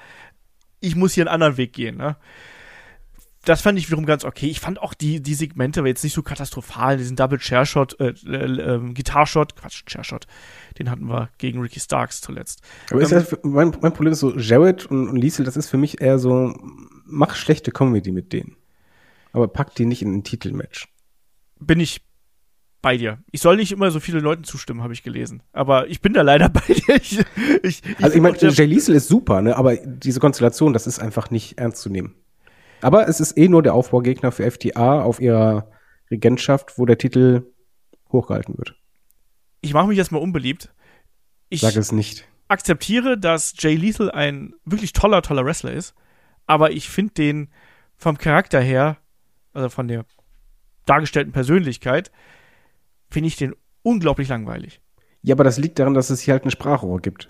ich 0.80 0.96
muss 0.96 1.14
hier 1.14 1.24
einen 1.24 1.34
anderen 1.34 1.58
Weg 1.58 1.74
gehen, 1.74 1.98
ne? 1.98 2.16
das 3.46 3.62
fand 3.62 3.80
ich 3.80 3.88
wiederum 3.88 4.06
ganz 4.06 4.26
okay. 4.26 4.48
Ich 4.48 4.60
fand 4.60 4.80
auch 4.80 4.94
die, 4.94 5.22
die 5.22 5.34
Segmente 5.34 5.82
jetzt 5.82 6.04
nicht 6.04 6.14
so 6.14 6.22
katastrophal. 6.22 6.98
Diesen 6.98 7.16
Double 7.16 7.40
Chair 7.40 7.66
Shot, 7.66 8.00
äh, 8.00 8.14
äh, 8.28 8.76
äh, 8.76 8.94
Guitar 8.94 9.26
Shot, 9.26 9.56
Quatsch, 9.56 9.86
Chair 9.86 10.04
Shot, 10.04 10.28
den 10.78 10.90
hatten 10.90 11.08
wir 11.08 11.30
gegen 11.38 11.62
Ricky 11.62 11.80
Starks 11.80 12.22
zuletzt. 12.22 12.62
Aber 12.92 13.02
ist 13.02 13.12
ähm, 13.12 13.20
das, 13.20 13.40
mein, 13.44 13.76
mein 13.82 13.94
Problem 13.94 14.14
ist 14.14 14.20
so, 14.20 14.38
Jared 14.38 14.86
und, 14.88 15.10
und 15.10 15.16
Liesel, 15.16 15.46
das 15.46 15.56
ist 15.56 15.70
für 15.70 15.78
mich 15.78 16.02
eher 16.02 16.20
so, 16.20 16.54
mach 17.06 17.36
schlechte 17.36 17.72
Comedy 17.72 18.12
mit 18.12 18.34
denen. 18.34 18.58
Aber 19.32 19.48
pack 19.48 19.74
die 19.76 19.86
nicht 19.86 20.02
in 20.02 20.14
ein 20.14 20.24
Titelmatch. 20.24 20.88
Bin 21.60 21.80
ich 21.80 22.02
bei 22.82 22.98
dir. 22.98 23.20
Ich 23.32 23.42
soll 23.42 23.58
nicht 23.58 23.72
immer 23.72 23.92
so 23.92 24.00
viele 24.00 24.20
Leuten 24.20 24.44
zustimmen, 24.44 24.82
habe 24.84 24.94
ich 24.94 25.04
gelesen. 25.04 25.44
Aber 25.52 25.88
ich 25.88 26.02
bin 26.02 26.14
da 26.14 26.22
leider 26.22 26.50
bei 26.50 26.62
dir. 26.62 26.96
Ich, 26.96 27.20
ich, 27.64 27.84
ich 27.84 28.04
also 28.04 28.16
ich 28.16 28.22
meine, 28.22 28.38
Jay 28.38 28.66
Liesel 28.66 28.96
ist 28.96 29.08
super, 29.08 29.42
ne? 29.42 29.56
aber 29.56 29.76
diese 29.76 30.20
Konstellation, 30.20 30.74
das 30.74 30.88
ist 30.88 31.00
einfach 31.00 31.30
nicht 31.30 31.58
ernst 31.58 31.82
zu 31.82 31.90
nehmen. 31.90 32.16
Aber 32.82 33.08
es 33.10 33.20
ist 33.20 33.38
eh 33.38 33.50
nur 33.50 33.62
der 33.62 33.74
Aufbaugegner 33.74 34.32
für 34.32 34.50
FTA 34.50 35.02
auf 35.02 35.20
ihrer 35.20 35.70
Regentschaft, 36.10 36.78
wo 36.78 36.86
der 36.86 36.98
Titel 36.98 37.44
hochgehalten 38.12 38.58
wird. 38.58 38.76
Ich 39.62 39.74
mache 39.74 39.88
mich 39.88 39.98
jetzt 39.98 40.12
mal 40.12 40.20
unbeliebt. 40.20 40.74
Ich 41.50 41.62
Sag 41.62 41.76
es 41.76 41.92
nicht. 41.92 42.26
akzeptiere, 42.48 43.18
dass 43.18 43.54
Jay 43.58 43.76
Lethal 43.76 44.10
ein 44.10 44.54
wirklich 44.64 44.94
toller, 44.94 45.22
toller 45.22 45.46
Wrestler 45.46 45.74
ist, 45.74 45.94
aber 46.48 46.72
ich 46.72 46.90
finde 46.90 47.14
den 47.16 47.50
vom 47.98 48.18
Charakter 48.18 48.62
her, 48.62 48.98
also 49.54 49.70
von 49.70 49.88
der 49.88 50.06
dargestellten 50.86 51.34
Persönlichkeit, 51.34 52.12
finde 53.10 53.28
ich 53.28 53.36
den 53.36 53.56
unglaublich 53.84 54.30
langweilig. 54.30 54.82
Ja, 55.22 55.36
aber 55.36 55.44
das 55.44 55.58
liegt 55.58 55.80
daran, 55.80 55.94
dass 55.94 56.10
es 56.10 56.22
hier 56.22 56.34
halt 56.34 56.46
ein 56.46 56.52
Sprachrohr 56.52 57.02
gibt. 57.02 57.30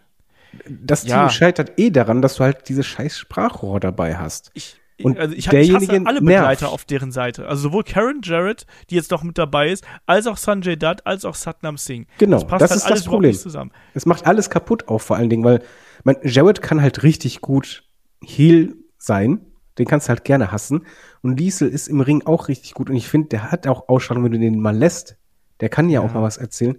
Das 0.68 1.06
ja. 1.06 1.22
Team 1.22 1.30
scheitert 1.30 1.74
eh 1.78 1.90
daran, 1.92 2.22
dass 2.22 2.36
du 2.36 2.44
halt 2.44 2.70
diese 2.70 2.84
scheiß 2.84 3.18
Sprachrohr 3.18 3.80
dabei 3.80 4.18
hast. 4.18 4.52
Ich, 4.54 4.80
und 5.04 5.18
also 5.18 5.34
ich, 5.34 5.48
ich 5.52 5.74
hasse 5.74 6.02
alle 6.06 6.22
Begleiter 6.22 6.66
nervt. 6.66 6.74
auf 6.74 6.86
deren 6.86 7.12
Seite. 7.12 7.48
Also 7.48 7.64
sowohl 7.64 7.84
Karen 7.84 8.22
Jarrett, 8.24 8.66
die 8.90 8.96
jetzt 8.96 9.12
noch 9.12 9.24
mit 9.24 9.38
dabei 9.38 9.70
ist, 9.70 9.86
als 10.06 10.28
auch 10.28 10.38
Sanjay 10.38 10.76
Dutt, 10.76 11.06
als 11.06 11.26
auch 11.26 11.36
Satnam 11.36 11.78
Singh. 11.78 12.08
Genau, 12.18 12.38
das, 12.38 12.48
passt 12.48 12.62
das 12.64 12.72
halt 12.72 12.82
ist 12.82 12.90
das 12.90 13.04
Problem. 13.06 13.34
Zusammen. 13.34 13.72
Es 13.94 14.06
macht 14.06 14.26
alles 14.26 14.50
kaputt 14.50 14.88
auch 14.88 15.00
vor 15.00 15.18
allen 15.18 15.30
Dingen, 15.30 15.44
weil 15.44 15.62
man, 16.04 16.18
Jarrett 16.24 16.62
kann 16.62 16.82
halt 16.82 17.04
richtig 17.04 17.42
gut 17.42 17.84
Heel 18.22 18.76
sein. 18.98 19.46
Den 19.78 19.88
kannst 19.88 20.08
du 20.08 20.10
halt 20.10 20.26
gerne 20.26 20.52
hassen. 20.52 20.86
Und 21.22 21.40
Liesel 21.40 21.70
ist 21.70 21.88
im 21.88 22.02
Ring 22.02 22.26
auch 22.26 22.50
richtig 22.50 22.74
gut. 22.74 22.90
Und 22.90 22.98
ich 22.98 23.08
finde, 23.08 23.30
der 23.30 23.52
hat 23.52 23.66
auch 23.68 23.88
Ausstrahlung, 23.88 24.26
wenn 24.26 24.34
du 24.34 24.40
den 24.40 24.60
mal 24.60 24.76
lässt. 24.76 25.16
Der 25.62 25.70
kann 25.70 25.90
ja, 25.90 26.02
ja. 26.02 26.08
auch 26.08 26.14
mal 26.14 26.24
was 26.24 26.38
erzählen. 26.38 26.78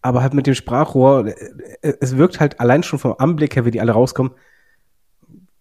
Aber 0.00 0.22
halt 0.22 0.34
mit 0.34 0.46
dem 0.46 0.54
Sprachrohr, 0.54 1.26
äh, 1.26 1.34
äh, 1.82 1.94
es 2.00 2.16
wirkt 2.16 2.40
halt 2.40 2.60
allein 2.60 2.82
schon 2.82 2.98
vom 2.98 3.14
Anblick 3.18 3.56
her, 3.56 3.64
wie 3.64 3.70
die 3.70 3.80
alle 3.80 3.92
rauskommen, 3.92 4.32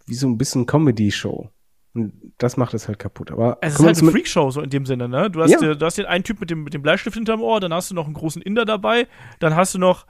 wie 0.07 0.15
so 0.15 0.27
ein 0.27 0.37
bisschen 0.37 0.65
Comedy-Show. 0.65 1.49
Und 1.93 2.13
das 2.37 2.57
macht 2.57 2.73
es 2.73 2.87
halt 2.87 2.99
kaputt. 2.99 3.31
Aber 3.31 3.57
es 3.61 3.73
ist 3.73 3.85
halt 3.85 4.01
eine 4.01 4.11
Freakshow, 4.11 4.49
so 4.49 4.61
in 4.61 4.69
dem 4.69 4.85
Sinne, 4.85 5.09
ne? 5.09 5.29
Du 5.29 5.41
hast, 5.41 5.51
ja. 5.51 5.59
den, 5.59 5.77
du 5.77 5.85
hast 5.85 5.97
den 5.97 6.05
einen 6.05 6.23
Typ 6.23 6.39
mit 6.39 6.49
dem, 6.49 6.63
mit 6.63 6.73
dem 6.73 6.81
Bleistift 6.81 7.15
hinterm 7.15 7.41
Ohr, 7.41 7.59
dann 7.59 7.73
hast 7.73 7.91
du 7.91 7.95
noch 7.95 8.05
einen 8.05 8.13
großen 8.13 8.41
Inder 8.41 8.65
dabei, 8.65 9.07
dann 9.39 9.55
hast 9.55 9.75
du 9.75 9.79
noch 9.79 10.05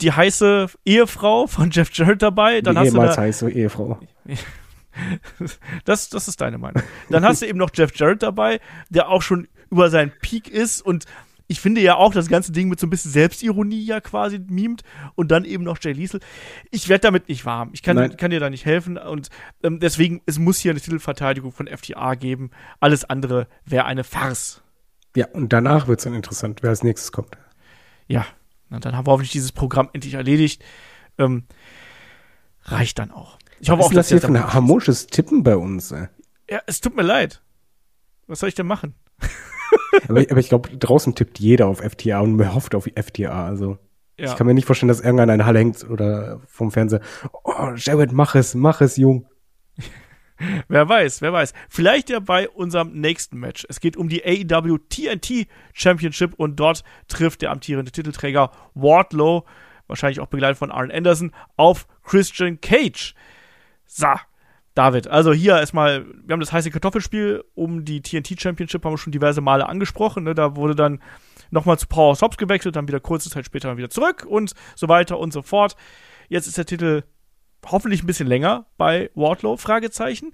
die 0.00 0.12
heiße 0.12 0.68
Ehefrau 0.84 1.46
von 1.46 1.70
Jeff 1.70 1.90
Jarrett 1.92 2.22
dabei, 2.22 2.60
dann 2.60 2.74
die 2.74 2.80
hast 2.80 2.88
ehemals 2.88 3.16
du 3.16 3.22
heiße 3.22 3.50
Ehefrau. 3.50 3.98
das, 5.84 6.08
das 6.10 6.28
ist 6.28 6.40
deine 6.40 6.58
Meinung. 6.58 6.82
Dann 7.08 7.24
hast 7.24 7.42
du 7.42 7.46
eben 7.46 7.58
noch 7.58 7.70
Jeff 7.74 7.94
Jarrett 7.94 8.22
dabei, 8.22 8.60
der 8.90 9.08
auch 9.08 9.22
schon 9.22 9.48
über 9.70 9.90
seinen 9.90 10.12
Peak 10.20 10.48
ist 10.48 10.82
und 10.82 11.06
ich 11.50 11.60
finde 11.60 11.80
ja 11.80 11.96
auch 11.96 12.12
das 12.12 12.28
ganze 12.28 12.52
Ding 12.52 12.68
mit 12.68 12.78
so 12.78 12.86
ein 12.86 12.90
bisschen 12.90 13.10
Selbstironie 13.10 13.84
ja 13.84 14.00
quasi 14.00 14.38
mimt 14.38 14.82
und 15.16 15.32
dann 15.32 15.44
eben 15.44 15.64
noch 15.64 15.78
Jay 15.80 15.92
Liesel. 15.92 16.20
Ich 16.70 16.88
werde 16.88 17.02
damit 17.02 17.28
nicht 17.28 17.44
warm. 17.44 17.70
Ich 17.72 17.82
kann, 17.82 18.16
kann 18.16 18.30
dir 18.30 18.38
da 18.38 18.50
nicht 18.50 18.66
helfen 18.66 18.96
und 18.96 19.30
ähm, 19.64 19.80
deswegen, 19.80 20.22
es 20.26 20.38
muss 20.38 20.58
hier 20.58 20.70
eine 20.70 20.80
Titelverteidigung 20.80 21.50
von 21.50 21.66
FTA 21.66 22.14
geben. 22.14 22.52
Alles 22.78 23.04
andere 23.04 23.48
wäre 23.64 23.84
eine 23.84 24.04
Farce. 24.04 24.62
Ja, 25.16 25.26
und 25.32 25.52
danach 25.52 25.88
wird 25.88 25.98
es 25.98 26.04
dann 26.04 26.14
interessant, 26.14 26.62
wer 26.62 26.70
als 26.70 26.84
nächstes 26.84 27.10
kommt. 27.10 27.36
Ja, 28.06 28.24
und 28.70 28.84
dann 28.84 28.96
haben 28.96 29.08
wir 29.08 29.10
hoffentlich 29.10 29.32
dieses 29.32 29.50
Programm 29.50 29.90
endlich 29.92 30.14
erledigt. 30.14 30.62
Ähm, 31.18 31.46
reicht 32.62 33.00
dann 33.00 33.10
auch. 33.10 33.38
Ich 33.58 33.70
hoffe 33.70 33.80
Was 33.80 33.86
auch, 33.86 33.92
dass 33.92 34.08
das 34.08 34.20
hier 34.20 34.20
für 34.20 34.28
ein 34.28 34.54
harmonisches 34.54 35.08
Tippen 35.08 35.42
bei 35.42 35.56
uns. 35.56 35.90
Ey. 35.90 36.06
Ja, 36.48 36.60
es 36.66 36.80
tut 36.80 36.94
mir 36.94 37.02
leid. 37.02 37.42
Was 38.28 38.38
soll 38.38 38.48
ich 38.48 38.54
denn 38.54 38.68
machen? 38.68 38.94
Aber, 40.08 40.20
aber 40.30 40.38
ich 40.38 40.48
glaube, 40.48 40.76
draußen 40.76 41.14
tippt 41.14 41.38
jeder 41.38 41.66
auf 41.66 41.80
FTA 41.80 42.20
und 42.20 42.54
hofft 42.54 42.74
auf 42.74 42.84
FTA. 42.84 43.46
Also 43.46 43.78
ja. 44.18 44.26
ich 44.26 44.36
kann 44.36 44.46
mir 44.46 44.54
nicht 44.54 44.66
vorstellen, 44.66 44.88
dass 44.88 45.00
irgendeiner 45.00 45.32
in 45.32 45.38
der 45.38 45.46
Halle 45.46 45.58
hängt 45.58 45.88
oder 45.88 46.40
vom 46.46 46.70
Fernseher. 46.70 47.00
Oh, 47.44 47.72
Jared, 47.76 48.12
mach 48.12 48.34
es, 48.34 48.54
mach 48.54 48.80
es, 48.80 48.96
Jung. 48.96 49.26
wer 50.68 50.88
weiß, 50.88 51.22
wer 51.22 51.32
weiß. 51.32 51.52
Vielleicht 51.68 52.10
ja 52.10 52.20
bei 52.20 52.48
unserem 52.48 52.92
nächsten 52.92 53.38
Match. 53.38 53.66
Es 53.68 53.80
geht 53.80 53.96
um 53.96 54.08
die 54.08 54.24
AEW 54.24 54.78
TNT 54.88 55.46
Championship 55.72 56.34
und 56.34 56.56
dort 56.56 56.84
trifft 57.08 57.42
der 57.42 57.50
amtierende 57.50 57.92
Titelträger 57.92 58.50
Wardlow, 58.74 59.44
wahrscheinlich 59.86 60.20
auch 60.20 60.26
begleitet 60.26 60.58
von 60.58 60.70
Arn 60.70 60.90
Anderson, 60.90 61.32
auf 61.56 61.86
Christian 62.04 62.60
Cage. 62.60 63.14
So, 63.86 64.08
David, 64.74 65.08
also 65.08 65.32
hier 65.32 65.58
erstmal, 65.58 66.06
wir 66.06 66.32
haben 66.32 66.40
das 66.40 66.52
heiße 66.52 66.70
Kartoffelspiel 66.70 67.44
um 67.54 67.84
die 67.84 68.02
TNT 68.02 68.40
Championship, 68.40 68.84
haben 68.84 68.92
wir 68.92 68.98
schon 68.98 69.12
diverse 69.12 69.40
Male 69.40 69.68
angesprochen. 69.68 70.24
Ne? 70.24 70.34
Da 70.34 70.56
wurde 70.56 70.74
dann 70.74 71.00
nochmal 71.50 71.78
zu 71.78 71.88
Power 71.88 72.16
Hobbs 72.20 72.36
gewechselt, 72.36 72.76
dann 72.76 72.86
wieder 72.86 73.00
kurze 73.00 73.30
Zeit 73.30 73.44
später 73.44 73.76
wieder 73.76 73.90
zurück 73.90 74.24
und 74.28 74.54
so 74.76 74.88
weiter 74.88 75.18
und 75.18 75.32
so 75.32 75.42
fort. 75.42 75.76
Jetzt 76.28 76.46
ist 76.46 76.56
der 76.56 76.66
Titel 76.66 77.02
hoffentlich 77.66 78.02
ein 78.02 78.06
bisschen 78.06 78.28
länger 78.28 78.66
bei 78.76 79.10
Wardlow, 79.14 79.56
Fragezeichen. 79.56 80.32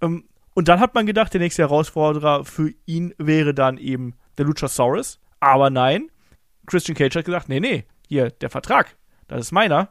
Ähm, 0.00 0.24
und 0.54 0.68
dann 0.68 0.80
hat 0.80 0.94
man 0.94 1.06
gedacht, 1.06 1.32
der 1.32 1.40
nächste 1.40 1.62
Herausforderer 1.62 2.44
für 2.44 2.72
ihn 2.86 3.14
wäre 3.18 3.54
dann 3.54 3.78
eben 3.78 4.14
der 4.38 4.44
Luchasaurus. 4.44 5.18
Aber 5.40 5.70
nein, 5.70 6.10
Christian 6.66 6.96
Cage 6.96 7.16
hat 7.16 7.24
gesagt, 7.24 7.48
nee, 7.48 7.60
nee, 7.60 7.84
hier, 8.06 8.30
der 8.30 8.50
Vertrag, 8.50 8.96
das 9.28 9.40
ist 9.40 9.52
meiner. 9.52 9.88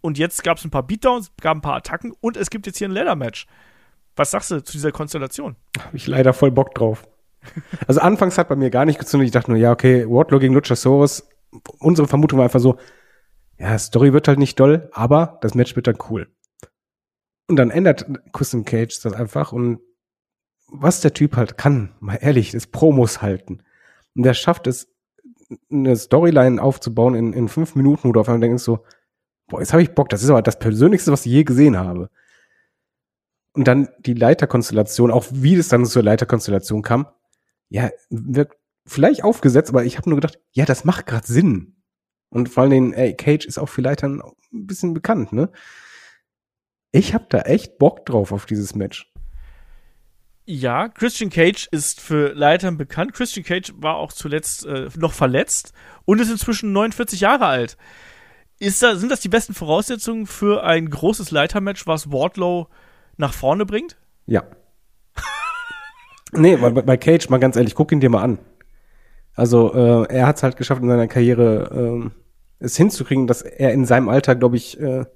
Und 0.00 0.18
jetzt 0.18 0.42
gab 0.42 0.58
es 0.58 0.64
ein 0.64 0.70
paar 0.70 0.82
Beatdowns, 0.82 1.32
gab 1.40 1.56
ein 1.56 1.60
paar 1.60 1.76
Attacken 1.76 2.12
und 2.20 2.36
es 2.36 2.50
gibt 2.50 2.66
jetzt 2.66 2.78
hier 2.78 2.88
ein 2.88 2.92
Leather-Match. 2.92 3.46
Was 4.16 4.30
sagst 4.30 4.50
du 4.50 4.62
zu 4.62 4.72
dieser 4.72 4.92
Konstellation? 4.92 5.56
Habe 5.78 5.96
ich 5.96 6.06
leider 6.06 6.32
voll 6.32 6.50
Bock 6.50 6.74
drauf. 6.74 7.06
Also 7.86 8.00
anfangs 8.02 8.36
hat 8.36 8.48
bei 8.48 8.56
mir 8.56 8.68
gar 8.68 8.84
nicht 8.84 8.98
gezündet. 8.98 9.26
Ich 9.26 9.32
dachte 9.32 9.50
nur, 9.50 9.58
ja, 9.58 9.72
okay, 9.72 10.06
Wardlow 10.06 10.38
gegen 10.38 10.52
Luchasaurus. 10.52 11.26
Unsere 11.78 12.06
Vermutung 12.06 12.38
war 12.38 12.44
einfach 12.44 12.60
so, 12.60 12.76
ja, 13.58 13.78
Story 13.78 14.12
wird 14.12 14.28
halt 14.28 14.38
nicht 14.38 14.60
doll, 14.60 14.90
aber 14.92 15.38
das 15.40 15.54
Match 15.54 15.74
wird 15.74 15.86
dann 15.86 15.96
cool. 16.10 16.28
Und 17.48 17.56
dann 17.56 17.70
ändert 17.70 18.06
Christian 18.32 18.64
Cage 18.64 19.00
das 19.02 19.14
einfach 19.14 19.52
und 19.52 19.80
was 20.68 21.00
der 21.00 21.14
Typ 21.14 21.36
halt 21.36 21.58
kann, 21.58 21.94
mal 21.98 22.18
ehrlich, 22.20 22.54
ist 22.54 22.72
Promos 22.72 23.22
halten. 23.22 23.62
Und 24.14 24.22
der 24.22 24.34
schafft 24.34 24.66
es, 24.66 24.88
eine 25.70 25.96
Storyline 25.96 26.62
aufzubauen 26.62 27.14
in, 27.14 27.32
in 27.32 27.48
fünf 27.48 27.74
Minuten, 27.74 28.08
wo 28.08 28.12
du 28.12 28.20
auf 28.20 28.28
einmal 28.28 28.40
denkst 28.40 28.62
so, 28.62 28.84
boah, 29.50 29.60
jetzt 29.60 29.72
habe 29.72 29.82
ich 29.82 29.94
Bock, 29.94 30.08
das 30.08 30.22
ist 30.22 30.30
aber 30.30 30.40
das 30.40 30.58
Persönlichste, 30.58 31.12
was 31.12 31.26
ich 31.26 31.32
je 31.32 31.44
gesehen 31.44 31.76
habe. 31.76 32.08
Und 33.52 33.68
dann 33.68 33.88
die 33.98 34.14
Leiterkonstellation, 34.14 35.10
auch 35.10 35.26
wie 35.30 35.54
es 35.56 35.68
dann 35.68 35.84
zur 35.84 36.02
Leiterkonstellation 36.02 36.82
kam, 36.82 37.08
ja, 37.68 37.90
wird 38.08 38.52
vielleicht 38.86 39.22
aufgesetzt, 39.24 39.70
aber 39.70 39.84
ich 39.84 39.98
habe 39.98 40.08
nur 40.08 40.16
gedacht, 40.16 40.38
ja, 40.52 40.64
das 40.64 40.84
macht 40.84 41.06
gerade 41.06 41.26
Sinn. 41.26 41.76
Und 42.30 42.48
vor 42.48 42.62
allem, 42.62 42.92
ey, 42.92 43.14
Cage 43.14 43.44
ist 43.44 43.58
auch 43.58 43.68
für 43.68 43.82
Leitern 43.82 44.22
ein 44.52 44.66
bisschen 44.66 44.94
bekannt, 44.94 45.32
ne? 45.32 45.50
Ich 46.92 47.14
habe 47.14 47.26
da 47.28 47.42
echt 47.42 47.78
Bock 47.78 48.06
drauf 48.06 48.32
auf 48.32 48.46
dieses 48.46 48.74
Match. 48.74 49.12
Ja, 50.44 50.88
Christian 50.88 51.30
Cage 51.30 51.68
ist 51.70 52.00
für 52.00 52.32
Leitern 52.34 52.76
bekannt. 52.76 53.12
Christian 53.12 53.44
Cage 53.44 53.72
war 53.76 53.96
auch 53.96 54.12
zuletzt 54.12 54.66
äh, 54.66 54.88
noch 54.96 55.12
verletzt 55.12 55.72
und 56.04 56.20
ist 56.20 56.30
inzwischen 56.30 56.72
49 56.72 57.20
Jahre 57.20 57.46
alt. 57.46 57.76
Ist 58.60 58.82
da, 58.82 58.94
sind 58.94 59.10
das 59.10 59.20
die 59.20 59.30
besten 59.30 59.54
Voraussetzungen 59.54 60.26
für 60.26 60.62
ein 60.62 60.90
großes 60.90 61.30
Leitermatch, 61.30 61.86
was 61.86 62.12
Wardlow 62.12 62.68
nach 63.16 63.32
vorne 63.32 63.64
bringt? 63.64 63.96
Ja. 64.26 64.44
nee, 66.32 66.56
bei, 66.56 66.70
bei 66.70 66.96
Cage, 66.98 67.30
mal 67.30 67.38
ganz 67.38 67.56
ehrlich, 67.56 67.74
guck 67.74 67.90
ihn 67.90 68.00
dir 68.00 68.10
mal 68.10 68.22
an. 68.22 68.38
Also, 69.34 69.72
äh, 69.72 70.14
er 70.14 70.26
hat 70.26 70.36
es 70.36 70.42
halt 70.42 70.58
geschafft 70.58 70.82
in 70.82 70.88
seiner 70.88 71.08
Karriere, 71.08 72.04
äh, 72.04 72.10
es 72.58 72.76
hinzukriegen, 72.76 73.26
dass 73.26 73.40
er 73.40 73.72
in 73.72 73.86
seinem 73.86 74.10
Alter, 74.10 74.36
glaube 74.36 74.58
ich, 74.58 74.78
äh, 74.78 75.06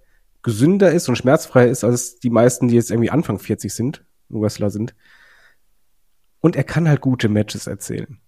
gesünder 0.42 0.90
ist 0.90 1.10
und 1.10 1.16
schmerzfreier 1.16 1.68
ist 1.68 1.84
als 1.84 2.18
die 2.18 2.30
meisten, 2.30 2.68
die 2.68 2.76
jetzt 2.76 2.90
irgendwie 2.90 3.10
Anfang 3.10 3.38
40 3.38 3.74
sind, 3.74 4.06
Wrestler 4.30 4.70
sind. 4.70 4.94
Und 6.40 6.56
er 6.56 6.64
kann 6.64 6.88
halt 6.88 7.02
gute 7.02 7.28
Matches 7.28 7.66
erzählen. 7.66 8.18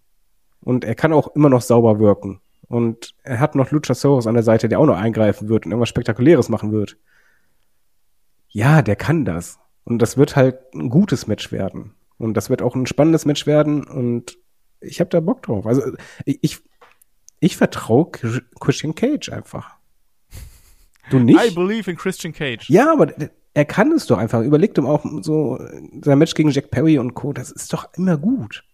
Und 0.60 0.84
er 0.84 0.94
kann 0.94 1.14
auch 1.14 1.34
immer 1.34 1.48
noch 1.48 1.62
sauber 1.62 1.98
wirken. 2.00 2.42
Und 2.68 3.14
er 3.22 3.40
hat 3.40 3.54
noch 3.54 3.70
Luchasaurus 3.70 4.26
an 4.26 4.34
der 4.34 4.42
Seite, 4.42 4.68
der 4.68 4.80
auch 4.80 4.86
noch 4.86 4.96
eingreifen 4.96 5.48
wird 5.48 5.66
und 5.66 5.72
irgendwas 5.72 5.88
Spektakuläres 5.88 6.48
machen 6.48 6.72
wird. 6.72 6.96
Ja, 8.48 8.82
der 8.82 8.96
kann 8.96 9.24
das. 9.24 9.58
Und 9.84 10.00
das 10.00 10.16
wird 10.16 10.34
halt 10.34 10.74
ein 10.74 10.90
gutes 10.90 11.26
Match 11.26 11.52
werden. 11.52 11.94
Und 12.18 12.34
das 12.34 12.50
wird 12.50 12.62
auch 12.62 12.74
ein 12.74 12.86
spannendes 12.86 13.24
Match 13.24 13.46
werden. 13.46 13.84
Und 13.84 14.38
ich 14.80 15.00
habe 15.00 15.10
da 15.10 15.20
Bock 15.20 15.42
drauf. 15.42 15.66
Also 15.66 15.82
ich, 16.24 16.38
ich, 16.42 16.58
ich 17.40 17.56
vertraue 17.56 18.10
Christian 18.58 18.94
Cage 18.94 19.28
einfach. 19.30 19.76
Du 21.10 21.18
nicht? 21.18 21.38
I 21.40 21.54
believe 21.54 21.88
in 21.88 21.96
Christian 21.96 22.32
Cage. 22.32 22.68
Ja, 22.68 22.92
aber 22.92 23.12
er 23.54 23.64
kann 23.64 23.92
es 23.92 24.06
doch 24.06 24.18
einfach. 24.18 24.42
Überleg 24.42 24.74
doch 24.74 24.84
auch 24.84 25.04
so 25.22 25.58
sein 26.02 26.18
Match 26.18 26.34
gegen 26.34 26.50
Jack 26.50 26.70
Perry 26.70 26.98
und 26.98 27.14
Co. 27.14 27.32
Das 27.32 27.52
ist 27.52 27.72
doch 27.72 27.88
immer 27.94 28.16
gut. 28.16 28.64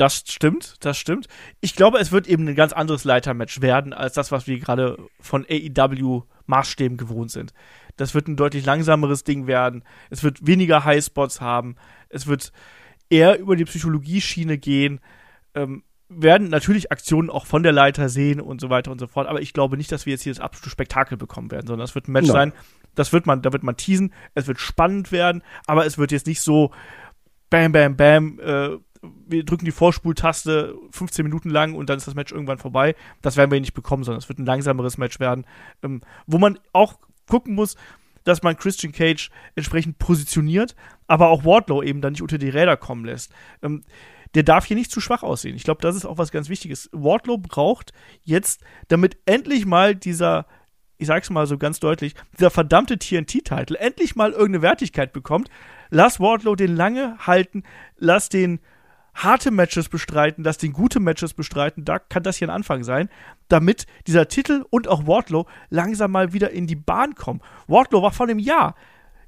Das 0.00 0.24
stimmt, 0.26 0.76
das 0.80 0.96
stimmt. 0.96 1.28
Ich 1.60 1.76
glaube, 1.76 1.98
es 1.98 2.10
wird 2.10 2.26
eben 2.26 2.48
ein 2.48 2.54
ganz 2.54 2.72
anderes 2.72 3.04
Leitermatch 3.04 3.60
werden, 3.60 3.92
als 3.92 4.14
das, 4.14 4.32
was 4.32 4.46
wir 4.46 4.58
gerade 4.58 4.96
von 5.20 5.44
AEW 5.46 6.22
Maßstäben 6.46 6.96
gewohnt 6.96 7.30
sind. 7.30 7.52
Das 7.98 8.14
wird 8.14 8.26
ein 8.26 8.36
deutlich 8.36 8.64
langsameres 8.64 9.24
Ding 9.24 9.46
werden. 9.46 9.84
Es 10.08 10.22
wird 10.22 10.46
weniger 10.46 10.86
Highspots 10.86 11.42
haben. 11.42 11.76
Es 12.08 12.26
wird 12.26 12.50
eher 13.10 13.38
über 13.38 13.56
die 13.56 13.66
Psychologieschiene 13.66 14.56
gehen. 14.56 15.00
Ähm, 15.54 15.82
werden 16.08 16.48
natürlich 16.48 16.90
Aktionen 16.90 17.28
auch 17.28 17.44
von 17.44 17.62
der 17.62 17.72
Leiter 17.72 18.08
sehen 18.08 18.40
und 18.40 18.58
so 18.58 18.70
weiter 18.70 18.90
und 18.92 19.00
so 19.00 19.06
fort. 19.06 19.26
Aber 19.26 19.42
ich 19.42 19.52
glaube 19.52 19.76
nicht, 19.76 19.92
dass 19.92 20.06
wir 20.06 20.12
jetzt 20.14 20.22
hier 20.22 20.32
das 20.32 20.40
absolute 20.40 20.70
Spektakel 20.70 21.18
bekommen 21.18 21.50
werden, 21.50 21.66
sondern 21.66 21.84
es 21.84 21.94
wird 21.94 22.08
ein 22.08 22.12
Match 22.12 22.28
no. 22.28 22.32
sein. 22.32 22.54
Das 22.94 23.12
wird 23.12 23.26
man, 23.26 23.42
da 23.42 23.52
wird 23.52 23.64
man 23.64 23.76
teasen. 23.76 24.14
Es 24.34 24.46
wird 24.46 24.60
spannend 24.60 25.12
werden, 25.12 25.42
aber 25.66 25.84
es 25.84 25.98
wird 25.98 26.10
jetzt 26.10 26.26
nicht 26.26 26.40
so 26.40 26.70
Bam, 27.50 27.72
Bam, 27.72 27.96
Bam. 27.96 28.40
Äh, 28.40 28.78
wir 29.02 29.44
drücken 29.44 29.64
die 29.64 29.70
Vorspultaste 29.70 30.74
15 30.90 31.24
Minuten 31.24 31.50
lang 31.50 31.74
und 31.74 31.88
dann 31.88 31.96
ist 31.96 32.06
das 32.06 32.14
Match 32.14 32.32
irgendwann 32.32 32.58
vorbei. 32.58 32.94
Das 33.22 33.36
werden 33.36 33.50
wir 33.50 33.60
nicht 33.60 33.74
bekommen, 33.74 34.04
sondern 34.04 34.18
es 34.18 34.28
wird 34.28 34.38
ein 34.38 34.46
langsameres 34.46 34.98
Match 34.98 35.20
werden, 35.20 35.46
ähm, 35.82 36.02
wo 36.26 36.38
man 36.38 36.58
auch 36.72 36.98
gucken 37.26 37.54
muss, 37.54 37.76
dass 38.24 38.42
man 38.42 38.56
Christian 38.56 38.92
Cage 38.92 39.30
entsprechend 39.54 39.98
positioniert, 39.98 40.76
aber 41.06 41.28
auch 41.28 41.44
Wardlow 41.44 41.82
eben 41.82 42.00
dann 42.00 42.12
nicht 42.12 42.22
unter 42.22 42.38
die 42.38 42.50
Räder 42.50 42.76
kommen 42.76 43.04
lässt. 43.04 43.32
Ähm, 43.62 43.82
der 44.34 44.42
darf 44.42 44.66
hier 44.66 44.76
nicht 44.76 44.90
zu 44.90 45.00
schwach 45.00 45.22
aussehen. 45.22 45.56
Ich 45.56 45.64
glaube, 45.64 45.80
das 45.80 45.96
ist 45.96 46.04
auch 46.04 46.18
was 46.18 46.30
ganz 46.30 46.48
Wichtiges. 46.48 46.88
Wardlow 46.92 47.38
braucht 47.38 47.92
jetzt, 48.22 48.62
damit 48.88 49.16
endlich 49.26 49.66
mal 49.66 49.96
dieser, 49.96 50.46
ich 50.98 51.08
sag's 51.08 51.30
mal 51.30 51.46
so 51.46 51.58
ganz 51.58 51.80
deutlich, 51.80 52.14
dieser 52.38 52.50
verdammte 52.50 52.98
TNT-Titel 52.98 53.74
endlich 53.76 54.14
mal 54.14 54.30
irgendeine 54.30 54.62
Wertigkeit 54.62 55.12
bekommt. 55.12 55.48
Lass 55.88 56.20
Wardlow 56.20 56.54
den 56.54 56.76
lange 56.76 57.16
halten, 57.26 57.64
lass 57.96 58.28
den 58.28 58.60
harte 59.14 59.50
Matches 59.50 59.88
bestreiten, 59.88 60.44
dass 60.44 60.58
den 60.58 60.72
gute 60.72 61.00
Matches 61.00 61.34
bestreiten, 61.34 61.84
da 61.84 61.98
kann 61.98 62.22
das 62.22 62.36
hier 62.36 62.48
ein 62.48 62.54
Anfang 62.54 62.84
sein, 62.84 63.08
damit 63.48 63.86
dieser 64.06 64.28
Titel 64.28 64.64
und 64.70 64.88
auch 64.88 65.06
Wardlow 65.06 65.46
langsam 65.68 66.12
mal 66.12 66.32
wieder 66.32 66.50
in 66.50 66.66
die 66.66 66.76
Bahn 66.76 67.14
kommen. 67.14 67.40
Wardlow 67.66 68.02
war 68.02 68.12
vor 68.12 68.26
einem 68.26 68.38
Jahr. 68.38 68.74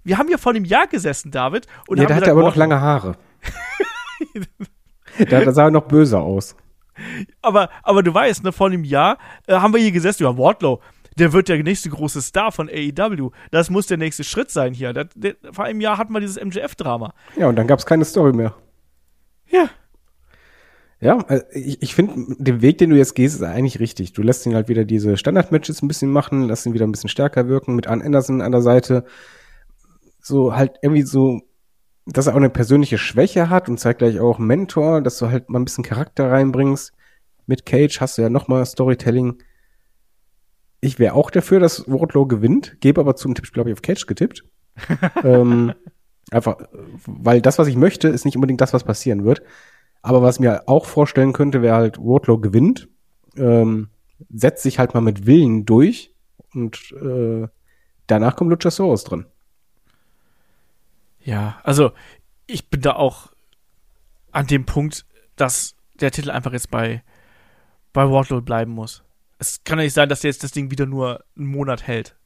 Wir 0.04 0.18
haben 0.18 0.28
hier 0.28 0.38
vor 0.38 0.52
einem 0.52 0.64
Jahr 0.64 0.86
gesessen, 0.86 1.30
David. 1.30 1.66
Und 1.86 1.98
ja, 1.98 2.06
der 2.06 2.16
hatte 2.16 2.30
aber 2.30 2.42
Wardlow. 2.42 2.50
noch 2.50 2.56
lange 2.56 2.80
Haare. 2.80 3.16
da, 5.28 5.44
da 5.44 5.52
sah 5.52 5.64
er 5.64 5.70
noch 5.70 5.86
böser 5.86 6.20
aus. 6.20 6.56
Aber, 7.40 7.70
aber 7.82 8.02
du 8.02 8.12
weißt, 8.12 8.44
ne, 8.44 8.52
vor 8.52 8.68
einem 8.68 8.84
Jahr 8.84 9.18
äh, 9.46 9.54
haben 9.54 9.72
wir 9.72 9.80
hier 9.80 9.92
gesessen 9.92 10.24
über 10.24 10.36
Wardlow. 10.36 10.80
der 11.18 11.32
wird 11.32 11.48
der 11.48 11.62
nächste 11.62 11.90
große 11.90 12.20
Star 12.22 12.52
von 12.52 12.68
AEW. 12.68 13.30
Das 13.50 13.70
muss 13.70 13.86
der 13.86 13.96
nächste 13.96 14.24
Schritt 14.24 14.50
sein 14.50 14.74
hier. 14.74 14.92
Das, 14.92 15.06
der, 15.14 15.36
vor 15.52 15.64
einem 15.64 15.80
Jahr 15.80 15.98
hatten 15.98 16.12
wir 16.12 16.20
dieses 16.20 16.42
MJF-Drama. 16.42 17.14
Ja, 17.36 17.48
und 17.48 17.56
dann 17.56 17.66
gab 17.66 17.78
es 17.78 17.86
keine 17.86 18.04
Story 18.04 18.32
mehr. 18.32 18.54
Ja. 19.52 19.70
Ja, 21.00 21.18
also 21.18 21.44
ich, 21.52 21.82
ich 21.82 21.94
finde, 21.96 22.36
den 22.38 22.62
Weg, 22.62 22.78
den 22.78 22.90
du 22.90 22.96
jetzt 22.96 23.14
gehst, 23.14 23.34
ist 23.34 23.42
eigentlich 23.42 23.80
richtig. 23.80 24.12
Du 24.12 24.22
lässt 24.22 24.46
ihn 24.46 24.54
halt 24.54 24.68
wieder 24.68 24.84
diese 24.84 25.16
Standard-Matches 25.16 25.82
ein 25.82 25.88
bisschen 25.88 26.10
machen, 26.10 26.46
lässt 26.46 26.64
ihn 26.64 26.74
wieder 26.74 26.86
ein 26.86 26.92
bisschen 26.92 27.10
stärker 27.10 27.48
wirken, 27.48 27.74
mit 27.74 27.88
Ann 27.88 28.02
Anderson 28.02 28.40
an 28.40 28.52
der 28.52 28.62
Seite. 28.62 29.04
So 30.20 30.54
halt 30.54 30.76
irgendwie 30.80 31.02
so, 31.02 31.40
dass 32.06 32.28
er 32.28 32.34
auch 32.34 32.38
eine 32.38 32.50
persönliche 32.50 32.98
Schwäche 32.98 33.50
hat 33.50 33.68
und 33.68 33.80
zeitgleich 33.80 34.20
auch 34.20 34.38
Mentor, 34.38 35.02
dass 35.02 35.18
du 35.18 35.28
halt 35.28 35.50
mal 35.50 35.58
ein 35.58 35.64
bisschen 35.64 35.82
Charakter 35.82 36.30
reinbringst. 36.30 36.92
Mit 37.46 37.66
Cage 37.66 38.00
hast 38.00 38.16
du 38.16 38.22
ja 38.22 38.30
nochmal 38.30 38.64
Storytelling. 38.64 39.42
Ich 40.80 41.00
wäre 41.00 41.14
auch 41.14 41.30
dafür, 41.30 41.58
dass 41.58 41.88
Wardlow 41.88 42.26
gewinnt, 42.26 42.76
gebe 42.80 43.00
aber 43.00 43.16
zum 43.16 43.34
Tipp, 43.34 43.52
glaube 43.52 43.70
ich, 43.70 43.74
auf 43.74 43.82
Cage 43.82 44.06
getippt. 44.06 44.44
ähm, 45.24 45.74
einfach, 46.32 46.56
weil 47.06 47.40
das, 47.40 47.58
was 47.58 47.68
ich 47.68 47.76
möchte, 47.76 48.08
ist 48.08 48.24
nicht 48.24 48.36
unbedingt 48.36 48.60
das, 48.60 48.72
was 48.72 48.84
passieren 48.84 49.24
wird. 49.24 49.42
Aber 50.02 50.22
was 50.22 50.40
mir 50.40 50.64
auch 50.66 50.86
vorstellen 50.86 51.32
könnte, 51.32 51.62
wäre 51.62 51.76
halt 51.76 51.98
Wardlow 51.98 52.38
gewinnt, 52.38 52.88
ähm, 53.36 53.88
setzt 54.32 54.62
sich 54.62 54.78
halt 54.78 54.94
mal 54.94 55.00
mit 55.00 55.26
Willen 55.26 55.64
durch 55.64 56.12
und 56.54 56.92
äh, 57.00 57.46
danach 58.06 58.36
kommt 58.36 58.50
Luchasaurus 58.50 59.04
drin. 59.04 59.26
Ja, 61.20 61.60
also 61.62 61.92
ich 62.46 62.68
bin 62.68 62.80
da 62.80 62.94
auch 62.94 63.32
an 64.32 64.46
dem 64.46 64.66
Punkt, 64.66 65.06
dass 65.36 65.76
der 66.00 66.10
Titel 66.10 66.30
einfach 66.30 66.52
jetzt 66.52 66.70
bei, 66.70 67.02
bei 67.92 68.10
Wardlow 68.10 68.40
bleiben 68.40 68.72
muss. 68.72 69.04
Es 69.38 69.62
kann 69.64 69.78
ja 69.78 69.84
nicht 69.84 69.94
sein, 69.94 70.08
dass 70.08 70.20
der 70.20 70.30
jetzt 70.30 70.42
das 70.42 70.52
Ding 70.52 70.70
wieder 70.70 70.86
nur 70.86 71.24
einen 71.36 71.46
Monat 71.46 71.86
hält. 71.86 72.16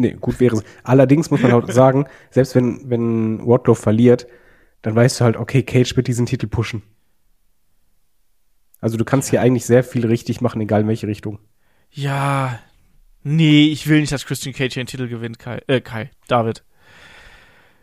Nee, 0.00 0.16
gut 0.18 0.40
wäre 0.40 0.56
es. 0.56 0.64
Allerdings 0.82 1.30
muss 1.30 1.42
man 1.42 1.52
auch 1.52 1.68
sagen, 1.70 2.06
selbst 2.30 2.54
wenn, 2.54 2.88
wenn 2.88 3.46
Wardlow 3.46 3.74
verliert, 3.74 4.26
dann 4.82 4.94
weißt 4.94 5.20
du 5.20 5.24
halt, 5.24 5.36
okay, 5.36 5.62
Cage 5.62 5.96
wird 5.96 6.06
diesen 6.06 6.26
Titel 6.26 6.46
pushen. 6.46 6.82
Also 8.80 8.96
du 8.96 9.04
kannst 9.04 9.28
hier 9.28 9.42
eigentlich 9.42 9.66
sehr 9.66 9.84
viel 9.84 10.06
richtig 10.06 10.40
machen, 10.40 10.60
egal 10.60 10.82
in 10.82 10.88
welche 10.88 11.06
Richtung. 11.06 11.38
Ja, 11.90 12.58
nee, 13.22 13.66
ich 13.66 13.86
will 13.88 14.00
nicht, 14.00 14.12
dass 14.12 14.24
Christian 14.24 14.54
Cage 14.54 14.72
hier 14.74 14.82
den 14.84 14.86
Titel 14.86 15.08
gewinnt, 15.08 15.38
Kai, 15.38 15.60
äh, 15.66 15.80
Kai, 15.82 16.10
David. 16.28 16.64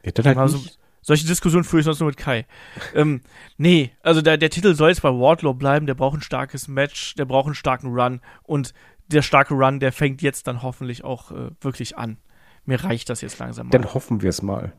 Wird 0.01 0.17
dann 0.17 0.25
halt 0.25 0.37
Also, 0.39 0.57
nicht. 0.57 0.79
solche 1.01 1.27
Diskussionen 1.27 1.65
führe 1.65 1.81
ich 1.81 1.85
sonst 1.85 1.99
nur 1.99 2.09
mit 2.09 2.17
Kai. 2.17 2.47
ähm, 2.95 3.21
nee, 3.57 3.91
also 4.01 4.21
der, 4.23 4.37
der 4.37 4.49
Titel 4.49 4.73
soll 4.73 4.89
jetzt 4.89 5.01
bei 5.03 5.09
Wardlow 5.09 5.53
bleiben, 5.53 5.85
der 5.85 5.93
braucht 5.93 6.17
ein 6.17 6.21
starkes 6.23 6.67
Match, 6.67 7.13
der 7.13 7.25
braucht 7.25 7.45
einen 7.45 7.55
starken 7.55 7.93
Run 7.93 8.21
und 8.43 8.73
der 9.07 9.21
starke 9.21 9.53
Run, 9.53 9.79
der 9.79 9.91
fängt 9.91 10.21
jetzt 10.21 10.47
dann 10.47 10.63
hoffentlich 10.63 11.03
auch 11.03 11.31
äh, 11.31 11.51
wirklich 11.61 11.97
an. 11.97 12.17
Mir 12.65 12.83
reicht 12.83 13.09
das 13.09 13.21
jetzt 13.21 13.39
langsam 13.39 13.67
mal. 13.67 13.71
Dann 13.71 13.93
hoffen 13.93 14.21
wir 14.21 14.29
es 14.29 14.41
mal. 14.41 14.73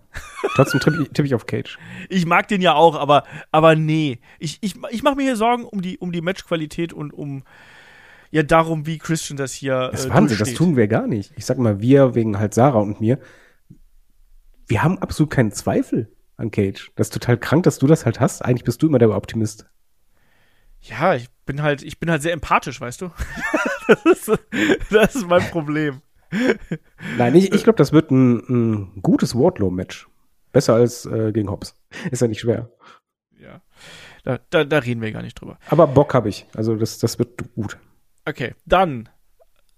Trotzdem 0.54 0.80
tippe 0.80 1.02
ich, 1.02 1.08
tipp 1.10 1.24
ich 1.24 1.34
auf 1.34 1.46
Cage. 1.46 1.78
Ich 2.10 2.26
mag 2.26 2.46
den 2.46 2.60
ja 2.60 2.74
auch, 2.74 2.94
aber, 2.94 3.24
aber 3.50 3.76
nee. 3.76 4.20
Ich, 4.38 4.58
ich, 4.60 4.74
ich 4.90 5.02
mache 5.02 5.16
mir 5.16 5.22
hier 5.22 5.36
Sorgen 5.36 5.64
um 5.64 5.80
die, 5.80 5.96
um 5.96 6.12
die 6.12 6.20
Matchqualität 6.20 6.92
und 6.92 7.12
um 7.14 7.44
ja 8.30 8.42
darum, 8.42 8.84
wie 8.84 8.98
Christian 8.98 9.38
das 9.38 9.54
hier. 9.54 9.88
Das 9.90 10.04
äh, 10.04 10.10
Wahnsinn, 10.10 10.38
das 10.38 10.52
tun 10.52 10.76
wir 10.76 10.86
gar 10.86 11.06
nicht. 11.06 11.32
Ich 11.36 11.46
sag 11.46 11.56
mal, 11.56 11.80
wir 11.80 12.14
wegen 12.14 12.38
halt 12.38 12.52
Sarah 12.52 12.80
und 12.80 13.00
mir, 13.00 13.18
wir 14.66 14.82
haben 14.82 14.98
absolut 14.98 15.30
keinen 15.30 15.52
Zweifel 15.52 16.12
an 16.36 16.50
Cage. 16.50 16.92
Das 16.94 17.06
ist 17.06 17.14
total 17.14 17.38
krank, 17.38 17.62
dass 17.62 17.78
du 17.78 17.86
das 17.86 18.04
halt 18.04 18.20
hast. 18.20 18.44
Eigentlich 18.44 18.64
bist 18.64 18.82
du 18.82 18.86
immer 18.88 18.98
der 18.98 19.10
Optimist. 19.10 19.66
Ja, 20.82 21.14
ich 21.14 21.28
bin 21.46 21.62
halt, 21.62 21.82
ich 21.82 21.98
bin 21.98 22.10
halt 22.10 22.20
sehr 22.20 22.34
empathisch, 22.34 22.80
weißt 22.80 23.00
du? 23.00 23.10
das, 23.88 24.28
ist, 24.28 24.38
das 24.90 25.14
ist 25.16 25.26
mein 25.28 25.42
Problem. 25.50 26.02
Nein, 27.16 27.34
ich, 27.34 27.52
ich 27.52 27.64
glaube, 27.64 27.76
das 27.76 27.92
wird 27.92 28.10
ein, 28.10 28.36
ein 28.48 29.02
gutes 29.02 29.34
Wardlow-Match. 29.34 30.08
Besser 30.52 30.74
als 30.74 31.06
äh, 31.06 31.32
gegen 31.32 31.50
Hobbs. 31.50 31.76
Ist 32.10 32.22
ja 32.22 32.28
nicht 32.28 32.40
schwer. 32.40 32.70
Ja. 33.38 33.60
Da, 34.24 34.38
da, 34.50 34.64
da 34.64 34.78
reden 34.78 35.00
wir 35.00 35.12
gar 35.12 35.22
nicht 35.22 35.40
drüber. 35.40 35.58
Aber 35.68 35.86
Bock 35.86 36.14
habe 36.14 36.28
ich. 36.28 36.46
Also 36.54 36.76
das, 36.76 36.98
das 36.98 37.18
wird 37.18 37.54
gut. 37.54 37.78
Okay, 38.24 38.54
dann 38.66 39.08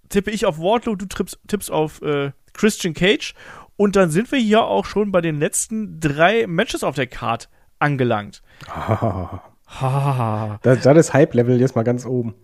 tippe 0.09 0.31
ich 0.31 0.47
auf 0.47 0.59
Wardlow, 0.59 0.97
du 0.97 1.07
tippst, 1.07 1.39
tippst 1.47 1.71
auf 1.71 2.03
äh, 2.03 2.33
Christian 2.53 2.95
Cage 2.95 3.35
und 3.77 3.97
dann 3.97 4.11
sind 4.11 4.31
wir 4.33 4.39
hier 4.39 4.65
auch 4.65 4.85
schon 4.85 5.13
bei 5.13 5.21
den 5.21 5.39
letzten 5.39 6.01
drei 6.01 6.47
Matches 6.47 6.83
auf 6.83 6.97
der 6.97 7.07
Card 7.07 7.49
angelangt. 7.79 8.43
Ha. 8.67 9.43
Da, 10.63 10.75
da 10.75 10.93
ist 10.93 11.15
Hype-Level 11.15 11.61
jetzt 11.61 11.77
mal 11.77 11.85
ganz 11.85 12.05
oben. 12.05 12.35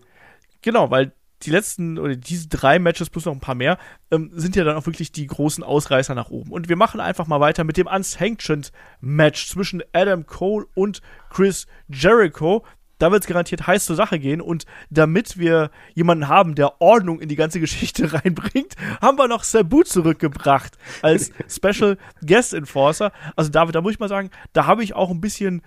Genau, 0.63 0.91
weil 0.91 1.13
die 1.43 1.51
letzten 1.51 1.99
oder 1.99 2.17
diese 2.17 2.49
drei 2.49 2.79
Matches 2.79 3.11
plus 3.11 3.27
noch 3.27 3.33
ein 3.33 3.41
paar 3.41 3.55
mehr 3.55 3.79
ähm, 4.11 4.31
sind 4.35 4.57
ja 4.57 4.65
dann 4.65 4.77
auch 4.77 4.87
wirklich 4.87 5.13
die 5.13 5.27
großen 5.27 5.63
Ausreißer 5.63 6.15
nach 6.15 6.31
oben. 6.31 6.51
Und 6.51 6.69
wir 6.69 6.77
machen 6.77 7.01
einfach 7.01 7.27
mal 7.27 7.41
weiter 7.41 7.65
mit 7.65 7.77
dem 7.77 7.87
Unsanctioned 7.87 8.73
Match 9.01 9.49
zwischen 9.49 9.83
Adam 9.93 10.27
Cole 10.27 10.67
und 10.75 11.03
Chris 11.31 11.67
Jericho. 11.89 12.65
Da 12.99 13.13
wird 13.13 13.25
es 13.25 13.29
garantiert 13.29 13.67
heiß 13.67 13.85
zur 13.85 13.97
Sache 13.97 14.19
gehen. 14.19 14.41
Und 14.41 14.65
damit 14.89 15.37
wir 15.37 15.71
jemanden 15.95 16.29
haben, 16.29 16.55
der 16.55 16.81
Ordnung 16.81 17.21
in 17.21 17.29
die 17.29 17.37
ganze 17.37 17.61
Geschichte 17.61 18.13
reinbringt, 18.13 18.75
haben 19.03 19.19
wir 19.19 19.29
noch 19.29 19.45
Sabu 19.45 19.83
zurückgebracht 19.83 20.79
als 21.03 21.31
Special 21.49 21.99
Guest 22.25 22.55
Enforcer. 22.55 23.13
Also 23.37 23.51
David, 23.51 23.75
da 23.75 23.83
muss 23.83 23.93
ich 23.93 24.01
mal 24.01 24.09
sagen, 24.09 24.31
da 24.55 24.67
habe 24.67 24.83
ich 24.83 24.95
auch 24.95 25.11
ein 25.11 25.21
bisschen 25.21 25.63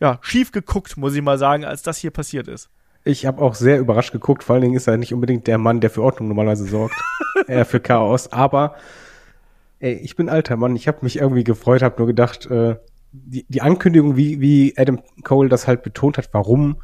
ja, 0.00 0.18
schief 0.22 0.52
geguckt, 0.52 0.96
muss 0.96 1.14
ich 1.16 1.22
mal 1.22 1.38
sagen, 1.38 1.64
als 1.64 1.82
das 1.82 1.98
hier 1.98 2.12
passiert 2.12 2.46
ist. 2.46 2.70
Ich 3.04 3.26
habe 3.26 3.40
auch 3.42 3.54
sehr 3.54 3.78
überrascht 3.78 4.12
geguckt. 4.12 4.44
Vor 4.44 4.54
allen 4.54 4.62
Dingen 4.62 4.76
ist 4.76 4.86
er 4.86 4.96
nicht 4.96 5.14
unbedingt 5.14 5.46
der 5.46 5.58
Mann, 5.58 5.80
der 5.80 5.90
für 5.90 6.02
Ordnung 6.02 6.28
normalerweise 6.28 6.64
sorgt. 6.66 6.94
er 7.46 7.64
für 7.64 7.80
Chaos. 7.80 8.32
Aber 8.32 8.74
ey, 9.78 9.94
ich 9.94 10.16
bin 10.16 10.28
alter 10.28 10.56
Mann. 10.56 10.76
Ich 10.76 10.88
habe 10.88 10.98
mich 11.02 11.16
irgendwie 11.18 11.44
gefreut, 11.44 11.82
habe 11.82 11.96
nur 11.98 12.06
gedacht, 12.06 12.46
äh, 12.46 12.76
die, 13.12 13.46
die 13.48 13.62
Ankündigung, 13.62 14.16
wie, 14.16 14.40
wie 14.40 14.74
Adam 14.76 15.00
Cole 15.24 15.48
das 15.48 15.66
halt 15.66 15.82
betont 15.82 16.18
hat, 16.18 16.28
warum. 16.32 16.78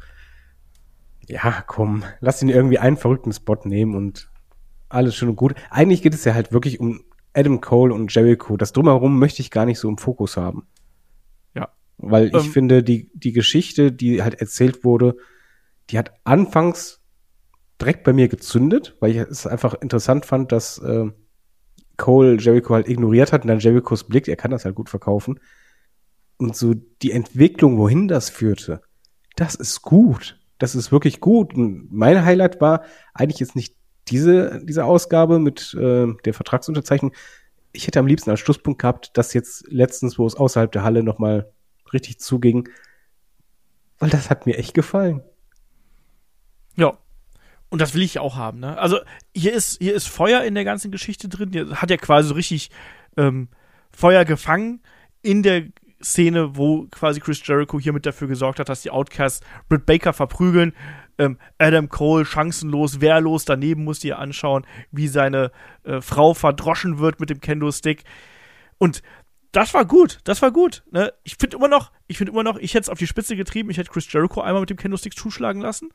Ja, 1.27 1.63
komm, 1.65 2.03
lass 2.19 2.41
ihn 2.41 2.49
irgendwie 2.49 2.77
einen 2.79 2.97
verrückten 2.97 3.31
Spot 3.33 3.57
nehmen 3.63 3.95
und 3.95 4.29
alles 4.89 5.15
schön 5.15 5.29
und 5.29 5.35
gut. 5.35 5.55
Eigentlich 5.71 6.01
geht 6.01 6.13
es 6.13 6.23
ja 6.23 6.33
halt 6.33 6.51
wirklich 6.51 6.79
um 6.79 7.03
Adam 7.33 7.61
Cole 7.61 7.93
und 7.93 8.13
Jericho. 8.13 8.57
Das 8.57 8.73
Drumherum 8.73 9.19
möchte 9.19 9.41
ich 9.41 9.51
gar 9.51 9.65
nicht 9.65 9.79
so 9.79 9.89
im 9.89 9.97
Fokus 9.97 10.37
haben. 10.37 10.67
Ja. 11.55 11.69
Weil 11.97 12.27
ich 12.27 12.33
Ähm. 12.45 12.51
finde, 12.51 12.83
die, 12.83 13.09
die 13.13 13.33
Geschichte, 13.33 13.91
die 13.91 14.21
halt 14.23 14.35
erzählt 14.35 14.83
wurde, 14.83 15.17
die 15.89 15.97
hat 15.97 16.11
anfangs 16.23 17.01
direkt 17.79 18.03
bei 18.03 18.13
mir 18.13 18.27
gezündet, 18.27 18.95
weil 18.99 19.11
ich 19.11 19.17
es 19.17 19.45
einfach 19.45 19.73
interessant 19.75 20.25
fand, 20.25 20.51
dass 20.51 20.77
äh, 20.79 21.11
Cole 21.97 22.37
Jericho 22.37 22.73
halt 22.73 22.89
ignoriert 22.89 23.31
hat 23.31 23.43
und 23.43 23.47
dann 23.47 23.59
Jerichos 23.59 24.05
Blick, 24.05 24.27
er 24.27 24.35
kann 24.35 24.51
das 24.51 24.65
halt 24.65 24.75
gut 24.75 24.89
verkaufen. 24.89 25.39
Und 26.37 26.55
so 26.55 26.73
die 26.73 27.11
Entwicklung, 27.11 27.77
wohin 27.77 28.07
das 28.07 28.29
führte, 28.29 28.81
das 29.35 29.55
ist 29.55 29.81
gut. 29.81 30.39
Das 30.57 30.75
ist 30.75 30.91
wirklich 30.91 31.19
gut. 31.19 31.53
Und 31.53 31.91
mein 31.91 32.23
Highlight 32.23 32.61
war 32.61 32.83
eigentlich 33.13 33.39
jetzt 33.39 33.55
nicht 33.55 33.75
diese, 34.07 34.61
diese 34.63 34.85
Ausgabe 34.85 35.39
mit 35.39 35.73
äh, 35.73 36.07
der 36.23 36.33
Vertragsunterzeichnung. 36.33 37.13
Ich 37.73 37.87
hätte 37.87 37.99
am 37.99 38.07
liebsten 38.07 38.29
als 38.29 38.39
Schlusspunkt 38.39 38.81
gehabt, 38.81 39.17
dass 39.17 39.33
jetzt 39.33 39.65
letztens, 39.69 40.17
wo 40.17 40.25
es 40.25 40.35
außerhalb 40.35 40.71
der 40.71 40.83
Halle 40.83 41.03
nochmal 41.03 41.51
richtig 41.91 42.19
zuging, 42.19 42.69
weil 43.99 44.09
das 44.09 44.29
hat 44.29 44.45
mir 44.45 44.57
echt 44.57 44.73
gefallen. 44.73 45.21
Ja. 46.75 46.97
Und 47.69 47.81
das 47.81 47.93
will 47.93 48.03
ich 48.03 48.19
auch 48.19 48.35
haben, 48.35 48.59
ne? 48.59 48.77
Also, 48.77 48.99
hier 49.35 49.53
ist, 49.53 49.81
hier 49.81 49.95
ist 49.95 50.07
Feuer 50.07 50.43
in 50.43 50.55
der 50.55 50.63
ganzen 50.63 50.91
Geschichte 50.91 51.27
drin. 51.27 51.51
Hier 51.51 51.81
hat 51.81 51.89
ja 51.89 51.97
quasi 51.97 52.29
so 52.29 52.35
richtig 52.35 52.69
ähm, 53.17 53.49
Feuer 53.91 54.23
gefangen 54.23 54.81
in 55.21 55.41
der 55.41 55.63
Szene, 56.03 56.55
wo 56.55 56.85
quasi 56.91 57.19
Chris 57.19 57.45
Jericho 57.45 57.79
hiermit 57.79 58.05
dafür 58.05 58.27
gesorgt 58.27 58.59
hat, 58.59 58.69
dass 58.69 58.81
die 58.81 58.91
Outcasts 58.91 59.45
Britt 59.69 59.85
Baker 59.85 60.13
verprügeln. 60.13 60.73
Ähm, 61.17 61.37
Adam 61.57 61.89
Cole 61.89 62.25
chancenlos, 62.25 63.01
wehrlos, 63.01 63.45
daneben 63.45 63.83
musst 63.83 64.03
du 64.03 64.07
dir 64.07 64.19
anschauen, 64.19 64.67
wie 64.91 65.07
seine 65.07 65.51
äh, 65.83 66.01
Frau 66.01 66.33
verdroschen 66.33 66.99
wird 66.99 67.19
mit 67.19 67.29
dem 67.29 67.39
Kendo-Stick. 67.39 68.03
Und 68.77 69.01
das 69.53 69.73
war 69.73 69.85
gut, 69.85 70.19
das 70.25 70.41
war 70.41 70.51
gut. 70.51 70.83
Ne? 70.91 71.13
Ich 71.23 71.37
finde 71.37 71.55
immer 71.55 71.69
noch, 71.69 71.91
ich 72.07 72.17
finde 72.17 72.33
immer 72.33 72.43
noch, 72.43 72.57
ich 72.57 72.73
hätte 72.73 72.83
es 72.83 72.89
auf 72.89 72.99
die 72.99 73.07
Spitze 73.07 73.37
getrieben, 73.37 73.69
ich 73.69 73.77
hätte 73.77 73.91
Chris 73.91 74.11
Jericho 74.11 74.41
einmal 74.41 74.59
mit 74.59 74.69
dem 74.69 74.77
Kendo-Stick 74.77 75.17
zuschlagen 75.17 75.61
lassen. 75.61 75.89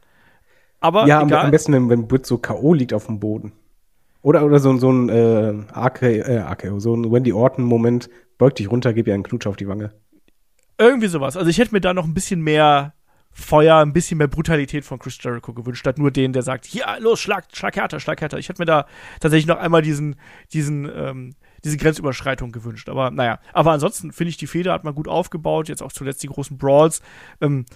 Aber 0.80 1.06
ja, 1.06 1.20
am, 1.20 1.28
egal. 1.28 1.44
am 1.44 1.50
besten, 1.50 1.72
wenn, 1.72 1.88
wenn 1.88 2.08
Britt 2.08 2.26
so 2.26 2.38
K.O. 2.38 2.74
liegt 2.74 2.92
auf 2.92 3.06
dem 3.06 3.20
Boden. 3.20 3.52
Oder, 4.22 4.44
oder 4.44 4.58
so, 4.58 4.76
so 4.76 4.90
ein 4.90 5.08
äh, 5.08 5.54
RK, 5.74 6.02
äh, 6.02 6.38
RKO, 6.38 6.78
so 6.78 6.94
ein 6.94 7.10
Wendy 7.10 7.32
Orton-Moment, 7.32 8.10
beug 8.38 8.54
dich 8.54 8.70
runter, 8.70 8.92
gib 8.92 9.06
ihr 9.06 9.14
einen 9.14 9.22
Knutsch 9.22 9.46
auf 9.46 9.56
die 9.56 9.68
Wange. 9.68 9.92
Irgendwie 10.78 11.08
sowas. 11.08 11.36
Also 11.36 11.50
ich 11.50 11.58
hätte 11.58 11.72
mir 11.72 11.80
da 11.80 11.94
noch 11.94 12.04
ein 12.04 12.14
bisschen 12.14 12.40
mehr 12.40 12.94
Feuer, 13.32 13.76
ein 13.76 13.92
bisschen 13.92 14.18
mehr 14.18 14.26
Brutalität 14.26 14.84
von 14.84 14.98
Chris 14.98 15.18
Jericho 15.22 15.52
gewünscht, 15.54 15.80
statt 15.80 15.98
nur 15.98 16.10
den, 16.10 16.32
der 16.32 16.42
sagt, 16.42 16.66
ja, 16.74 16.96
los, 16.96 17.20
schlag, 17.20 17.46
schlag 17.52 17.76
härter, 17.76 18.00
schlag 18.00 18.20
härter. 18.20 18.38
Ich 18.38 18.48
hätte 18.48 18.60
mir 18.60 18.66
da 18.66 18.86
tatsächlich 19.20 19.46
noch 19.46 19.58
einmal 19.58 19.82
diesen, 19.82 20.16
diesen, 20.52 20.90
ähm, 20.92 21.34
diese 21.62 21.76
Grenzüberschreitung 21.76 22.50
gewünscht. 22.50 22.88
Aber 22.88 23.10
naja, 23.10 23.38
aber 23.52 23.70
ansonsten 23.72 24.12
finde 24.12 24.30
ich, 24.30 24.36
die 24.36 24.48
Feder 24.48 24.72
hat 24.72 24.84
man 24.84 24.94
gut 24.94 25.06
aufgebaut, 25.06 25.68
jetzt 25.68 25.82
auch 25.82 25.92
zuletzt 25.92 26.22
die 26.22 26.28
großen 26.28 26.58
Brawls. 26.58 27.02
Ähm, 27.40 27.66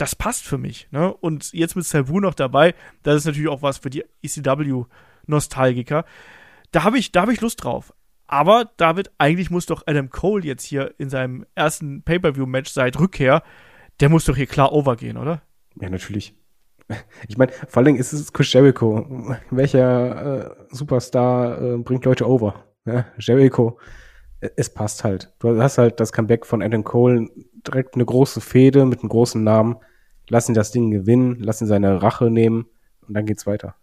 das 0.00 0.14
passt 0.14 0.44
für 0.44 0.58
mich. 0.58 0.88
Ne? 0.90 1.12
Und 1.12 1.52
jetzt 1.52 1.76
mit 1.76 1.84
Sabu 1.84 2.20
noch 2.20 2.34
dabei, 2.34 2.74
das 3.02 3.16
ist 3.16 3.26
natürlich 3.26 3.48
auch 3.48 3.62
was 3.62 3.78
für 3.78 3.90
die 3.90 4.04
ECW 4.22 4.84
Nostalgiker. 5.26 6.04
Da 6.72 6.84
habe 6.84 6.98
ich, 6.98 7.12
da 7.12 7.22
habe 7.22 7.32
ich 7.32 7.40
Lust 7.40 7.62
drauf. 7.62 7.92
Aber 8.26 8.70
David, 8.76 9.10
eigentlich 9.18 9.50
muss 9.50 9.66
doch 9.66 9.82
Adam 9.86 10.08
Cole 10.08 10.44
jetzt 10.44 10.64
hier 10.64 10.94
in 10.98 11.10
seinem 11.10 11.44
ersten 11.54 12.02
Pay-per-view-Match 12.02 12.70
seit 12.70 12.98
Rückkehr, 12.98 13.42
der 13.98 14.08
muss 14.08 14.24
doch 14.24 14.36
hier 14.36 14.46
klar 14.46 14.72
overgehen, 14.72 15.16
oder? 15.16 15.42
Ja, 15.80 15.90
natürlich. 15.90 16.34
Ich 17.28 17.36
meine, 17.36 17.52
vor 17.52 17.78
allen 17.78 17.86
Dingen 17.86 17.98
ist 17.98 18.12
es 18.12 18.32
Chris 18.32 18.52
Jericho. 18.52 19.36
Welcher 19.50 20.46
äh, 20.46 20.50
Superstar 20.70 21.60
äh, 21.60 21.76
bringt 21.78 22.04
Leute 22.04 22.28
over? 22.28 22.64
Ja, 22.84 23.04
Jericho. 23.18 23.78
Es 24.40 24.72
passt 24.72 25.04
halt. 25.04 25.32
Du 25.38 25.60
hast 25.60 25.78
halt 25.78 26.00
das 26.00 26.12
Comeback 26.12 26.46
von 26.46 26.62
Adam 26.62 26.82
Cole, 26.82 27.28
direkt 27.66 27.94
eine 27.94 28.04
große 28.04 28.40
Fehde 28.40 28.86
mit 28.86 29.00
einem 29.00 29.10
großen 29.10 29.44
Namen. 29.44 29.76
Lass 30.30 30.48
ihn 30.48 30.54
das 30.54 30.70
Ding 30.70 30.92
gewinnen, 30.92 31.36
lass 31.40 31.60
ihn 31.60 31.66
seine 31.66 32.02
Rache 32.02 32.30
nehmen 32.30 32.66
und 33.06 33.14
dann 33.14 33.26
geht's 33.26 33.46
weiter. 33.46 33.74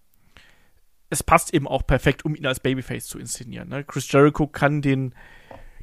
Es 1.10 1.22
passt 1.22 1.54
eben 1.54 1.68
auch 1.68 1.86
perfekt, 1.86 2.24
um 2.24 2.36
ihn 2.36 2.48
als 2.48 2.62
Babyface 2.62 3.06
zu 3.06 3.20
inszenieren. 3.20 3.68
Ne? 3.68 3.84
Chris 3.84 4.10
Jericho 4.10 4.48
kann 4.48 4.82
den, 4.82 5.14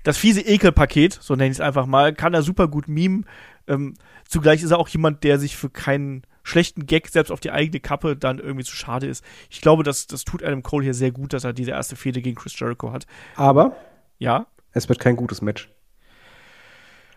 das 0.04 0.16
fiese 0.16 0.40
Ekelpaket, 0.40 1.12
so 1.20 1.34
nenne 1.36 1.50
ich 1.50 1.58
es 1.58 1.60
einfach 1.60 1.84
mal, 1.84 2.14
kann 2.14 2.32
er 2.32 2.42
super 2.42 2.66
gut 2.66 2.88
mimen. 2.88 3.26
Ähm, 3.66 3.94
zugleich 4.26 4.62
ist 4.62 4.70
er 4.70 4.78
auch 4.78 4.88
jemand, 4.88 5.22
der 5.22 5.38
sich 5.38 5.54
für 5.54 5.68
keinen 5.68 6.22
schlechten 6.42 6.86
Gag 6.86 7.08
selbst 7.08 7.30
auf 7.30 7.40
die 7.40 7.50
eigene 7.50 7.80
Kappe 7.80 8.16
dann 8.16 8.38
irgendwie 8.38 8.64
zu 8.64 8.74
schade 8.74 9.06
ist. 9.06 9.22
Ich 9.50 9.60
glaube, 9.60 9.82
das, 9.82 10.06
das 10.06 10.24
tut 10.24 10.42
Adam 10.42 10.62
Cole 10.62 10.84
hier 10.84 10.94
sehr 10.94 11.10
gut, 11.10 11.34
dass 11.34 11.44
er 11.44 11.52
diese 11.52 11.72
erste 11.72 11.96
Fehde 11.96 12.22
gegen 12.22 12.36
Chris 12.36 12.58
Jericho 12.58 12.90
hat. 12.90 13.06
Aber 13.36 13.76
ja. 14.18 14.46
Es 14.72 14.88
wird 14.88 14.98
kein 14.98 15.16
gutes 15.16 15.42
Match. 15.42 15.70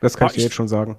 Das 0.01 0.17
kann 0.17 0.27
ich 0.27 0.33
dir 0.33 0.43
jetzt 0.43 0.55
schon 0.55 0.67
sagen. 0.67 0.97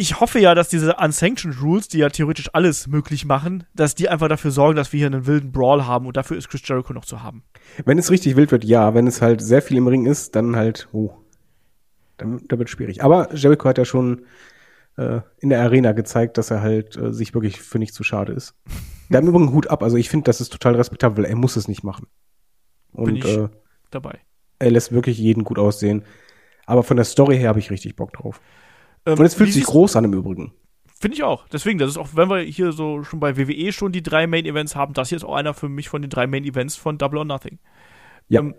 Ich 0.00 0.18
hoffe 0.18 0.38
ja, 0.38 0.54
dass 0.54 0.70
diese 0.70 0.94
Unsanctioned 0.94 1.60
Rules, 1.60 1.86
die 1.88 1.98
ja 1.98 2.08
theoretisch 2.08 2.48
alles 2.54 2.86
möglich 2.86 3.26
machen, 3.26 3.64
dass 3.74 3.94
die 3.94 4.08
einfach 4.08 4.28
dafür 4.28 4.50
sorgen, 4.50 4.74
dass 4.74 4.94
wir 4.94 4.96
hier 4.96 5.08
einen 5.08 5.26
wilden 5.26 5.52
Brawl 5.52 5.84
haben 5.84 6.06
und 6.06 6.16
dafür 6.16 6.38
ist 6.38 6.48
Chris 6.48 6.66
Jericho 6.66 6.94
noch 6.94 7.04
zu 7.04 7.22
haben. 7.22 7.42
Wenn 7.84 7.98
es 7.98 8.10
richtig 8.10 8.34
wild 8.34 8.50
wird, 8.50 8.64
ja. 8.64 8.94
Wenn 8.94 9.06
es 9.06 9.20
halt 9.20 9.42
sehr 9.42 9.60
viel 9.60 9.76
im 9.76 9.86
Ring 9.86 10.06
ist, 10.06 10.34
dann 10.36 10.56
halt, 10.56 10.88
oh, 10.92 11.10
dann, 12.16 12.40
dann 12.48 12.58
wird 12.58 12.70
schwierig. 12.70 13.04
Aber 13.04 13.34
Jericho 13.34 13.68
hat 13.68 13.76
ja 13.76 13.84
schon 13.84 14.22
äh, 14.96 15.20
in 15.38 15.50
der 15.50 15.60
Arena 15.60 15.92
gezeigt, 15.92 16.38
dass 16.38 16.50
er 16.50 16.62
halt 16.62 16.96
äh, 16.96 17.12
sich 17.12 17.34
wirklich 17.34 17.60
für 17.60 17.78
nicht 17.78 17.92
zu 17.92 18.02
schade 18.02 18.32
ist. 18.32 18.54
Hat 19.12 19.20
im 19.20 19.28
Übrigen 19.28 19.52
Hut 19.52 19.66
ab. 19.66 19.82
Also 19.82 19.98
ich 19.98 20.08
finde, 20.08 20.24
das 20.24 20.40
ist 20.40 20.50
total 20.50 20.76
respektabel. 20.76 21.26
Er 21.26 21.36
muss 21.36 21.56
es 21.56 21.68
nicht 21.68 21.84
machen. 21.84 22.06
Und 22.92 23.22
äh, 23.26 23.50
dabei. 23.90 24.18
Er 24.60 24.70
lässt 24.70 24.92
wirklich 24.92 25.18
jeden 25.18 25.44
gut 25.44 25.58
aussehen. 25.58 26.04
Aber 26.64 26.84
von 26.84 26.96
der 26.96 27.04
Story 27.04 27.36
her 27.36 27.50
habe 27.50 27.58
ich 27.58 27.70
richtig 27.70 27.96
Bock 27.96 28.14
drauf. 28.14 28.40
Ähm, 29.06 29.18
Und 29.18 29.24
es 29.24 29.34
fühlt 29.34 29.52
sich 29.52 29.64
groß 29.64 29.96
an 29.96 30.04
im 30.04 30.14
Übrigen. 30.14 30.52
Finde 31.00 31.16
ich 31.16 31.22
auch. 31.22 31.48
Deswegen, 31.48 31.78
das 31.78 31.90
ist 31.90 31.96
auch, 31.96 32.08
wenn 32.12 32.28
wir 32.28 32.40
hier 32.40 32.72
so 32.72 33.02
schon 33.04 33.20
bei 33.20 33.36
WWE 33.38 33.72
schon 33.72 33.92
die 33.92 34.02
drei 34.02 34.26
Main 34.26 34.44
Events 34.44 34.76
haben, 34.76 34.92
das 34.92 35.08
hier 35.08 35.16
ist 35.16 35.24
auch 35.24 35.34
einer 35.34 35.54
für 35.54 35.68
mich 35.68 35.88
von 35.88 36.02
den 36.02 36.10
drei 36.10 36.26
Main 36.26 36.44
Events 36.44 36.76
von 36.76 36.98
Double 36.98 37.18
or 37.18 37.24
Nothing. 37.24 37.58
Ja. 38.28 38.40
Ähm, 38.40 38.54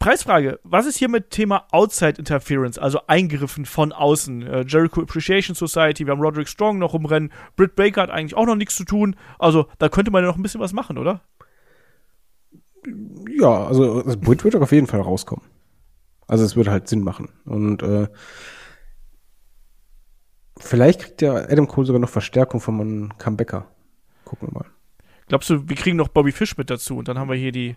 Preisfrage. 0.00 0.58
Was 0.64 0.86
ist 0.86 0.96
hier 0.96 1.10
mit 1.10 1.30
Thema 1.30 1.66
Outside 1.72 2.14
Interference, 2.18 2.78
also 2.78 3.00
Eingriffen 3.06 3.66
von 3.66 3.92
außen? 3.92 4.42
Äh, 4.42 4.64
Jericho 4.66 5.02
Appreciation 5.02 5.54
Society, 5.54 6.06
wir 6.06 6.12
haben 6.12 6.22
Roderick 6.22 6.48
Strong 6.48 6.78
noch 6.78 6.94
rumrennen. 6.94 7.30
Britt 7.54 7.76
Baker 7.76 8.02
hat 8.02 8.10
eigentlich 8.10 8.34
auch 8.34 8.46
noch 8.46 8.56
nichts 8.56 8.76
zu 8.76 8.84
tun. 8.84 9.14
Also, 9.38 9.66
da 9.78 9.90
könnte 9.90 10.10
man 10.10 10.24
ja 10.24 10.30
noch 10.30 10.36
ein 10.36 10.42
bisschen 10.42 10.60
was 10.60 10.72
machen, 10.72 10.96
oder? 10.96 11.20
Ja, 13.38 13.66
also, 13.66 14.02
also 14.02 14.18
Britt 14.18 14.42
wird 14.42 14.56
auf 14.56 14.72
jeden 14.72 14.86
Fall 14.86 15.02
rauskommen. 15.02 15.44
Also, 16.26 16.44
es 16.44 16.56
würde 16.56 16.70
halt 16.70 16.88
Sinn 16.88 17.04
machen. 17.04 17.28
Und, 17.44 17.82
äh, 17.82 18.08
Vielleicht 20.60 21.00
kriegt 21.00 21.22
ja 21.22 21.34
Adam 21.34 21.66
Cole 21.66 21.86
sogar 21.86 22.00
noch 22.00 22.08
Verstärkung 22.08 22.60
von 22.60 22.80
einem 22.80 23.18
Comebacker. 23.18 23.66
Gucken 24.24 24.48
wir 24.48 24.60
mal. 24.60 24.66
Glaubst 25.26 25.50
du, 25.50 25.68
wir 25.68 25.76
kriegen 25.76 25.96
noch 25.96 26.08
Bobby 26.08 26.32
Fish 26.32 26.56
mit 26.56 26.70
dazu 26.70 26.96
und 26.96 27.08
dann 27.08 27.18
haben 27.18 27.28
wir 27.28 27.36
hier 27.36 27.52
die 27.52 27.76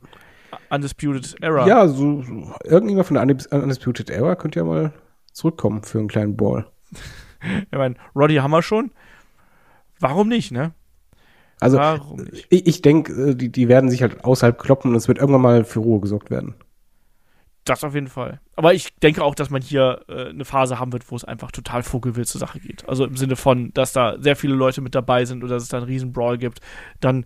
Undisputed 0.70 1.36
Era? 1.42 1.68
Ja, 1.68 1.88
so, 1.88 2.22
so 2.22 2.54
irgendjemand 2.64 3.08
von 3.08 3.16
der 3.16 3.62
Undisputed 3.62 4.10
Era 4.10 4.36
könnte 4.36 4.60
ja 4.60 4.66
mal 4.66 4.94
zurückkommen 5.32 5.84
für 5.84 6.00
einen 6.00 6.08
kleinen 6.08 6.36
Ball. 6.36 6.68
ich 7.72 7.78
meine, 7.78 7.96
Roddy 8.16 8.36
haben 8.36 8.52
wir 8.52 8.62
schon. 8.62 8.92
Warum 10.00 10.28
nicht, 10.28 10.52
ne? 10.52 10.74
Also, 11.60 11.80
ich, 12.50 12.68
ich 12.68 12.82
denke, 12.82 13.14
äh, 13.14 13.36
die, 13.36 13.50
die 13.50 13.70
werden 13.70 13.90
sich 13.90 14.02
halt 14.02 14.26
außerhalb 14.26 14.60
kloppen 14.60 14.92
und 14.92 14.98
es 14.98 15.08
wird 15.08 15.20
irgendwann 15.20 15.42
mal 15.42 15.64
für 15.64 15.80
Ruhe 15.80 16.02
gesorgt 16.02 16.30
werden. 16.30 16.56
Das 17.66 17.84
auf 17.84 17.94
jeden 17.94 18.08
Fall. 18.08 18.42
Aber 18.56 18.74
ich 18.74 18.94
denke 19.00 19.24
auch, 19.24 19.36
dass 19.36 19.50
man 19.50 19.62
hier 19.62 20.02
äh, 20.10 20.30
eine 20.30 20.44
Phase 20.44 20.80
haben 20.80 20.92
wird, 20.92 21.10
wo 21.10 21.16
es 21.16 21.24
einfach 21.24 21.52
total 21.52 21.82
vogelwild 21.82 22.28
zur 22.28 22.40
Sache 22.40 22.60
geht. 22.60 22.88
Also 22.90 23.06
im 23.06 23.16
Sinne 23.16 23.38
von, 23.38 23.74
dass 23.74 23.94
da 23.94 24.18
sehr 24.20 24.36
viele 24.36 24.54
Leute 24.54 24.82
mit 24.82 24.96
dabei 24.96 25.24
sind 25.24 25.44
oder 25.44 25.56
dass 25.56 25.64
es 25.64 25.70
da 25.70 25.78
einen 25.78 25.86
riesen 25.86 26.12
Brawl 26.12 26.38
gibt. 26.38 26.60
Dann, 27.00 27.26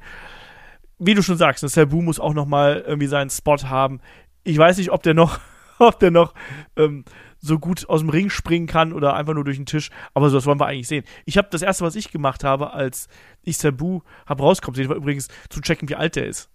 wie 0.99 1.15
du 1.15 1.23
schon 1.23 1.37
sagst, 1.37 1.67
Sabu 1.67 2.01
muss 2.01 2.19
auch 2.19 2.35
noch 2.35 2.45
mal 2.45 2.83
irgendwie 2.85 3.07
seinen 3.07 3.31
Spot 3.31 3.57
haben. 3.63 3.99
Ich 4.43 4.57
weiß 4.57 4.77
nicht, 4.77 4.91
ob 4.91 5.01
der 5.01 5.15
noch, 5.15 5.39
ob 5.79 5.99
der 5.99 6.11
noch 6.11 6.35
ähm, 6.75 7.03
so 7.39 7.57
gut 7.57 7.89
aus 7.89 8.01
dem 8.01 8.09
Ring 8.09 8.29
springen 8.29 8.67
kann 8.67 8.93
oder 8.93 9.15
einfach 9.15 9.33
nur 9.33 9.43
durch 9.43 9.57
den 9.57 9.65
Tisch. 9.65 9.89
Aber 10.13 10.29
so, 10.29 10.37
das 10.37 10.45
wollen 10.45 10.59
wir 10.59 10.67
eigentlich 10.67 10.87
sehen. 10.87 11.03
Ich 11.25 11.39
habe 11.39 11.47
das 11.49 11.63
erste, 11.63 11.83
was 11.83 11.95
ich 11.95 12.11
gemacht 12.11 12.43
habe, 12.43 12.73
als 12.73 13.07
ich 13.41 13.57
Sabu 13.57 14.01
habe 14.27 14.43
rauskommen 14.43 14.75
sehen, 14.75 14.89
war 14.89 14.95
übrigens 14.95 15.29
zu 15.49 15.61
checken, 15.61 15.89
wie 15.89 15.95
alt 15.95 16.15
der 16.15 16.27
ist 16.27 16.51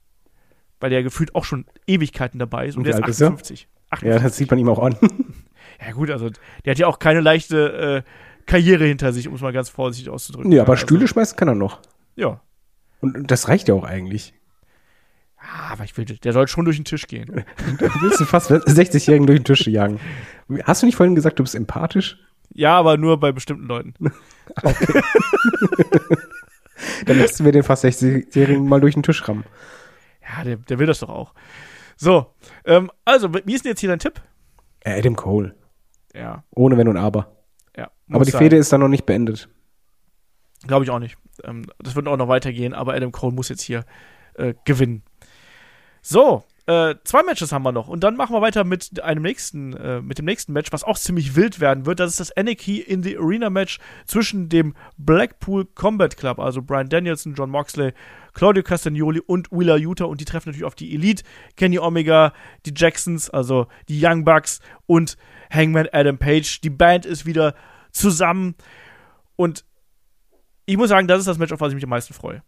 weil 0.82 0.90
der 0.90 1.04
gefühlt 1.04 1.34
auch 1.36 1.44
schon 1.44 1.64
Ewigkeiten 1.86 2.40
dabei 2.40 2.66
ist 2.66 2.74
und, 2.74 2.80
und 2.80 2.86
der 2.88 2.94
ist 2.94 3.22
58. 3.22 3.68
58. 3.90 4.08
Ja, 4.08 4.28
das 4.28 4.36
sieht 4.36 4.50
man 4.50 4.58
ihm 4.58 4.68
auch 4.68 4.80
an. 4.80 4.96
ja, 5.80 5.92
gut, 5.92 6.10
also 6.10 6.28
der 6.64 6.72
hat 6.72 6.78
ja 6.78 6.88
auch 6.88 6.98
keine 6.98 7.20
leichte 7.20 8.04
äh, 8.04 8.46
Karriere 8.46 8.84
hinter 8.84 9.12
sich, 9.12 9.28
um 9.28 9.34
es 9.34 9.40
mal 9.40 9.52
ganz 9.52 9.68
vorsichtig 9.68 10.10
auszudrücken. 10.10 10.50
Ja, 10.50 10.62
aber 10.62 10.72
also, 10.72 10.82
Stühle 10.82 11.06
schmeißen 11.06 11.36
kann 11.36 11.46
er 11.46 11.54
noch. 11.54 11.80
Ja. 12.16 12.40
Und 13.00 13.30
das 13.30 13.48
reicht 13.48 13.68
ja 13.68 13.74
auch 13.74 13.84
eigentlich. 13.84 14.34
Ja, 15.40 15.72
aber 15.72 15.84
ich 15.84 15.96
will, 15.96 16.04
der 16.04 16.32
soll 16.32 16.48
schon 16.48 16.64
durch 16.64 16.76
den 16.76 16.84
Tisch 16.84 17.06
gehen. 17.06 17.26
du 17.78 17.88
willst 18.00 18.20
du 18.20 18.24
fast 18.24 18.50
60-Jährigen 18.50 19.26
durch 19.26 19.38
den 19.38 19.44
Tisch 19.44 19.64
jagen. 19.68 20.00
Hast 20.64 20.82
du 20.82 20.86
nicht 20.86 20.96
vorhin 20.96 21.14
gesagt, 21.14 21.38
du 21.38 21.44
bist 21.44 21.54
empathisch? 21.54 22.18
Ja, 22.52 22.76
aber 22.76 22.96
nur 22.96 23.20
bei 23.20 23.30
bestimmten 23.32 23.66
Leuten. 23.66 23.94
Okay. 24.60 25.00
Dann 27.06 27.18
lassen 27.18 27.44
wir 27.44 27.52
den 27.52 27.62
fast 27.62 27.84
60-Jährigen 27.84 28.68
mal 28.68 28.80
durch 28.80 28.94
den 28.94 29.04
Tisch 29.04 29.26
rammen. 29.26 29.44
Ja, 30.22 30.44
der, 30.44 30.56
der 30.56 30.78
will 30.78 30.86
das 30.86 31.00
doch 31.00 31.08
auch. 31.08 31.34
So, 31.96 32.26
ähm, 32.64 32.90
also, 33.04 33.32
wie 33.32 33.54
ist 33.54 33.64
denn 33.64 33.70
jetzt 33.70 33.80
hier 33.80 33.88
dein 33.88 33.98
Tipp? 33.98 34.20
Adam 34.84 35.16
Cole. 35.16 35.54
Ja. 36.14 36.44
Ohne 36.50 36.76
Wenn 36.76 36.88
und 36.88 36.96
Aber. 36.96 37.36
Ja. 37.76 37.90
Aber 38.10 38.24
die 38.24 38.30
sein. 38.30 38.40
Fehde 38.40 38.56
ist 38.56 38.72
dann 38.72 38.80
noch 38.80 38.88
nicht 38.88 39.06
beendet. 39.06 39.48
Glaube 40.66 40.84
ich 40.84 40.90
auch 40.90 40.98
nicht. 40.98 41.16
Ähm, 41.44 41.64
das 41.78 41.96
wird 41.96 42.08
auch 42.08 42.16
noch 42.16 42.28
weitergehen, 42.28 42.74
aber 42.74 42.94
Adam 42.94 43.12
Cole 43.12 43.32
muss 43.32 43.48
jetzt 43.48 43.62
hier 43.62 43.84
äh, 44.34 44.54
gewinnen. 44.64 45.02
So, 46.02 46.44
äh, 46.66 46.94
zwei 47.04 47.22
Matches 47.22 47.52
haben 47.52 47.64
wir 47.64 47.72
noch 47.72 47.88
und 47.88 48.04
dann 48.04 48.16
machen 48.16 48.34
wir 48.34 48.40
weiter 48.40 48.62
mit 48.62 49.02
einem 49.02 49.22
nächsten, 49.22 49.72
äh, 49.74 50.00
mit 50.00 50.18
dem 50.18 50.24
nächsten 50.24 50.52
Match, 50.52 50.70
was 50.72 50.84
auch 50.84 50.96
ziemlich 50.96 51.34
wild 51.34 51.58
werden 51.60 51.86
wird. 51.86 51.98
Das 51.98 52.10
ist 52.10 52.20
das 52.20 52.36
Anarchy 52.36 52.78
in 52.78 53.02
the 53.02 53.16
Arena 53.16 53.50
Match 53.50 53.80
zwischen 54.06 54.48
dem 54.48 54.74
Blackpool 54.96 55.64
Combat 55.64 56.16
Club, 56.16 56.38
also 56.38 56.62
Brian 56.62 56.88
Danielson, 56.88 57.34
John 57.34 57.50
Moxley, 57.50 57.92
Claudio 58.32 58.62
Castagnoli 58.62 59.20
und 59.20 59.50
Wheeler 59.50 59.76
Utah 59.76 60.04
und 60.04 60.20
die 60.20 60.24
treffen 60.24 60.48
natürlich 60.48 60.64
auf 60.64 60.74
die 60.74 60.94
Elite, 60.94 61.22
Kenny 61.56 61.78
Omega, 61.78 62.32
die 62.66 62.72
Jacksons, 62.74 63.30
also 63.30 63.66
die 63.88 64.04
Young 64.04 64.24
Bucks 64.24 64.60
und 64.86 65.16
Hangman 65.52 65.88
Adam 65.92 66.18
Page. 66.18 66.60
Die 66.60 66.70
Band 66.70 67.06
ist 67.06 67.26
wieder 67.26 67.54
zusammen 67.90 68.54
und 69.36 69.64
ich 70.66 70.76
muss 70.76 70.88
sagen, 70.88 71.08
das 71.08 71.18
ist 71.18 71.28
das 71.28 71.38
Match, 71.38 71.52
auf 71.52 71.60
was 71.60 71.70
ich 71.70 71.74
mich 71.74 71.84
am 71.84 71.90
meisten 71.90 72.14
freue. 72.14 72.42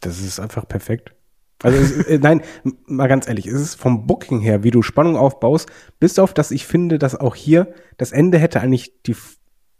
Das 0.00 0.20
ist 0.20 0.40
einfach 0.40 0.66
perfekt. 0.66 1.14
Also 1.62 1.78
es, 1.78 2.06
äh, 2.06 2.18
nein, 2.18 2.42
mal 2.86 3.08
ganz 3.08 3.28
ehrlich, 3.28 3.46
es 3.46 3.60
ist 3.60 3.74
vom 3.74 4.06
Booking 4.06 4.40
her, 4.40 4.62
wie 4.62 4.70
du 4.70 4.82
Spannung 4.82 5.16
aufbaust, 5.16 5.70
bis 5.98 6.18
auf, 6.18 6.32
dass 6.32 6.50
ich 6.50 6.66
finde, 6.66 6.98
dass 6.98 7.16
auch 7.16 7.34
hier 7.34 7.74
das 7.98 8.12
Ende 8.12 8.38
hätte 8.38 8.60
eigentlich 8.60 9.02
die 9.02 9.16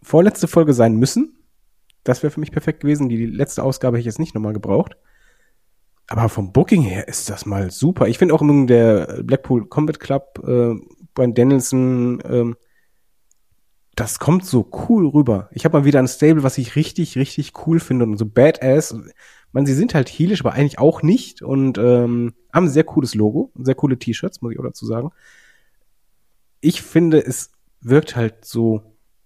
vorletzte 0.02 0.48
Folge 0.48 0.74
sein 0.74 0.96
müssen. 0.96 1.38
Das 2.04 2.22
wäre 2.22 2.30
für 2.30 2.40
mich 2.40 2.52
perfekt 2.52 2.80
gewesen. 2.80 3.08
Die, 3.08 3.16
die 3.16 3.26
letzte 3.26 3.62
Ausgabe 3.62 3.96
hätte 3.96 4.00
ich 4.00 4.06
jetzt 4.06 4.18
nicht 4.18 4.34
nochmal 4.34 4.52
gebraucht. 4.52 4.96
Aber 6.10 6.28
vom 6.28 6.52
Booking 6.52 6.82
her 6.82 7.08
ist 7.08 7.30
das 7.30 7.46
mal 7.46 7.70
super. 7.70 8.08
Ich 8.08 8.18
finde 8.18 8.34
auch 8.34 8.42
immer 8.42 8.66
der 8.66 9.22
Blackpool 9.22 9.66
Combat 9.66 9.98
Club, 9.98 10.42
äh, 10.46 10.74
Brian 11.14 11.34
Danielson, 11.34 12.22
ähm, 12.24 12.56
das 13.96 14.18
kommt 14.18 14.44
so 14.44 14.68
cool 14.88 15.06
rüber. 15.06 15.48
Ich 15.52 15.64
habe 15.64 15.78
mal 15.78 15.84
wieder 15.84 15.98
ein 15.98 16.08
Stable, 16.08 16.42
was 16.42 16.58
ich 16.58 16.76
richtig, 16.76 17.16
richtig 17.16 17.52
cool 17.66 17.80
finde 17.80 18.04
und 18.04 18.16
so 18.16 18.26
badass 18.26 18.94
man, 19.52 19.66
sie 19.66 19.74
sind 19.74 19.94
halt 19.94 20.08
heelisch, 20.08 20.40
aber 20.40 20.52
eigentlich 20.52 20.78
auch 20.78 21.02
nicht 21.02 21.42
und 21.42 21.78
ähm, 21.78 22.34
haben 22.52 22.66
ein 22.66 22.70
sehr 22.70 22.84
cooles 22.84 23.14
Logo, 23.14 23.50
sehr 23.56 23.74
coole 23.74 23.98
T-Shirts, 23.98 24.42
muss 24.42 24.52
ich 24.52 24.58
auch 24.58 24.64
dazu 24.64 24.86
sagen. 24.86 25.10
Ich 26.60 26.82
finde, 26.82 27.24
es 27.24 27.50
wirkt 27.80 28.16
halt 28.16 28.44
so 28.44 28.82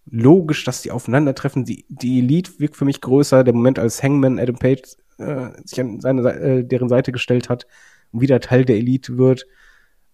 logisch, 0.07 0.64
dass 0.64 0.82
die 0.82 0.93
aufeinandertreffen. 0.93 1.64
Die, 1.64 1.85
die 1.89 2.20
Elite 2.20 2.53
wirkt 2.59 2.76
für 2.76 2.85
mich 2.85 3.01
größer. 3.01 3.43
Der 3.43 3.55
Moment, 3.55 3.78
als 3.78 4.03
Hangman 4.03 4.39
Adam 4.39 4.57
Page 4.57 4.82
äh, 5.19 5.51
sich 5.65 5.81
an 5.81 6.01
seine, 6.01 6.29
äh, 6.33 6.65
deren 6.65 6.89
Seite 6.89 7.12
gestellt 7.12 7.49
hat 7.49 7.67
und 8.12 8.21
wieder 8.21 8.41
Teil 8.41 8.65
der 8.65 8.77
Elite 8.77 9.19
wird. 9.19 9.47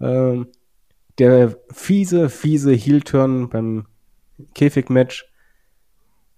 Ähm, 0.00 0.48
der 1.18 1.56
fiese, 1.72 2.28
fiese 2.28 2.72
Heel-Turn 2.72 3.50
beim 3.50 3.86
Käfig-Match 4.54 5.30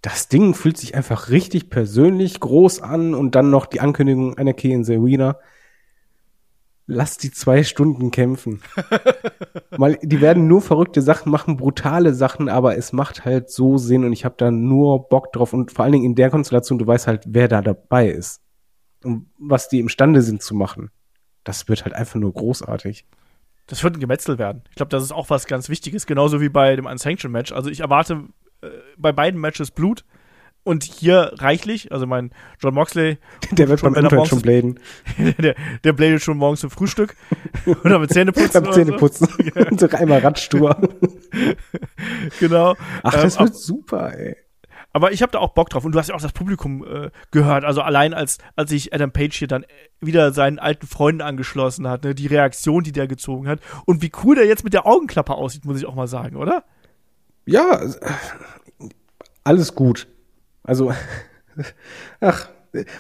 das 0.03 0.29
Ding 0.29 0.55
fühlt 0.55 0.77
sich 0.77 0.97
einfach 0.97 1.31
richtig 1.31 1.71
persönlich 1.71 2.41
groß 2.41 2.83
an 2.83 3.15
und 3.15 3.37
dann 3.37 3.51
noch 3.51 3.67
die 3.67 3.81
Ankündigung 3.81 4.37
einer 4.37 4.53
Key 4.53 4.73
in 4.73 4.85
the 4.85 4.97
Arena. 4.97 5.39
lass 6.89 7.17
die 7.17 7.31
zwei 7.31 7.63
Stunden 7.63 8.11
kämpfen. 8.11 8.61
Mal, 9.79 9.99
die 10.03 10.21
werden 10.21 10.49
nur 10.49 10.61
verrückte 10.61 11.01
Sachen 11.01 11.31
machen, 11.31 11.57
brutale 11.57 12.13
Sachen, 12.13 12.49
aber 12.49 12.77
es 12.77 12.93
macht 12.93 13.25
halt 13.25 13.49
so 13.49 13.79
Sinn 13.79 14.05
und 14.05 14.13
ich 14.13 14.25
habe 14.25 14.35
da 14.37 14.51
nur 14.51 15.09
Bock 15.09 15.33
drauf 15.33 15.53
und 15.53 15.71
vor 15.71 15.85
allen 15.85 15.93
Dingen 15.93 16.05
in 16.05 16.15
der 16.17 16.31
Konstellation, 16.31 16.79
du 16.79 16.87
weißt 16.87 17.07
halt, 17.07 17.25
wer 17.29 17.47
da 17.47 17.63
dabei 17.63 18.09
ist 18.09 18.42
und 19.05 19.27
was 19.39 19.69
die 19.69 19.81
imstande 19.81 20.23
sind 20.23 20.43
zu 20.43 20.55
machen. 20.55 20.91
Das 21.45 21.69
wird 21.69 21.85
halt 21.85 21.95
einfach 21.95 22.21
nur 22.21 22.33
großartig. 22.33 23.05
Das 23.67 23.83
wird 23.83 23.97
ein 23.97 24.01
Gemetzel 24.01 24.39
werden. 24.39 24.63
Ich 24.71 24.77
glaube, 24.77 24.91
das 24.91 25.03
ist 25.03 25.13
auch 25.13 25.31
was 25.31 25.47
ganz 25.47 25.69
Wichtiges, 25.69 26.07
genauso 26.07 26.41
wie 26.41 26.49
bei 26.49 26.77
dem 26.77 26.87
Unsanctioned 26.87 27.33
Match. 27.33 27.53
Also 27.53 27.71
ich 27.71 27.81
erwarte 27.81 28.25
äh, 28.61 28.69
bei 28.97 29.13
beiden 29.13 29.41
Matches 29.41 29.71
Blut 29.71 30.05
und 30.65 30.85
hier 30.85 31.33
reichlich. 31.37 31.93
Also 31.93 32.07
mein 32.07 32.31
John 32.61 32.75
Moxley, 32.75 33.19
der 33.53 33.69
wird 33.69 33.83
beim 33.83 33.95
Internet 33.95 34.29
schon 34.29 34.43
bladen. 34.43 34.81
der, 35.39 35.55
der 35.85 35.93
bladet 35.93 36.23
schon 36.23 36.37
morgens 36.37 36.61
zum 36.61 36.71
Frühstück 36.71 37.17
oder 37.85 37.99
mit 37.99 38.13
Zähneputzen. 38.13 38.63
Beim 38.63 38.73
Zähneputzen. 38.73 39.29
So. 39.71 39.89
so 39.89 39.97
einmal 39.97 40.21
Radstur. 40.21 40.77
genau. 42.41 42.77
Ach, 43.03 43.15
das 43.15 43.37
ähm, 43.37 43.47
wird 43.47 43.57
super, 43.57 44.13
ey. 44.17 44.37
Aber 44.93 45.13
ich 45.13 45.23
habe 45.23 45.33
da 45.33 45.39
auch 45.39 45.51
Bock 45.51 45.71
drauf 45.71 45.85
und 45.85 45.93
du 45.93 45.99
hast 45.99 46.09
ja 46.09 46.15
auch 46.15 46.21
das 46.21 46.33
Publikum 46.33 46.85
äh, 46.85 47.11
gehört. 47.31 47.65
Also 47.65 47.81
allein 47.81 48.15
als 48.15 48.39
als 48.57 48.71
sich 48.71 48.93
Adam 48.93 49.13
Page 49.13 49.37
hier 49.37 49.49
dann 49.49 49.65
wieder 50.01 50.33
seinen 50.33 50.59
alten 50.59 50.87
Freunden 50.87 51.23
angeschlossen 51.23 51.89
hat, 51.89 52.05
ne, 52.05 52.15
die 52.15 52.27
Reaktion, 52.27 52.85
die 52.85 52.93
der 52.93 53.07
gezogen 53.07 53.49
hat 53.49 53.61
und 53.87 54.03
wie 54.03 54.13
cool 54.23 54.37
der 54.37 54.47
jetzt 54.47 54.65
mit 54.65 54.75
der 54.75 54.87
Augenklappe 54.87 55.35
aussieht, 55.35 55.65
muss 55.65 55.79
ich 55.79 55.87
auch 55.87 55.95
mal 55.95 56.09
sagen, 56.09 56.37
oder? 56.37 56.65
Ja, 57.47 57.81
alles 59.45 59.75
gut. 59.75 60.07
Also, 60.63 60.93
ach, 62.21 62.49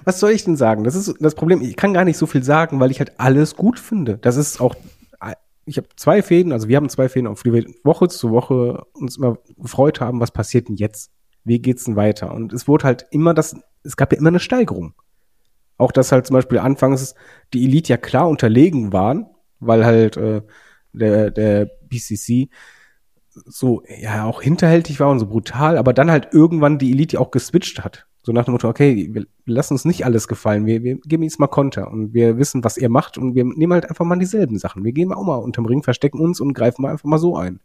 was 0.05 0.21
soll 0.21 0.31
ich 0.31 0.45
denn 0.45 0.57
sagen? 0.57 0.85
Das 0.85 0.95
ist 0.95 1.15
das 1.21 1.35
Problem. 1.35 1.63
Ich 1.63 1.77
kann 1.77 1.95
gar 1.95 2.05
nicht 2.05 2.19
so 2.19 2.27
viel 2.27 2.43
sagen, 2.43 2.81
weil 2.81 2.91
ich 2.91 2.99
halt 2.99 3.21
alles 3.21 3.57
gut 3.57 3.79
finde. 3.79 4.19
Das 4.19 4.37
ist 4.37 4.61
auch, 4.61 4.75
ich 5.65 5.77
habe 5.77 5.89
zwei 5.97 6.23
Fäden, 6.23 6.53
also 6.53 6.69
wir 6.69 6.77
haben 6.77 6.89
zwei 6.89 7.09
Fäden, 7.09 7.27
auf 7.27 7.43
die 7.43 7.53
wir 7.53 7.65
Woche 7.85 8.09
zu 8.09 8.31
Woche 8.31 8.85
uns 8.93 9.17
immer 9.17 9.39
gefreut 9.59 10.01
haben, 10.01 10.21
was 10.21 10.31
passiert 10.31 10.69
denn 10.69 10.77
jetzt? 10.77 11.11
Wie 11.45 11.61
geht's 11.61 11.85
denn 11.85 11.97
weiter? 11.97 12.33
Und 12.33 12.53
es 12.53 12.69
wurde 12.69 12.85
halt 12.85 13.07
immer 13.11 13.35
das, 13.35 13.57
es 13.83 13.97
gab 13.97 14.13
ja 14.13 14.19
immer 14.19 14.29
eine 14.29 14.41
Steigerung. 14.41 14.95
Auch 15.79 15.93
dass 15.93 16.13
halt 16.13 16.27
zum 16.27 16.35
Beispiel 16.35 16.59
anfangs 16.59 17.15
die 17.53 17.65
Elite 17.65 17.91
ja 17.91 17.97
klar 17.97 18.29
unterlegen 18.29 18.93
waren, 18.93 19.27
weil 19.61 19.85
halt 19.85 20.17
äh, 20.17 20.43
der, 20.93 21.31
der 21.31 21.71
BCC 21.89 22.49
so, 23.31 23.83
ja, 24.01 24.25
auch 24.25 24.43
hinterhältig 24.43 25.01
war 25.01 25.11
und 25.11 25.19
so 25.19 25.27
brutal, 25.27 25.79
aber 25.79 25.93
dann 25.93 26.11
halt 26.11 26.29
irgendwann 26.33 26.79
die 26.79 26.93
Elite 26.93 27.19
auch 27.19 27.31
geswitcht 27.31 27.83
hat. 27.83 28.07
So 28.23 28.33
nach 28.33 28.45
dem 28.45 28.53
Motto, 28.53 28.69
okay, 28.69 29.09
wir 29.13 29.27
lassen 29.47 29.75
uns 29.75 29.85
nicht 29.85 30.05
alles 30.05 30.29
gefallen, 30.29 30.67
wir, 30.67 30.83
wir 30.85 30.99
geben 30.99 31.25
jetzt 31.25 31.41
mal 31.41 31.49
Konter 31.49 31.91
und 31.91 32.15
wir 32.15 32.39
wissen, 32.39 32.63
was 32.63 32.77
ihr 32.77 32.89
macht 32.89 33.19
und 33.19 33.35
wir 33.35 33.45
nehmen 33.45 33.73
halt 33.73 33.89
einfach 33.89 34.05
mal 34.05 34.19
dieselben 34.19 34.59
Sachen. 34.59 34.85
Wir 34.85 34.93
gehen 34.93 35.13
auch 35.13 35.25
mal 35.25 35.37
unterm 35.37 35.67
Ring, 35.67 35.83
verstecken 35.83 36.21
uns 36.21 36.41
und 36.41 36.53
greifen 36.53 36.83
mal 36.83 36.93
einfach 36.93 37.09
mal 37.09 37.19
so 37.19 37.37
ein. 37.37 37.61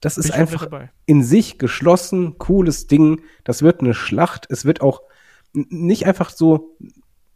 Das 0.00 0.16
ist 0.16 0.32
einfach 0.32 0.68
in 1.06 1.22
sich 1.22 1.58
geschlossen, 1.58 2.38
cooles 2.38 2.86
Ding. 2.86 3.22
Das 3.44 3.62
wird 3.62 3.80
eine 3.80 3.94
Schlacht. 3.94 4.46
Es 4.48 4.64
wird 4.64 4.80
auch 4.80 5.02
nicht 5.52 6.06
einfach 6.06 6.30
so, 6.30 6.76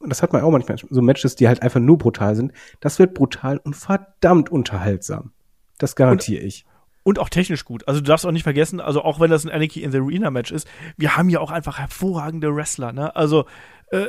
das 0.00 0.22
hat 0.22 0.32
man 0.32 0.42
auch 0.42 0.50
manchmal, 0.50 0.78
so 0.78 1.02
Matches, 1.02 1.34
die 1.34 1.48
halt 1.48 1.62
einfach 1.62 1.80
nur 1.80 1.98
brutal 1.98 2.36
sind. 2.36 2.52
Das 2.80 2.98
wird 2.98 3.14
brutal 3.14 3.58
und 3.58 3.74
verdammt 3.74 4.50
unterhaltsam. 4.50 5.32
Das 5.78 5.96
garantiere 5.96 6.42
ich 6.42 6.64
und 7.02 7.18
auch 7.18 7.28
technisch 7.28 7.64
gut. 7.64 7.86
Also 7.88 8.00
du 8.00 8.06
darfst 8.06 8.26
auch 8.26 8.32
nicht 8.32 8.42
vergessen, 8.42 8.80
also 8.80 9.02
auch 9.02 9.20
wenn 9.20 9.30
das 9.30 9.44
ein 9.44 9.50
Anarchy 9.50 9.82
in 9.82 9.90
the 9.90 9.98
Arena 9.98 10.30
Match 10.30 10.52
ist, 10.52 10.68
wir 10.96 11.16
haben 11.16 11.28
ja 11.28 11.40
auch 11.40 11.50
einfach 11.50 11.78
hervorragende 11.78 12.54
Wrestler, 12.54 12.92
ne? 12.92 13.14
Also 13.16 13.46
äh, 13.90 14.08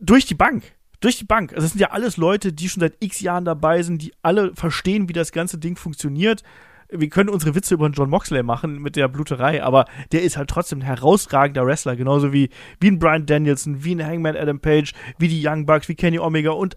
durch 0.00 0.26
die 0.26 0.34
Bank. 0.34 0.74
Durch 1.00 1.18
die 1.18 1.24
Bank. 1.24 1.52
Also 1.54 1.66
es 1.66 1.72
sind 1.72 1.80
ja 1.80 1.90
alles 1.90 2.16
Leute, 2.16 2.52
die 2.52 2.68
schon 2.68 2.80
seit 2.80 2.96
x 3.00 3.20
Jahren 3.20 3.44
dabei 3.44 3.82
sind, 3.82 4.00
die 4.00 4.12
alle 4.22 4.54
verstehen, 4.54 5.08
wie 5.08 5.12
das 5.12 5.32
ganze 5.32 5.58
Ding 5.58 5.76
funktioniert. 5.76 6.42
Wir 6.90 7.08
können 7.08 7.28
unsere 7.28 7.54
Witze 7.54 7.74
über 7.74 7.88
John 7.88 8.10
Moxley 8.10 8.42
machen 8.42 8.80
mit 8.80 8.96
der 8.96 9.08
Bluterei, 9.08 9.62
aber 9.62 9.86
der 10.12 10.22
ist 10.22 10.36
halt 10.36 10.50
trotzdem 10.50 10.80
ein 10.80 10.82
herausragender 10.82 11.66
Wrestler, 11.66 11.96
genauso 11.96 12.32
wie, 12.32 12.50
wie 12.80 12.88
ein 12.88 12.98
Brian 12.98 13.26
Danielson, 13.26 13.84
wie 13.84 13.94
ein 13.94 14.06
Hangman 14.06 14.36
Adam 14.36 14.60
Page, 14.60 14.92
wie 15.18 15.28
die 15.28 15.46
Young 15.46 15.66
Bucks, 15.66 15.88
wie 15.88 15.94
Kenny 15.94 16.18
Omega 16.18 16.50
und 16.50 16.76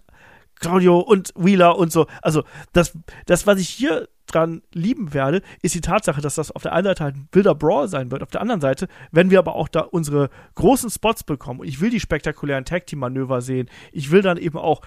Claudio 0.60 0.98
und 0.98 1.32
Wheeler 1.36 1.78
und 1.78 1.92
so. 1.92 2.06
Also 2.22 2.44
das, 2.72 2.96
das 3.26 3.46
was 3.46 3.60
ich 3.60 3.68
hier 3.68 4.08
dran 4.26 4.62
lieben 4.72 5.14
werde, 5.14 5.42
ist 5.62 5.74
die 5.74 5.80
Tatsache, 5.80 6.20
dass 6.20 6.34
das 6.34 6.50
auf 6.50 6.62
der 6.62 6.72
einen 6.72 6.84
Seite 6.84 7.04
halt 7.04 7.16
ein 7.16 7.28
wilder 7.32 7.54
Brawl 7.54 7.88
sein 7.88 8.10
wird. 8.10 8.22
Auf 8.22 8.30
der 8.30 8.40
anderen 8.40 8.60
Seite 8.60 8.88
werden 9.10 9.30
wir 9.30 9.38
aber 9.38 9.54
auch 9.54 9.68
da 9.68 9.80
unsere 9.80 10.30
großen 10.54 10.90
Spots 10.90 11.24
bekommen. 11.24 11.60
Und 11.60 11.68
ich 11.68 11.80
will 11.80 11.90
die 11.90 12.00
spektakulären 12.00 12.64
Tag-Team-Manöver 12.64 13.40
sehen. 13.40 13.70
Ich 13.92 14.10
will 14.10 14.22
dann 14.22 14.36
eben 14.36 14.58
auch 14.58 14.82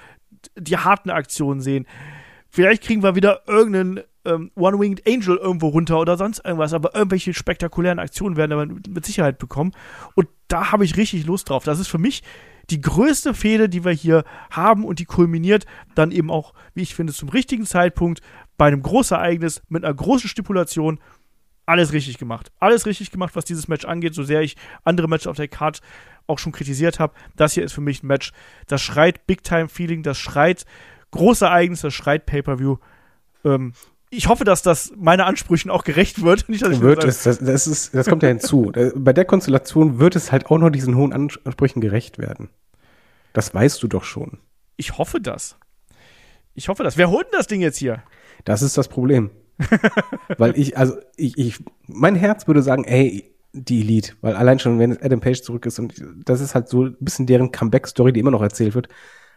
die 0.56 0.78
harten 0.78 1.10
Aktionen 1.10 1.62
sehen. 1.62 1.88
Vielleicht 2.50 2.84
kriegen 2.84 3.04
wir 3.04 3.16
wieder 3.16 3.42
irgendeinen 3.48 4.02
ähm, 4.26 4.52
One-Winged 4.56 5.08
Angel 5.08 5.38
irgendwo 5.38 5.70
runter 5.70 6.00
oder 6.00 6.18
sonst 6.18 6.44
irgendwas, 6.46 6.74
aber 6.74 6.96
irgendwelche 6.96 7.34
spektakulären 7.34 8.00
Aktionen 8.00 8.36
werden 8.36 8.58
wir 8.58 8.92
mit 8.92 9.06
Sicherheit 9.06 9.38
bekommen. 9.38 9.72
Und 10.16 10.28
da 10.48 10.72
habe 10.72 10.86
ich 10.86 10.98
richtig 10.98 11.26
Lust 11.26 11.50
drauf. 11.50 11.64
Das 11.64 11.80
ist 11.80 11.88
für 11.88 11.98
mich 11.98 12.24
die 12.70 12.82
größte 12.82 13.34
Fehde, 13.34 13.68
die 13.70 13.84
wir 13.84 13.92
hier 13.92 14.24
haben 14.50 14.86
und 14.86 15.00
die 15.00 15.06
kulminiert 15.06 15.66
dann 15.96 16.12
eben 16.12 16.32
auch, 16.32 16.54
wie 16.74 16.84
ich 16.84 16.96
finde, 16.96 17.14
zum 17.14 17.30
richtigen 17.30 17.66
Zeitpunkt 17.66 18.22
bei 18.58 18.68
einem 18.68 18.82
Großereignis 18.82 19.62
mit 19.70 19.84
einer 19.84 19.94
großen 19.94 20.30
Stipulation. 20.30 21.00
Alles 21.66 21.94
richtig 21.94 22.18
gemacht. 22.18 22.52
Alles 22.60 22.86
richtig 22.86 23.12
gemacht, 23.12 23.36
was 23.36 23.46
dieses 23.46 23.68
Match 23.68 23.86
angeht, 23.86 24.14
so 24.14 24.24
sehr 24.24 24.42
ich 24.42 24.56
andere 24.84 25.08
Matches 25.08 25.28
auf 25.28 25.38
der 25.38 25.48
Card 25.48 25.82
auch 26.28 26.40
schon 26.40 26.52
kritisiert 26.52 27.00
habe. 27.00 27.14
Das 27.36 27.54
hier 27.54 27.64
ist 27.64 27.74
für 27.74 27.82
mich 27.82 28.04
ein 28.04 28.08
Match, 28.08 28.32
das 28.68 28.82
schreit 28.82 29.26
Big-Time-Feeling, 29.28 30.04
das 30.04 30.18
schreit 30.18 30.66
Großereignis, 31.12 31.82
das 31.82 31.94
schreit 31.94 32.26
Pay-Per-View. 32.26 32.78
Ähm, 33.44 33.74
ich 34.14 34.28
hoffe, 34.28 34.44
dass 34.44 34.62
das 34.62 34.94
meinen 34.98 35.22
Ansprüchen 35.22 35.72
auch 35.72 35.84
gerecht 35.84 36.22
wird. 36.22 36.48
Nicht, 36.50 36.64
dass 36.64 36.74
ich 36.74 36.82
wird 36.82 37.04
es, 37.04 37.24
das, 37.24 37.40
das, 37.40 37.66
ist, 37.66 37.96
das 37.96 38.08
kommt 38.08 38.22
ja 38.22 38.30
hinzu. 38.30 38.72
Bei 38.96 39.14
der 39.14 39.26
Konstellation 39.26 40.00
wird 40.00 40.16
es 40.16 40.32
halt 40.32 40.48
auch 40.48 40.58
noch 40.58 40.70
diesen 40.70 40.96
hohen 40.96 41.14
Ansprüchen 41.14 41.82
gerecht 41.82 42.20
werden. 42.20 42.50
Das 43.34 43.54
weißt 43.54 43.82
du 43.82 43.88
doch 43.88 44.04
schon. 44.04 44.40
Ich 44.76 44.98
hoffe 44.98 45.22
das. 45.22 45.58
Ich 46.54 46.68
hoffe 46.68 46.84
das. 46.84 46.98
Wer 46.98 47.10
holt 47.10 47.28
denn 47.28 47.38
das 47.38 47.48
Ding 47.48 47.62
jetzt 47.62 47.78
hier? 47.78 48.04
Das 48.44 48.62
ist 48.62 48.78
das 48.78 48.90
Problem. 48.90 49.32
weil 50.38 50.58
ich, 50.60 50.78
also 50.78 50.98
ich, 51.16 51.38
ich, 51.38 51.64
mein 51.88 52.16
Herz 52.16 52.48
würde 52.48 52.62
sagen, 52.62 52.84
ey, 52.84 53.34
die 53.54 53.82
Elite, 53.82 54.14
weil 54.22 54.36
allein 54.36 54.60
schon, 54.60 54.80
wenn 54.80 55.02
Adam 55.02 55.20
Page 55.20 55.42
zurück 55.42 55.66
ist 55.66 55.78
und 55.80 55.94
das 56.26 56.42
ist 56.42 56.56
halt 56.56 56.68
so 56.68 56.86
ein 56.86 56.98
bisschen 57.00 57.28
deren 57.28 57.52
Comeback-Story, 57.52 58.12
die 58.12 58.20
immer 58.20 58.32
noch 58.32 58.42
erzählt 58.42 58.76
wird. 58.76 58.88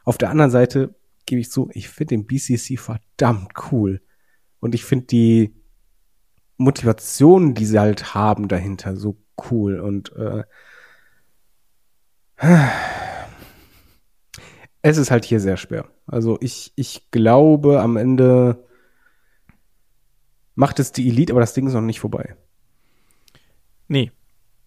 Auf 0.05 0.19
der 0.19 0.31
anderen 0.31 0.51
Seite 0.51 0.95
gebe 1.27 1.41
ich 1.41 1.51
zu, 1.51 1.71
ich 1.73 1.89
finde 1.89 2.17
den 2.17 2.27
BCC 2.27 2.79
verdammt 2.79 3.53
cool. 3.71 4.01
Und 4.65 4.75
ich 4.75 4.87
finde 4.87 5.05
die 5.05 5.55
Motivation, 6.57 7.53
die 7.53 7.67
sie 7.67 7.79
halt 7.79 8.15
haben 8.15 8.49
dahinter, 8.49 8.97
so 8.97 9.19
cool. 9.51 9.79
Und 9.79 10.11
äh, 10.17 10.45
es 14.81 14.97
ist 14.97 15.11
halt 15.11 15.27
hier 15.27 15.39
sehr 15.39 15.59
schwer. 15.59 15.85
Also 16.07 16.39
ich, 16.41 16.73
ich 16.77 17.11
glaube, 17.11 17.83
am 17.83 17.99
Ende 17.99 18.65
macht 20.55 20.81
es 20.81 20.93
die 20.93 21.11
Elite, 21.11 21.35
aber 21.35 21.41
das 21.41 21.53
Ding 21.53 21.67
ist 21.67 21.75
noch 21.75 21.83
nicht 21.83 22.01
vorbei. 22.01 22.35
Nee, 23.89 24.13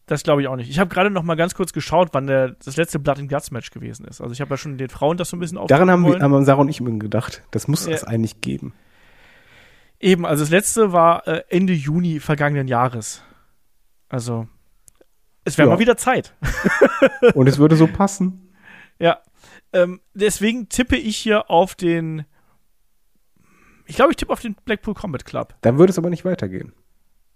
das 0.05 0.21
glaube 0.21 0.43
ich 0.43 0.47
auch 0.47 0.57
nicht. 0.57 0.69
Ich 0.69 0.77
habe 0.77 0.93
gerade 0.93 1.09
noch 1.09 1.23
mal 1.23 1.33
ganz 1.33 1.55
kurz 1.55 1.73
geschaut, 1.73 2.09
wann 2.11 2.27
der, 2.27 2.49
das 2.63 2.77
letzte 2.77 2.99
Blood 2.99 3.17
and 3.17 3.31
Guts 3.31 3.49
Match 3.49 3.71
gewesen 3.71 4.05
ist. 4.05 4.21
Also 4.21 4.31
ich 4.31 4.41
habe 4.41 4.51
ja 4.51 4.57
schon 4.57 4.77
den 4.77 4.89
Frauen 4.89 5.17
das 5.17 5.31
so 5.31 5.37
ein 5.37 5.39
bisschen 5.39 5.57
auf. 5.57 5.69
Daran 5.69 5.89
haben 5.89 6.05
wir, 6.05 6.19
haben 6.19 6.45
Sarah 6.45 6.61
und 6.61 6.69
ich 6.69 6.81
mir 6.81 6.95
gedacht, 6.99 7.41
das 7.49 7.67
muss 7.67 7.87
ja. 7.87 7.93
es 7.93 8.03
eigentlich 8.03 8.41
geben. 8.41 8.75
Eben, 9.99 10.25
also 10.25 10.43
das 10.43 10.51
letzte 10.51 10.91
war 10.91 11.27
äh, 11.27 11.43
Ende 11.49 11.73
Juni 11.73 12.19
vergangenen 12.19 12.67
Jahres. 12.67 13.23
Also 14.09 14.47
es 15.43 15.57
wäre 15.57 15.69
ja. 15.69 15.75
mal 15.75 15.79
wieder 15.79 15.97
Zeit. 15.97 16.35
und 17.33 17.47
es 17.47 17.57
würde 17.57 17.75
so 17.75 17.87
passen. 17.87 18.53
Ja, 18.99 19.21
ähm, 19.73 20.01
deswegen 20.13 20.69
tippe 20.69 20.97
ich 20.97 21.17
hier 21.17 21.49
auf 21.49 21.75
den. 21.75 22.25
Ich 23.85 23.95
glaube, 23.95 24.11
ich 24.11 24.17
tippe 24.17 24.33
auf 24.33 24.41
den 24.41 24.55
Blackpool 24.65 24.93
Combat 24.93 25.23
Club. 25.23 25.55
Dann 25.61 25.77
würde 25.77 25.91
es 25.91 25.97
aber 25.97 26.09
nicht 26.09 26.25
weitergehen. 26.25 26.73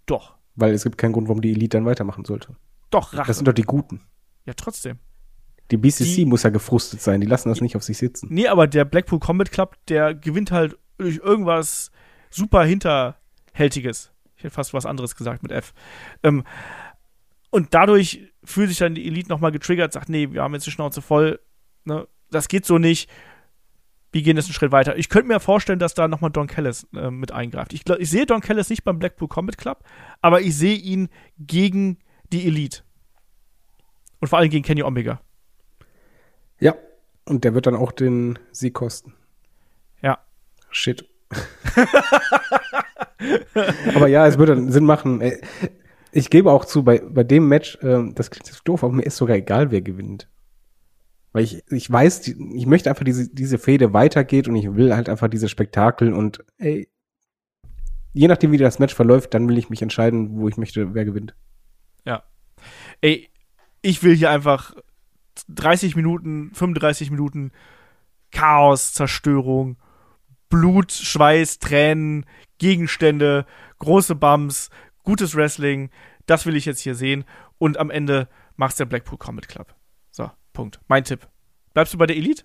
Doch. 0.06 0.34
Weil 0.54 0.74
es 0.74 0.82
gibt 0.82 0.98
keinen 0.98 1.12
Grund, 1.14 1.28
warum 1.28 1.40
die 1.40 1.52
Elite 1.52 1.78
dann 1.78 1.86
weitermachen 1.86 2.24
sollte. 2.26 2.56
Doch, 2.90 3.14
Rache. 3.14 3.28
Das 3.28 3.36
sind 3.36 3.48
doch 3.48 3.54
die 3.54 3.62
Guten. 3.62 4.02
Ja, 4.44 4.52
trotzdem. 4.54 4.98
Die 5.70 5.78
BCC 5.78 6.16
die, 6.16 6.24
muss 6.26 6.42
ja 6.42 6.50
gefrustet 6.50 7.00
sein, 7.00 7.22
die 7.22 7.26
lassen 7.26 7.48
das 7.48 7.62
nicht 7.62 7.76
auf 7.76 7.82
sich 7.82 7.96
sitzen. 7.96 8.28
Nee, 8.30 8.48
aber 8.48 8.66
der 8.66 8.84
Blackpool 8.84 9.20
Combat 9.20 9.50
Club, 9.50 9.76
der 9.88 10.14
gewinnt 10.14 10.50
halt 10.50 10.76
durch 10.98 11.16
irgendwas 11.16 11.90
super 12.34 12.64
Hinterhältiges. 12.64 14.12
Ich 14.36 14.44
hätte 14.44 14.54
fast 14.54 14.74
was 14.74 14.86
anderes 14.86 15.14
gesagt 15.16 15.42
mit 15.42 15.52
F. 15.52 15.72
Ähm, 16.22 16.44
und 17.50 17.74
dadurch 17.74 18.32
fühlt 18.44 18.70
sich 18.70 18.78
dann 18.78 18.94
die 18.94 19.06
Elite 19.06 19.28
nochmal 19.28 19.52
getriggert, 19.52 19.92
sagt, 19.92 20.08
nee, 20.08 20.32
wir 20.32 20.42
haben 20.42 20.54
jetzt 20.54 20.66
die 20.66 20.70
Schnauze 20.70 21.02
voll, 21.02 21.40
ne, 21.84 22.08
das 22.30 22.48
geht 22.48 22.64
so 22.64 22.78
nicht. 22.78 23.10
Wir 24.10 24.22
gehen 24.22 24.36
jetzt 24.36 24.46
einen 24.46 24.54
Schritt 24.54 24.72
weiter. 24.72 24.96
Ich 24.96 25.08
könnte 25.08 25.28
mir 25.28 25.40
vorstellen, 25.40 25.78
dass 25.78 25.94
da 25.94 26.08
nochmal 26.08 26.30
Don 26.30 26.46
Callis 26.46 26.86
äh, 26.94 27.10
mit 27.10 27.32
eingreift. 27.32 27.72
Ich, 27.72 27.88
ich 27.88 28.10
sehe 28.10 28.26
Don 28.26 28.40
Callis 28.40 28.68
nicht 28.68 28.84
beim 28.84 28.98
Blackpool 28.98 29.28
Combat 29.28 29.56
Club, 29.56 29.84
aber 30.20 30.40
ich 30.40 30.56
sehe 30.56 30.76
ihn 30.76 31.08
gegen 31.38 31.98
die 32.32 32.46
Elite. 32.46 32.82
Und 34.20 34.28
vor 34.28 34.38
allem 34.38 34.50
gegen 34.50 34.64
Kenny 34.64 34.82
Omega. 34.82 35.20
Ja, 36.58 36.74
und 37.24 37.44
der 37.44 37.54
wird 37.54 37.66
dann 37.66 37.74
auch 37.74 37.92
den 37.92 38.38
Sieg 38.50 38.74
kosten. 38.74 39.14
Ja. 40.02 40.18
Shit. 40.70 41.08
aber 43.94 44.08
ja, 44.08 44.26
es 44.26 44.38
würde 44.38 44.70
Sinn 44.70 44.84
machen. 44.84 45.20
Äh, 45.20 45.40
ich 46.12 46.30
gebe 46.30 46.52
auch 46.52 46.64
zu, 46.64 46.84
bei, 46.84 47.00
bei 47.00 47.24
dem 47.24 47.48
Match, 47.48 47.76
äh, 47.82 48.12
das 48.14 48.30
klingt 48.30 48.48
jetzt 48.48 48.62
doof, 48.64 48.84
aber 48.84 48.92
mir 48.92 49.02
ist 49.02 49.16
sogar 49.16 49.36
egal, 49.36 49.70
wer 49.70 49.80
gewinnt. 49.80 50.28
Weil 51.32 51.44
ich, 51.44 51.62
ich 51.70 51.90
weiß, 51.90 52.28
ich 52.28 52.66
möchte 52.66 52.90
einfach 52.90 53.04
diese, 53.04 53.32
diese 53.32 53.58
Fehde 53.58 53.94
weitergeht 53.94 54.48
und 54.48 54.56
ich 54.56 54.74
will 54.74 54.94
halt 54.94 55.08
einfach 55.08 55.28
diese 55.28 55.48
Spektakel 55.48 56.12
und 56.12 56.44
ey, 56.58 56.88
je 58.12 58.28
nachdem, 58.28 58.52
wie 58.52 58.58
das 58.58 58.78
Match 58.78 58.94
verläuft, 58.94 59.32
dann 59.32 59.48
will 59.48 59.56
ich 59.56 59.70
mich 59.70 59.80
entscheiden, 59.80 60.38
wo 60.38 60.48
ich 60.48 60.58
möchte, 60.58 60.94
wer 60.94 61.06
gewinnt. 61.06 61.34
Ja. 62.04 62.22
Ey, 63.00 63.30
ich 63.80 64.02
will 64.02 64.14
hier 64.14 64.30
einfach 64.30 64.74
30 65.48 65.96
Minuten, 65.96 66.52
35 66.54 67.10
Minuten 67.10 67.52
Chaos, 68.30 68.92
Zerstörung, 68.92 69.76
Blut, 70.52 70.92
Schweiß, 70.92 71.60
Tränen, 71.60 72.26
Gegenstände, 72.58 73.46
große 73.78 74.14
Bums, 74.14 74.68
gutes 75.02 75.34
Wrestling. 75.34 75.88
Das 76.26 76.44
will 76.44 76.56
ich 76.56 76.66
jetzt 76.66 76.80
hier 76.80 76.94
sehen. 76.94 77.24
Und 77.56 77.78
am 77.78 77.90
Ende 77.90 78.28
macht's 78.56 78.76
der 78.76 78.84
Blackpool 78.84 79.16
Combat 79.16 79.48
Club. 79.48 79.74
So, 80.10 80.30
Punkt. 80.52 80.78
Mein 80.88 81.04
Tipp. 81.04 81.26
Bleibst 81.72 81.94
du 81.94 81.98
bei 81.98 82.04
der 82.04 82.16
Elite? 82.18 82.44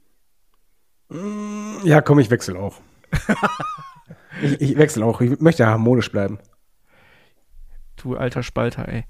Ja, 1.83 1.99
komm, 1.99 2.19
ich 2.19 2.29
wechsle 2.29 2.57
auch. 2.57 2.79
ich, 4.41 4.61
ich 4.61 4.77
wechsle 4.77 5.03
auch. 5.03 5.19
Ich 5.19 5.41
möchte 5.41 5.67
harmonisch 5.67 6.09
bleiben. 6.09 6.39
Du 7.97 8.15
alter 8.15 8.41
Spalter, 8.41 8.87
ey. 8.87 9.03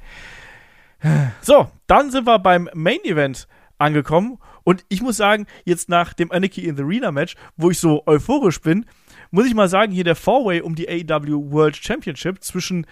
So, 1.41 1.69
dann 1.85 2.09
sind 2.09 2.25
wir 2.25 2.39
beim 2.39 2.67
Main 2.73 3.03
Event 3.03 3.47
angekommen. 3.77 4.39
Und 4.67 4.83
ich 4.89 5.01
muss 5.01 5.15
sagen, 5.15 5.47
jetzt 5.63 5.87
nach 5.87 6.11
dem 6.11 6.29
Anarchy 6.29 6.65
in 6.65 6.75
the 6.75 6.83
Arena 6.83 7.09
Match, 7.09 7.35
wo 7.55 7.71
ich 7.71 7.79
so 7.79 8.03
euphorisch 8.05 8.59
bin, 8.59 8.85
muss 9.31 9.45
ich 9.45 9.53
mal 9.53 9.69
sagen, 9.69 9.93
hier 9.93 10.03
der 10.03 10.17
Four-Way 10.17 10.59
um 10.59 10.75
die 10.75 10.89
AEW 10.89 11.53
World 11.53 11.77
Championship 11.77 12.43
zwischen 12.43 12.85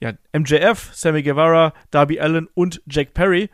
ja, 0.00 0.14
MJF, 0.32 0.92
Sammy 0.94 1.22
Guevara, 1.22 1.74
Darby 1.90 2.20
Allen 2.20 2.48
und 2.54 2.80
Jack 2.86 3.12
Perry, 3.12 3.50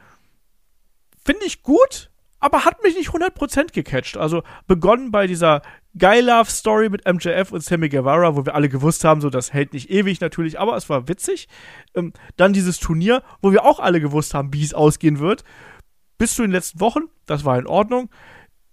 finde 1.25 1.45
ich 1.45 1.65
gut, 1.65 2.13
aber 2.39 2.65
hat 2.65 2.85
mich 2.85 2.95
nicht 2.95 3.11
100% 3.11 3.73
gecatcht. 3.73 4.17
Also 4.17 4.45
begonnen 4.69 5.11
bei 5.11 5.27
dieser 5.27 5.63
Guy 5.99 6.21
Love 6.21 6.49
Story 6.49 6.89
mit 6.89 7.05
MJF 7.05 7.51
und 7.51 7.65
Sammy 7.65 7.89
Guevara, 7.89 8.37
wo 8.37 8.47
wir 8.47 8.55
alle 8.55 8.69
gewusst 8.69 9.03
haben, 9.03 9.21
so 9.21 9.29
das 9.29 9.53
hält 9.53 9.73
nicht 9.73 9.91
ewig 9.91 10.21
natürlich, 10.21 10.61
aber 10.61 10.77
es 10.77 10.89
war 10.89 11.09
witzig. 11.09 11.49
Ähm, 11.97 12.13
dann 12.37 12.53
dieses 12.53 12.79
Turnier, 12.79 13.25
wo 13.43 13.51
wir 13.51 13.65
auch 13.65 13.81
alle 13.81 14.01
gewusst 14.01 14.35
haben, 14.35 14.53
wie 14.53 14.63
es 14.63 14.73
ausgehen 14.73 15.19
wird. 15.19 15.43
Bis 16.21 16.35
zu 16.35 16.43
den 16.43 16.51
letzten 16.51 16.81
Wochen, 16.81 17.05
das 17.25 17.47
war 17.47 17.59
in 17.59 17.67
Ordnung. 17.67 18.11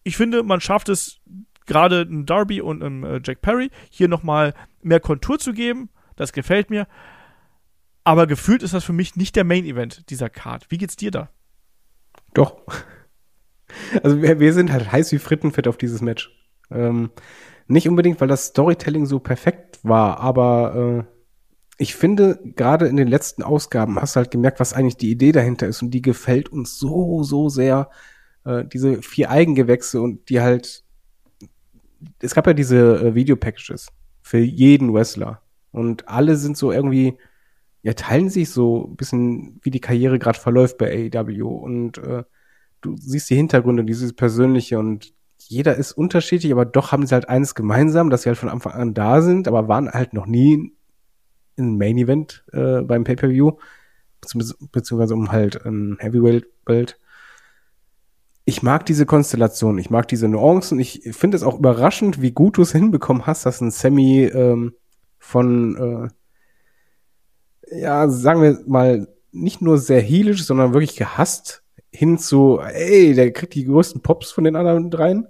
Ich 0.04 0.18
finde, 0.18 0.44
man 0.44 0.60
schafft 0.60 0.90
es 0.90 1.22
gerade 1.66 2.02
einem 2.02 2.26
Darby 2.26 2.60
und 2.60 2.84
einem 2.84 3.06
äh, 3.06 3.22
Jack 3.24 3.40
Perry 3.40 3.72
hier 3.90 4.10
nochmal 4.10 4.54
mehr 4.82 5.00
Kontur 5.00 5.40
zu 5.40 5.54
geben. 5.54 5.90
Das 6.18 6.34
gefällt 6.34 6.70
mir. 6.70 6.88
Aber 8.04 8.28
gefühlt 8.28 8.64
ist 8.64 8.74
das 8.74 8.84
für 8.84 8.92
mich 8.92 9.16
nicht 9.16 9.38
der 9.38 9.46
Main 9.46 9.64
Event 9.64 10.10
dieser 10.10 10.30
Card. 10.30 10.66
Wie 10.68 10.78
geht's 10.78 10.98
dir 10.98 11.10
da? 11.10 11.30
Doch. 12.34 12.58
Also 14.02 14.22
wir, 14.22 14.40
wir 14.40 14.54
sind 14.54 14.72
halt 14.72 14.94
heiß 14.94 15.12
wie 15.12 15.20
Frittenfett 15.20 15.68
auf 15.68 15.76
dieses 15.76 16.02
Match. 16.02 16.32
Ähm, 16.72 17.12
nicht 17.68 17.90
unbedingt, 17.90 18.22
weil 18.22 18.30
das 18.30 18.46
Storytelling 18.46 19.06
so 19.06 19.20
perfekt 19.20 19.80
war, 19.84 20.22
aber 20.22 21.06
äh, 21.06 21.17
ich 21.78 21.96
finde, 21.96 22.40
gerade 22.56 22.88
in 22.88 22.98
den 22.98 23.08
letzten 23.08 23.44
Ausgaben 23.44 24.00
hast 24.00 24.16
du 24.16 24.18
halt 24.18 24.32
gemerkt, 24.32 24.60
was 24.60 24.74
eigentlich 24.74 24.98
die 24.98 25.12
Idee 25.12 25.32
dahinter 25.32 25.68
ist 25.68 25.82
und 25.82 25.92
die 25.92 26.02
gefällt 26.02 26.50
uns 26.50 26.80
so, 26.80 27.24
so 27.24 27.50
sehr. 27.50 27.90
Äh, 28.46 28.66
diese 28.66 29.02
vier 29.02 29.30
Eigengewächse 29.30 30.02
und 30.02 30.30
die 30.30 30.42
halt 30.42 30.84
es 32.20 32.36
gab 32.36 32.48
ja 32.48 32.54
diese 32.54 32.98
äh, 33.00 33.16
Video-Packages 33.16 33.90
für 34.22 34.40
jeden 34.40 34.94
Wrestler 34.94 35.42
und 35.72 36.08
alle 36.08 36.36
sind 36.36 36.58
so 36.58 36.72
irgendwie, 36.72 37.18
ja, 37.82 37.94
teilen 37.94 38.30
sich 38.30 38.50
so 38.50 38.88
ein 38.88 38.96
bisschen, 38.96 39.60
wie 39.64 39.72
die 39.72 39.80
Karriere 39.82 40.20
gerade 40.20 40.40
verläuft 40.40 40.78
bei 40.78 41.10
AEW 41.14 41.48
und 41.48 41.98
äh, 42.00 42.24
du 42.82 42.96
siehst 42.98 43.30
die 43.30 43.36
Hintergründe, 43.36 43.84
dieses 43.84 44.14
Persönliche 44.14 44.80
und 44.80 45.14
jeder 45.40 45.76
ist 45.76 45.94
unterschiedlich, 45.94 46.52
aber 46.52 46.66
doch 46.66 46.92
haben 46.92 47.06
sie 47.06 47.14
halt 47.14 47.30
eines 47.30 47.56
gemeinsam, 47.56 48.10
dass 48.10 48.24
sie 48.24 48.30
halt 48.30 48.40
von 48.40 48.50
Anfang 48.50 48.74
an 48.74 48.94
da 48.94 49.22
sind, 49.22 49.48
aber 49.48 49.68
waren 49.68 49.90
halt 49.90 50.14
noch 50.14 50.26
nie 50.26 50.74
im 51.58 51.78
Main 51.78 51.98
Event 51.98 52.46
äh, 52.54 52.82
beim 52.82 53.04
Pay-Per-View, 53.04 53.52
beziehungsweise 54.72 55.14
um 55.14 55.32
halt 55.32 55.66
ein 55.66 55.98
Heavyweight-Belt 56.00 57.00
ich 58.50 58.64
mag 58.64 58.86
diese 58.86 59.06
Konstellation, 59.06 59.78
ich 59.78 59.90
mag 59.90 60.08
diese 60.08 60.30
Nuancen. 60.30 60.80
Ich 60.80 61.02
finde 61.12 61.36
es 61.36 61.44
auch 61.44 61.60
überraschend, 61.60 62.22
wie 62.22 62.32
gut 62.32 62.56
du 62.56 62.62
es 62.62 62.72
hinbekommen 62.72 63.28
hast, 63.28 63.46
dass 63.46 63.60
ein 63.60 63.72
Sammy 63.72 64.24
ähm, 64.24 64.74
von, 65.20 66.10
äh, 67.70 67.82
ja, 67.82 68.08
sagen 68.08 68.42
wir 68.42 68.62
mal, 68.66 69.10
nicht 69.34 69.62
nur 69.62 69.78
sehr 69.78 70.00
heelisch, 70.00 70.46
sondern 70.46 70.74
wirklich 70.74 70.96
gehasst 70.96 71.62
hin 71.92 72.18
zu, 72.18 72.62
ey, 72.62 73.14
der 73.14 73.34
kriegt 73.34 73.54
die 73.54 73.66
größten 73.66 74.02
Pops 74.02 74.32
von 74.32 74.46
den 74.46 74.56
anderen 74.56 74.92
dreien 74.92 75.28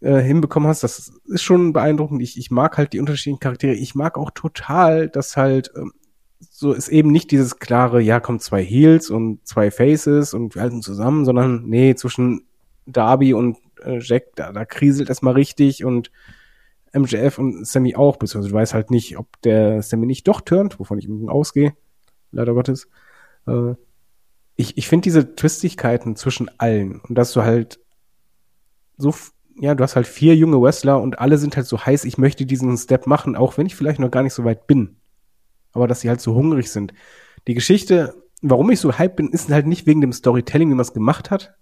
äh, 0.00 0.20
hinbekommen 0.20 0.68
hast. 0.68 0.82
Das 0.82 1.12
ist 1.24 1.42
schon 1.42 1.72
beeindruckend. 1.72 2.22
Ich, 2.22 2.38
ich 2.38 2.50
mag 2.50 2.76
halt 2.78 2.92
die 2.92 3.00
unterschiedlichen 3.00 3.40
Charaktere. 3.40 3.74
Ich 3.74 3.94
mag 3.94 4.18
auch 4.18 4.30
total, 4.30 5.08
dass 5.08 5.36
halt 5.36 5.70
ähm, 5.76 5.92
so 6.38 6.72
ist 6.72 6.88
eben 6.88 7.10
nicht 7.10 7.30
dieses 7.30 7.58
klare, 7.58 8.00
ja, 8.00 8.20
kommt 8.20 8.42
zwei 8.42 8.62
Heels 8.62 9.10
und 9.10 9.46
zwei 9.46 9.70
Faces 9.70 10.34
und 10.34 10.54
wir 10.54 10.62
halten 10.62 10.82
zusammen, 10.82 11.24
sondern 11.24 11.64
nee, 11.66 11.94
zwischen 11.94 12.46
Darby 12.86 13.34
und 13.34 13.58
äh, 13.82 13.98
Jack, 14.00 14.36
da, 14.36 14.52
da 14.52 14.64
kriselt 14.64 15.10
es 15.10 15.22
mal 15.22 15.32
richtig 15.32 15.84
und 15.84 16.10
MJF 16.92 17.38
und 17.38 17.66
Sammy 17.66 17.94
auch, 17.94 18.16
beziehungsweise 18.16 18.52
du 18.52 18.58
weißt 18.58 18.74
halt 18.74 18.90
nicht, 18.90 19.18
ob 19.18 19.40
der 19.42 19.82
Sammy 19.82 20.06
nicht 20.06 20.26
doch 20.28 20.40
turnt, 20.40 20.78
wovon 20.78 20.98
ich 20.98 21.08
ausgehe, 21.28 21.74
leider 22.32 22.54
Gottes. 22.54 22.88
Äh, 23.46 23.74
ich 24.56 24.78
ich 24.78 24.88
finde 24.88 25.04
diese 25.04 25.34
Twistigkeiten 25.36 26.16
zwischen 26.16 26.50
allen 26.58 27.00
und 27.00 27.16
dass 27.16 27.32
du 27.32 27.42
halt 27.42 27.80
so, 28.96 29.14
ja, 29.58 29.74
du 29.74 29.82
hast 29.82 29.96
halt 29.96 30.06
vier 30.06 30.36
junge 30.36 30.60
Wrestler 30.60 31.00
und 31.00 31.18
alle 31.18 31.38
sind 31.38 31.56
halt 31.56 31.66
so 31.66 31.84
heiß, 31.84 32.04
ich 32.04 32.18
möchte 32.18 32.46
diesen 32.46 32.76
Step 32.76 33.06
machen, 33.06 33.36
auch 33.36 33.56
wenn 33.58 33.66
ich 33.66 33.76
vielleicht 33.76 34.00
noch 34.00 34.10
gar 34.10 34.22
nicht 34.22 34.34
so 34.34 34.44
weit 34.44 34.66
bin 34.66 34.96
aber 35.76 35.86
dass 35.86 36.00
sie 36.00 36.08
halt 36.08 36.20
so 36.20 36.34
hungrig 36.34 36.70
sind. 36.70 36.92
Die 37.46 37.54
Geschichte, 37.54 38.14
warum 38.42 38.70
ich 38.70 38.80
so 38.80 38.98
hype 38.98 39.16
bin, 39.16 39.28
ist 39.28 39.50
halt 39.50 39.66
nicht 39.66 39.86
wegen 39.86 40.00
dem 40.00 40.12
Storytelling, 40.12 40.70
wie 40.70 40.74
man 40.74 40.80
es 40.80 40.94
gemacht 40.94 41.30
hat, 41.30 41.54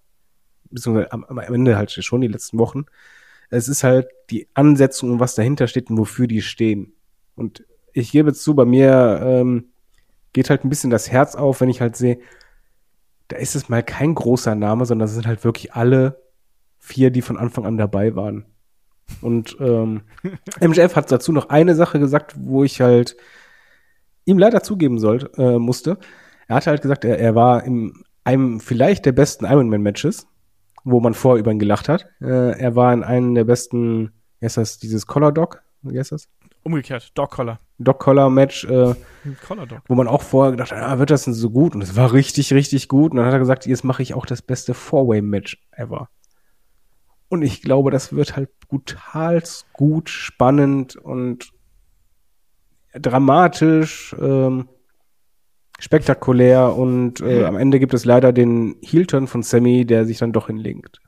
beziehungsweise 0.71 1.13
am, 1.13 1.25
am 1.25 1.39
Ende 1.39 1.77
halt 1.77 1.91
schon 1.91 2.23
die 2.23 2.29
letzten 2.29 2.59
Wochen. 2.59 2.87
Es 3.51 3.69
ist 3.69 3.85
halt 3.85 4.07
die 4.31 4.49
Ansetzung 4.55 5.11
und 5.11 5.21
was 5.21 5.35
dahinter 5.35 5.67
steht 5.67 5.91
und 5.91 5.99
wofür 5.99 6.27
die 6.27 6.41
stehen. 6.41 6.95
Und 7.35 7.65
ich 7.93 8.13
gebe 8.13 8.33
zu, 8.33 8.55
bei 8.55 8.65
mir 8.65 9.21
ähm, 9.23 9.73
geht 10.33 10.49
halt 10.49 10.65
ein 10.65 10.71
bisschen 10.71 10.91
das 10.91 11.11
Herz 11.11 11.35
auf, 11.35 11.61
wenn 11.61 11.69
ich 11.69 11.81
halt 11.81 11.97
sehe, 11.97 12.19
da 13.29 13.37
ist 13.37 13.57
es 13.57 13.69
mal 13.69 13.83
kein 13.83 14.15
großer 14.15 14.55
Name, 14.55 14.87
sondern 14.87 15.07
es 15.07 15.15
sind 15.15 15.27
halt 15.27 15.45
wirklich 15.45 15.75
alle 15.75 16.23
vier, 16.85 17.11
die 17.11 17.23
von 17.23 17.39
Anfang 17.39 17.65
an 17.65 17.79
dabei 17.79 18.15
waren. 18.15 18.45
Und 19.23 19.57
ähm, 19.59 20.03
MJF 20.61 20.97
hat 20.97 21.11
dazu 21.11 21.33
noch 21.33 21.49
eine 21.49 21.75
Sache 21.75 21.99
gesagt, 21.99 22.35
wo 22.39 22.63
ich 22.63 22.81
halt 22.81 23.17
ihm 24.27 24.39
leider 24.39 24.63
zugeben 24.63 24.99
sollte, 24.99 25.31
äh, 25.39 25.59
musste. 25.59 25.99
Er 26.47 26.57
hatte 26.57 26.71
halt 26.71 26.83
gesagt, 26.83 27.05
er, 27.07 27.19
er 27.19 27.35
war 27.35 27.65
in 27.65 28.05
einem 28.23 28.61
vielleicht 28.61 29.07
der 29.07 29.13
besten 29.13 29.47
Ironman-Matches, 29.47 30.27
wo 30.85 31.01
man 31.01 31.15
vorher 31.15 31.41
über 31.41 31.51
ihn 31.51 31.59
gelacht 31.59 31.89
hat. 31.89 32.07
Äh, 32.21 32.59
er 32.59 32.77
war 32.77 32.93
in 32.93 33.03
einem 33.03 33.35
der 33.35 33.45
besten, 33.45 34.13
wie 34.41 34.47
heißt 34.47 34.59
das, 34.59 34.79
dieses 34.79 35.07
Collar 35.07 35.33
Dog? 35.33 35.63
Wie 35.83 35.99
heißt 35.99 36.13
das? 36.13 36.29
Umgekehrt, 36.65 37.13
Dog 37.15 37.31
Collar. 37.31 37.61
Dog 37.79 37.99
Collar 37.99 38.29
Match, 38.29 38.65
äh, 38.65 38.95
Collar 39.47 39.67
Dog. 39.67 39.81
wo 39.87 39.95
man 39.95 40.07
auch 40.07 40.23
vorher 40.23 40.53
gedacht 40.53 40.73
hat, 40.73 40.83
ah, 40.83 40.99
wird 40.99 41.11
das 41.11 41.25
denn 41.25 41.35
so 41.35 41.51
gut? 41.51 41.75
Und 41.75 41.83
es 41.83 41.97
war 41.97 42.13
richtig, 42.13 42.53
richtig 42.53 42.89
gut. 42.89 43.13
Und 43.13 43.19
dann 43.19 43.27
hat 43.27 43.33
er 43.33 43.39
gesagt, 43.39 43.67
jetzt 43.67 43.85
mache 43.85 44.03
ich 44.03 44.15
auch 44.15 44.27
das 44.27 44.43
beste 44.43 44.75
Four-Way-Match 44.75 45.59
ever. 45.73 46.09
Und 47.35 47.43
ich 47.43 47.63
glaube, 47.63 47.91
das 47.91 48.15
wird 48.15 48.37
halt 48.37 48.49
brutal 48.61 49.43
gut, 49.73 50.09
spannend 50.09 50.95
und 50.95 51.51
dramatisch, 52.93 54.15
ähm, 54.21 54.69
spektakulär 55.81 56.77
und 56.77 57.21
äh, 57.21 57.41
mhm. 57.41 57.45
am 57.45 57.57
Ende 57.57 57.81
gibt 57.81 57.93
es 57.93 58.05
leider 58.05 58.33
den 58.33 58.77
Heel-Turn 58.83 59.27
von 59.27 59.43
Sammy, 59.43 59.85
der 59.85 60.07
sich 60.07 60.19
dann 60.19 60.33
doch 60.33 60.47
hinlegt. 60.47 61.01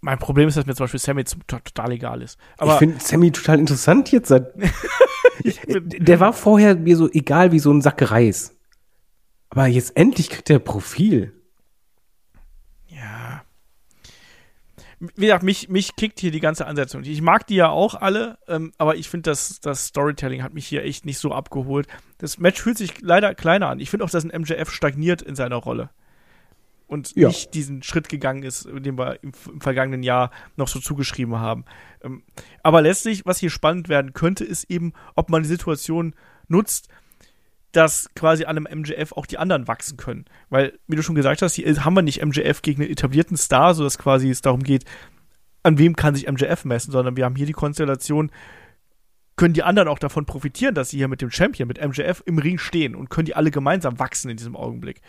Mein 0.00 0.18
Problem 0.18 0.48
ist, 0.48 0.56
dass 0.56 0.64
mir 0.64 0.74
zum 0.74 0.84
Beispiel 0.84 0.98
Sammy 0.98 1.24
total 1.24 1.92
egal 1.92 2.22
ist. 2.22 2.38
Aber 2.56 2.72
ich 2.72 2.78
finde 2.78 2.98
Sammy 2.98 3.30
total 3.30 3.58
interessant 3.58 4.10
jetzt. 4.10 4.28
Seit 4.28 4.54
der 5.66 6.20
war 6.20 6.32
vorher 6.32 6.74
mir 6.74 6.96
so 6.96 7.08
egal 7.10 7.52
wie 7.52 7.58
so 7.58 7.70
ein 7.70 7.82
Sack 7.82 8.10
Reis. 8.10 8.56
Aber 9.50 9.66
jetzt 9.66 9.94
endlich 9.96 10.30
kriegt 10.30 10.48
er 10.48 10.58
Profil. 10.58 11.34
Wie 15.16 15.22
gesagt, 15.22 15.42
mich, 15.42 15.68
mich 15.68 15.96
kickt 15.96 16.20
hier 16.20 16.30
die 16.30 16.40
ganze 16.40 16.66
Ansetzung. 16.66 17.02
Ich 17.02 17.22
mag 17.22 17.46
die 17.48 17.56
ja 17.56 17.68
auch 17.68 17.96
alle, 17.96 18.38
ähm, 18.46 18.72
aber 18.78 18.94
ich 18.94 19.08
finde, 19.08 19.30
das, 19.30 19.58
das 19.60 19.86
Storytelling 19.86 20.42
hat 20.44 20.54
mich 20.54 20.66
hier 20.66 20.84
echt 20.84 21.04
nicht 21.04 21.18
so 21.18 21.32
abgeholt. 21.32 21.88
Das 22.18 22.38
Match 22.38 22.62
fühlt 22.62 22.78
sich 22.78 23.00
leider 23.00 23.34
kleiner 23.34 23.68
an. 23.68 23.80
Ich 23.80 23.90
finde 23.90 24.04
auch, 24.04 24.10
dass 24.10 24.24
ein 24.24 24.40
MJF 24.40 24.70
stagniert 24.70 25.20
in 25.20 25.34
seiner 25.34 25.56
Rolle. 25.56 25.90
und 26.86 27.16
ja. 27.16 27.28
nicht 27.28 27.54
diesen 27.54 27.82
Schritt 27.82 28.08
gegangen 28.08 28.44
ist, 28.44 28.66
den 28.66 28.96
wir 28.96 29.18
im, 29.22 29.32
im 29.50 29.60
vergangenen 29.60 30.02
Jahr 30.02 30.30
noch 30.56 30.68
so 30.68 30.78
zugeschrieben 30.78 31.36
haben. 31.36 31.64
Ähm, 32.02 32.22
aber 32.62 32.80
letztlich, 32.82 33.26
was 33.26 33.38
hier 33.38 33.50
spannend 33.50 33.88
werden 33.88 34.12
könnte, 34.12 34.44
ist 34.44 34.70
eben, 34.70 34.92
ob 35.16 35.30
man 35.30 35.42
die 35.42 35.48
Situation 35.48 36.14
nutzt, 36.48 36.88
dass 37.72 38.10
quasi 38.14 38.44
an 38.44 38.56
einem 38.56 38.80
MJF 38.80 39.12
auch 39.12 39.26
die 39.26 39.38
anderen 39.38 39.66
wachsen 39.66 39.96
können. 39.96 40.26
Weil, 40.50 40.78
wie 40.86 40.96
du 40.96 41.02
schon 41.02 41.14
gesagt 41.14 41.42
hast, 41.42 41.54
hier 41.54 41.84
haben 41.84 41.94
wir 41.94 42.02
nicht 42.02 42.24
MJF 42.24 42.62
gegen 42.62 42.82
einen 42.82 42.90
etablierten 42.90 43.36
Star, 43.36 43.74
sodass 43.74 43.98
quasi 43.98 44.30
es 44.30 44.42
darum 44.42 44.62
geht, 44.62 44.84
an 45.62 45.78
wem 45.78 45.96
kann 45.96 46.14
sich 46.14 46.30
MJF 46.30 46.64
messen, 46.64 46.92
sondern 46.92 47.16
wir 47.16 47.24
haben 47.24 47.36
hier 47.36 47.46
die 47.46 47.52
Konstellation, 47.52 48.30
können 49.36 49.54
die 49.54 49.62
anderen 49.62 49.88
auch 49.88 49.98
davon 49.98 50.26
profitieren, 50.26 50.74
dass 50.74 50.90
sie 50.90 50.98
hier 50.98 51.08
mit 51.08 51.22
dem 51.22 51.30
Champion, 51.30 51.66
mit 51.66 51.82
MJF 51.82 52.22
im 52.26 52.38
Ring 52.38 52.58
stehen 52.58 52.94
und 52.94 53.08
können 53.10 53.26
die 53.26 53.34
alle 53.34 53.50
gemeinsam 53.50 53.98
wachsen 53.98 54.30
in 54.30 54.36
diesem 54.36 54.56
Augenblick. 54.56 55.00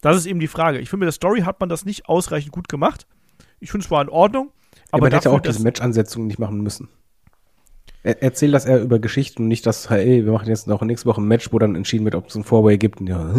Das 0.00 0.16
ist 0.16 0.26
eben 0.26 0.40
die 0.40 0.48
Frage. 0.48 0.78
Ich 0.78 0.88
finde, 0.88 1.04
mit 1.04 1.08
der 1.08 1.16
Story 1.16 1.40
hat 1.40 1.60
man 1.60 1.68
das 1.68 1.84
nicht 1.84 2.08
ausreichend 2.08 2.52
gut 2.52 2.68
gemacht. 2.68 3.06
Ich 3.60 3.70
finde 3.70 3.84
es 3.84 3.90
war 3.90 4.02
in 4.02 4.08
Ordnung. 4.08 4.52
Aber 4.90 5.06
ja, 5.06 5.10
man 5.10 5.12
hätte 5.12 5.30
auch 5.30 5.40
diese 5.40 5.62
Match-Ansetzung 5.62 6.26
nicht 6.26 6.38
machen 6.38 6.60
müssen. 6.60 6.88
Er, 8.06 8.22
erzähl 8.22 8.52
das 8.52 8.66
eher 8.66 8.80
über 8.80 9.00
Geschichten 9.00 9.42
und 9.42 9.48
nicht, 9.48 9.66
dass, 9.66 9.90
hey, 9.90 10.24
wir 10.24 10.30
machen 10.30 10.46
jetzt 10.46 10.68
noch 10.68 10.80
nächste 10.82 11.08
Woche 11.08 11.20
ein 11.20 11.26
Match, 11.26 11.52
wo 11.52 11.58
dann 11.58 11.74
entschieden 11.74 12.04
wird, 12.04 12.14
ob 12.14 12.28
es 12.28 12.36
ein 12.36 12.44
Four-Way 12.44 12.78
gibt. 12.78 13.00
Und 13.00 13.08
ja, 13.08 13.34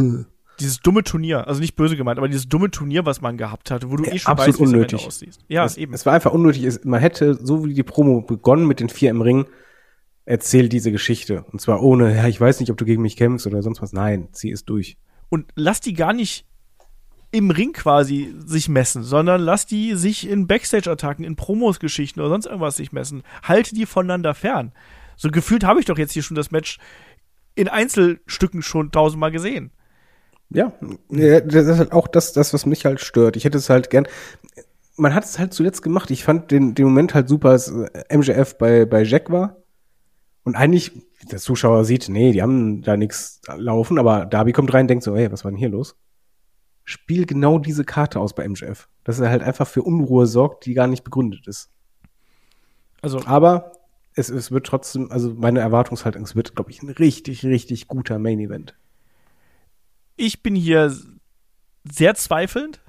dieses 0.60 0.82
dumme 0.82 1.04
Turnier, 1.04 1.48
also 1.48 1.62
nicht 1.62 1.78
böse 1.78 1.96
gemeint, 1.96 2.18
aber 2.18 2.28
dieses 2.28 2.50
dumme 2.50 2.70
Turnier, 2.70 3.06
was 3.06 3.22
man 3.22 3.38
gehabt 3.38 3.72
hat, 3.72 3.90
wo 3.90 3.96
du 3.96 4.04
ja, 4.04 4.12
eh 4.12 4.20
schon 4.20 4.32
absolut 4.34 4.60
weißt, 4.60 4.74
unnötig. 4.74 5.02
es 5.02 5.08
aussieht. 5.08 5.38
Ja, 5.48 5.64
es, 5.64 5.78
eben. 5.78 5.94
Es 5.94 6.06
war 6.06 6.14
einfach 6.14 6.34
unnötig. 6.34 6.84
Man 6.84 7.00
hätte, 7.00 7.36
so 7.36 7.64
wie 7.64 7.74
die 7.74 7.84
Promo 7.84 8.20
begonnen 8.20 8.68
mit 8.68 8.82
den 8.82 8.90
vier 8.90 9.10
im 9.12 9.22
Ring, 9.22 9.46
erzählt 10.26 10.74
diese 10.74 10.92
Geschichte. 10.92 11.46
Und 11.52 11.62
zwar 11.62 11.82
ohne, 11.82 12.14
ja, 12.14 12.28
ich 12.28 12.42
weiß 12.42 12.60
nicht, 12.60 12.70
ob 12.70 12.76
du 12.76 12.84
gegen 12.84 13.02
mich 13.02 13.16
kämpfst 13.16 13.48
oder 13.48 13.62
sonst 13.64 13.82
was. 13.82 13.94
Nein, 13.94 14.28
zieh 14.34 14.52
es 14.52 14.66
durch. 14.66 14.98
Und 15.30 15.46
lass 15.56 15.80
die 15.80 15.94
gar 15.94 16.12
nicht 16.12 16.46
im 17.38 17.52
Ring 17.52 17.74
quasi 17.74 18.34
sich 18.46 18.70
messen, 18.70 19.04
sondern 19.04 19.42
lass 19.42 19.66
die 19.66 19.96
sich 19.96 20.28
in 20.28 20.48
Backstage-Attacken, 20.48 21.24
in 21.24 21.36
Promos-Geschichten 21.36 22.20
oder 22.20 22.30
sonst 22.30 22.46
irgendwas 22.48 22.78
sich 22.78 22.92
messen. 22.92 23.24
Halte 23.44 23.76
die 23.76 23.86
voneinander 23.86 24.34
fern. 24.34 24.72
So 25.16 25.30
gefühlt 25.30 25.64
habe 25.64 25.80
ich 25.80 25.86
doch 25.86 25.98
jetzt 25.98 26.14
hier 26.14 26.24
schon 26.24 26.36
das 26.36 26.52
Match 26.52 26.78
in 27.56 27.68
Einzelstücken 27.68 28.62
schon 28.62 28.92
tausendmal 28.92 29.32
gesehen. 29.32 29.72
Ja, 30.50 30.72
das 31.10 31.68
ist 31.68 31.78
halt 31.78 31.92
auch 31.92 32.08
das, 32.08 32.34
das, 32.34 32.54
was 32.54 32.66
mich 32.66 32.86
halt 32.86 33.02
stört. 33.02 33.36
Ich 33.36 33.44
hätte 33.44 33.58
es 33.58 33.70
halt 33.70 33.90
gern. 33.90 34.08
Man 34.96 35.14
hat 35.14 35.26
es 35.26 35.40
halt 35.40 35.54
zuletzt 35.54 35.82
gemacht. 35.82 36.10
Ich 36.12 36.24
fand 36.24 36.52
den, 36.52 36.74
den 36.74 36.86
Moment 36.86 37.14
halt 37.14 37.28
super, 37.28 37.50
als 37.50 37.72
MJF 38.12 38.58
bei, 38.58 38.86
bei 38.86 39.04
Jack 39.04 39.30
war. 39.30 39.58
Und 40.44 40.56
eigentlich, 40.56 40.92
der 41.30 41.40
Zuschauer 41.40 41.84
sieht, 41.84 42.08
nee, 42.08 42.32
die 42.32 42.42
haben 42.42 42.82
da 42.82 42.96
nichts 42.96 43.42
laufen, 43.58 44.00
aber 44.00 44.26
Darby 44.26 44.54
kommt 44.54 44.74
rein 44.74 44.84
und 44.86 44.88
denkt 44.88 45.04
so, 45.04 45.16
hey, 45.16 45.30
was 45.32 45.44
war 45.44 45.52
denn 45.52 45.58
hier 45.58 45.70
los? 45.70 45.98
Spiel 46.90 47.26
genau 47.26 47.60
diese 47.60 47.84
Karte 47.84 48.20
aus 48.20 48.34
bei 48.34 48.48
MJF. 48.48 48.88
Dass 49.04 49.20
er 49.20 49.30
halt 49.30 49.44
einfach 49.44 49.68
für 49.68 49.84
Unruhe 49.84 50.26
sorgt, 50.26 50.66
die 50.66 50.74
gar 50.74 50.88
nicht 50.88 51.04
begründet 51.04 51.48
ist. 51.48 51.70
Also. 53.02 53.22
Aber 53.26 53.74
es, 54.16 54.30
es 54.30 54.52
wird 54.52 54.66
trotzdem, 54.66 55.12
also 55.12 55.34
meine 55.36 55.60
Erwartungshaltung, 55.60 56.24
es 56.24 56.36
wird, 56.36 56.56
glaube 56.56 56.72
ich, 56.72 56.82
ein 56.82 56.90
richtig, 56.90 57.46
richtig 57.46 57.88
guter 57.88 58.18
Main 58.18 58.40
Event 58.40 58.76
ich 60.18 60.44
bin 60.44 60.56
hier 60.56 60.94
sehr 61.90 62.16
zweifelnd 62.16 62.82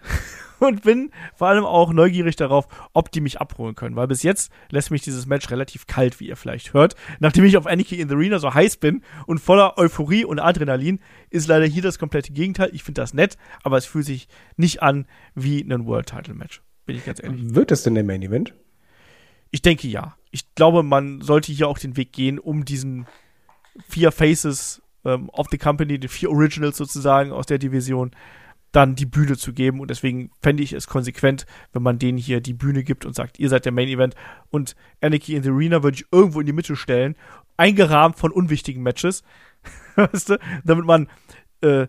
und 0.61 0.83
bin 0.83 1.11
vor 1.35 1.49
allem 1.49 1.65
auch 1.65 1.93
neugierig 1.93 2.37
darauf, 2.37 2.69
ob 2.93 3.11
die 3.11 3.21
mich 3.21 3.41
abholen 3.41 3.75
können, 3.75 3.97
weil 3.97 4.09
bis 4.09 4.23
jetzt 4.23 4.51
lässt 4.71 4.91
mich 4.91 5.03
dieses 5.03 5.27
Match 5.27 5.51
relativ 5.51 5.87
kalt, 5.87 6.21
wie 6.21 6.29
ihr 6.29 6.37
vielleicht 6.37 6.75
hört. 6.75 6.95
Nachdem 7.21 7.45
ich 7.45 7.57
auf 7.57 7.67
Anarchy 7.67 8.01
in 8.01 8.09
the 8.09 8.15
Arena 8.15 8.39
so 8.39 8.53
heiß 8.53 8.79
bin 8.79 9.03
und 9.27 9.39
voller 9.39 9.79
Euphorie 9.79 10.25
und 10.25 10.39
Adrenalin, 10.39 11.01
ist 11.31 11.49
leider 11.49 11.67
hier 11.67 11.83
das 11.83 11.99
komplette 11.99 12.33
Gegenteil. 12.33 12.71
Ich 12.73 12.83
finde 12.83 13.01
das 13.01 13.15
nett, 13.15 13.37
aber 13.63 13.77
es 13.77 13.87
fühlt 13.87 14.07
sich 14.07 14.29
nicht 14.57 14.83
an 14.83 15.07
wie 15.35 15.61
ein 15.61 15.87
World 15.87 16.07
Title 16.07 16.35
Match, 16.35 16.63
bin 16.87 16.97
ich 16.97 17.05
ganz 17.05 17.23
ehrlich. 17.23 17.55
Wird 17.55 17.71
es 17.71 17.83
denn 17.83 17.95
der 17.95 18.05
Main 18.05 18.23
Event? 18.23 18.55
Ich 19.51 19.63
denke 19.63 19.89
ja. 19.89 20.17
Ich 20.31 20.55
glaube, 20.55 20.83
man 20.83 21.23
sollte 21.23 21.53
hier 21.53 21.69
auch 21.69 21.79
den 21.79 21.97
Weg 21.97 22.13
gehen, 22.13 22.39
um 22.39 22.65
diesen 22.65 23.07
vier 23.89 24.13
Faces 24.13 24.83
ähm, 25.05 25.31
of 25.31 25.47
the 25.51 25.59
Company, 25.59 25.99
den 25.99 26.11
vier 26.11 26.31
Originals 26.31 26.77
sozusagen 26.77 27.33
aus 27.33 27.47
der 27.47 27.59
Division, 27.59 28.11
dann 28.73 28.95
die 28.95 29.07
Bühne 29.07 29.37
zu 29.37 29.53
geben. 29.53 29.81
Und 29.81 29.91
deswegen 29.91 30.31
fände 30.43 30.63
ich 30.63 30.73
es 30.73 30.87
konsequent, 30.87 31.47
wenn 31.73 31.83
man 31.83 31.99
denen 31.99 32.19
hier 32.19 32.41
die 32.41 32.55
Bühne 32.55 32.85
gibt 32.85 33.05
und 33.05 33.15
sagt, 33.15 33.39
ihr 33.39 33.49
seid 33.49 33.65
der 33.65 33.73
Main 33.73 33.89
Event. 33.89 34.15
Und 34.51 34.77
Anarchy 35.01 35.35
in 35.35 35.43
the 35.43 35.51
Arena 35.51 35.83
würde 35.83 35.97
ich 35.97 36.07
irgendwo 36.13 36.41
in 36.41 36.47
die 36.47 36.53
Mitte 36.53 36.77
stellen, 36.77 37.17
eingerahmt 37.57 38.19
von 38.19 38.31
unwichtigen 38.31 38.83
Matches. 38.83 39.23
weißt 39.97 40.31
du? 40.31 40.39
Damit 40.65 40.85
man 40.85 41.09
äh, 41.61 41.89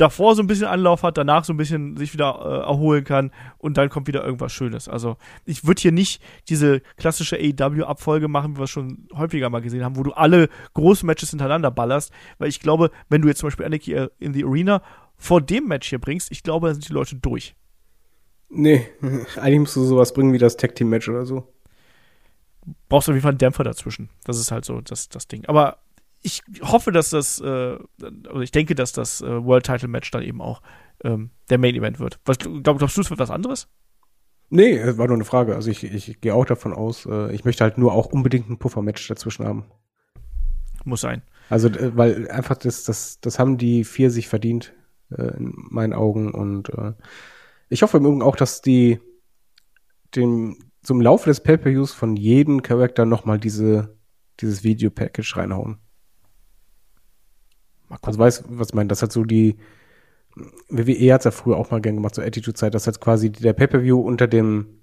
davor 0.00 0.34
so 0.34 0.42
ein 0.42 0.46
bisschen 0.46 0.66
Anlauf 0.66 1.02
hat, 1.02 1.18
danach 1.18 1.44
so 1.44 1.52
ein 1.52 1.58
bisschen 1.58 1.96
sich 1.96 2.14
wieder 2.14 2.40
äh, 2.42 2.66
erholen 2.66 3.04
kann 3.04 3.30
und 3.58 3.76
dann 3.76 3.90
kommt 3.90 4.06
wieder 4.06 4.24
irgendwas 4.24 4.52
Schönes. 4.52 4.88
Also 4.88 5.16
ich 5.44 5.66
würde 5.66 5.82
hier 5.82 5.92
nicht 5.92 6.22
diese 6.48 6.80
klassische 6.96 7.36
AEW-Abfolge 7.36 8.28
machen, 8.28 8.54
wie 8.54 8.60
wir 8.60 8.64
es 8.64 8.70
schon 8.70 9.08
häufiger 9.14 9.50
mal 9.50 9.60
gesehen 9.60 9.84
haben, 9.84 9.96
wo 9.96 10.02
du 10.02 10.12
alle 10.12 10.48
großen 10.72 11.06
Matches 11.06 11.30
hintereinander 11.30 11.70
ballerst, 11.70 12.12
weil 12.38 12.48
ich 12.48 12.60
glaube, 12.60 12.90
wenn 13.10 13.20
du 13.20 13.28
jetzt 13.28 13.40
zum 13.40 13.48
Beispiel 13.48 13.66
Anarchy 13.66 14.08
in 14.18 14.32
the 14.32 14.44
Arena 14.44 14.82
vor 15.20 15.42
dem 15.42 15.68
Match 15.68 15.90
hier 15.90 15.98
bringst, 15.98 16.32
ich 16.32 16.42
glaube, 16.42 16.68
da 16.68 16.72
sind 16.72 16.88
die 16.88 16.94
Leute 16.94 17.14
durch. 17.14 17.54
Nee, 18.48 18.88
eigentlich 19.36 19.60
musst 19.60 19.76
du 19.76 19.84
sowas 19.84 20.14
bringen 20.14 20.32
wie 20.32 20.38
das 20.38 20.56
Tag 20.56 20.74
Team 20.74 20.88
Match 20.88 21.08
oder 21.08 21.26
so. 21.26 21.52
Brauchst 22.88 23.06
du 23.06 23.12
auf 23.12 23.16
jeden 23.16 23.22
Fall 23.22 23.32
einen 23.32 23.38
Dämpfer 23.38 23.62
dazwischen. 23.62 24.08
Das 24.24 24.38
ist 24.38 24.50
halt 24.50 24.64
so 24.64 24.80
das, 24.80 25.08
das 25.10 25.28
Ding. 25.28 25.44
Aber 25.46 25.78
ich 26.22 26.42
hoffe, 26.62 26.90
dass 26.90 27.10
das, 27.10 27.40
äh, 27.40 27.78
also 28.02 28.40
ich 28.40 28.50
denke, 28.50 28.74
dass 28.74 28.92
das 28.92 29.20
äh, 29.20 29.44
World 29.44 29.64
Title 29.66 29.88
Match 29.88 30.10
dann 30.10 30.22
eben 30.22 30.40
auch 30.40 30.62
ähm, 31.04 31.30
der 31.50 31.58
Main 31.58 31.74
Event 31.74 32.00
wird. 32.00 32.18
Was, 32.24 32.38
glaub, 32.38 32.78
glaubst 32.78 32.96
du, 32.96 33.02
es 33.02 33.10
wird 33.10 33.20
was 33.20 33.30
anderes? 33.30 33.68
Nee, 34.48 34.72
es 34.72 34.96
war 34.96 35.06
nur 35.06 35.16
eine 35.16 35.24
Frage. 35.24 35.54
Also 35.54 35.70
ich, 35.70 35.84
ich 35.84 36.20
gehe 36.20 36.34
auch 36.34 36.46
davon 36.46 36.72
aus, 36.72 37.06
äh, 37.06 37.32
ich 37.34 37.44
möchte 37.44 37.62
halt 37.62 37.76
nur 37.76 37.92
auch 37.92 38.06
unbedingt 38.06 38.48
ein 38.48 38.58
Puffermatch 38.58 39.06
dazwischen 39.06 39.44
haben. 39.44 39.66
Muss 40.84 41.02
sein. 41.02 41.22
Also, 41.50 41.70
weil 41.96 42.30
einfach 42.30 42.56
das, 42.56 42.84
das, 42.84 43.20
das 43.20 43.38
haben 43.38 43.58
die 43.58 43.84
vier 43.84 44.10
sich 44.10 44.28
verdient, 44.28 44.72
äh, 45.16 45.36
in 45.36 45.52
meinen 45.54 45.92
Augen. 45.92 46.32
Und 46.32 46.70
äh, 46.70 46.92
ich 47.68 47.82
hoffe 47.82 47.98
im 47.98 48.04
Übrigen 48.04 48.22
auch, 48.22 48.36
dass 48.36 48.62
die 48.62 49.00
dem 50.16 50.56
zum 50.82 51.00
Laufe 51.00 51.28
des 51.28 51.40
Pay-Per-Views 51.40 51.92
von 51.92 52.16
jedem 52.16 52.62
Charakter 52.62 53.04
nochmal 53.04 53.38
diese, 53.38 53.96
dieses 54.40 54.64
Video-Package 54.64 55.36
reinhauen. 55.36 55.78
Also 58.02 58.18
weißt 58.18 58.44
was 58.48 58.68
ich 58.68 58.74
meine? 58.74 58.88
Das 58.88 59.02
hat 59.02 59.12
so 59.12 59.24
die, 59.24 59.58
WWE 60.68 61.12
hat's 61.12 61.24
ja 61.24 61.30
früher 61.30 61.56
auch 61.56 61.70
mal 61.70 61.80
gern 61.80 61.96
gemacht, 61.96 62.14
so 62.14 62.22
Attitude-Zeit, 62.22 62.74
dass 62.74 62.86
halt 62.86 63.00
quasi 63.00 63.30
der 63.30 63.52
Pay-Per-View 63.52 64.00
unter 64.00 64.26
dem, 64.26 64.82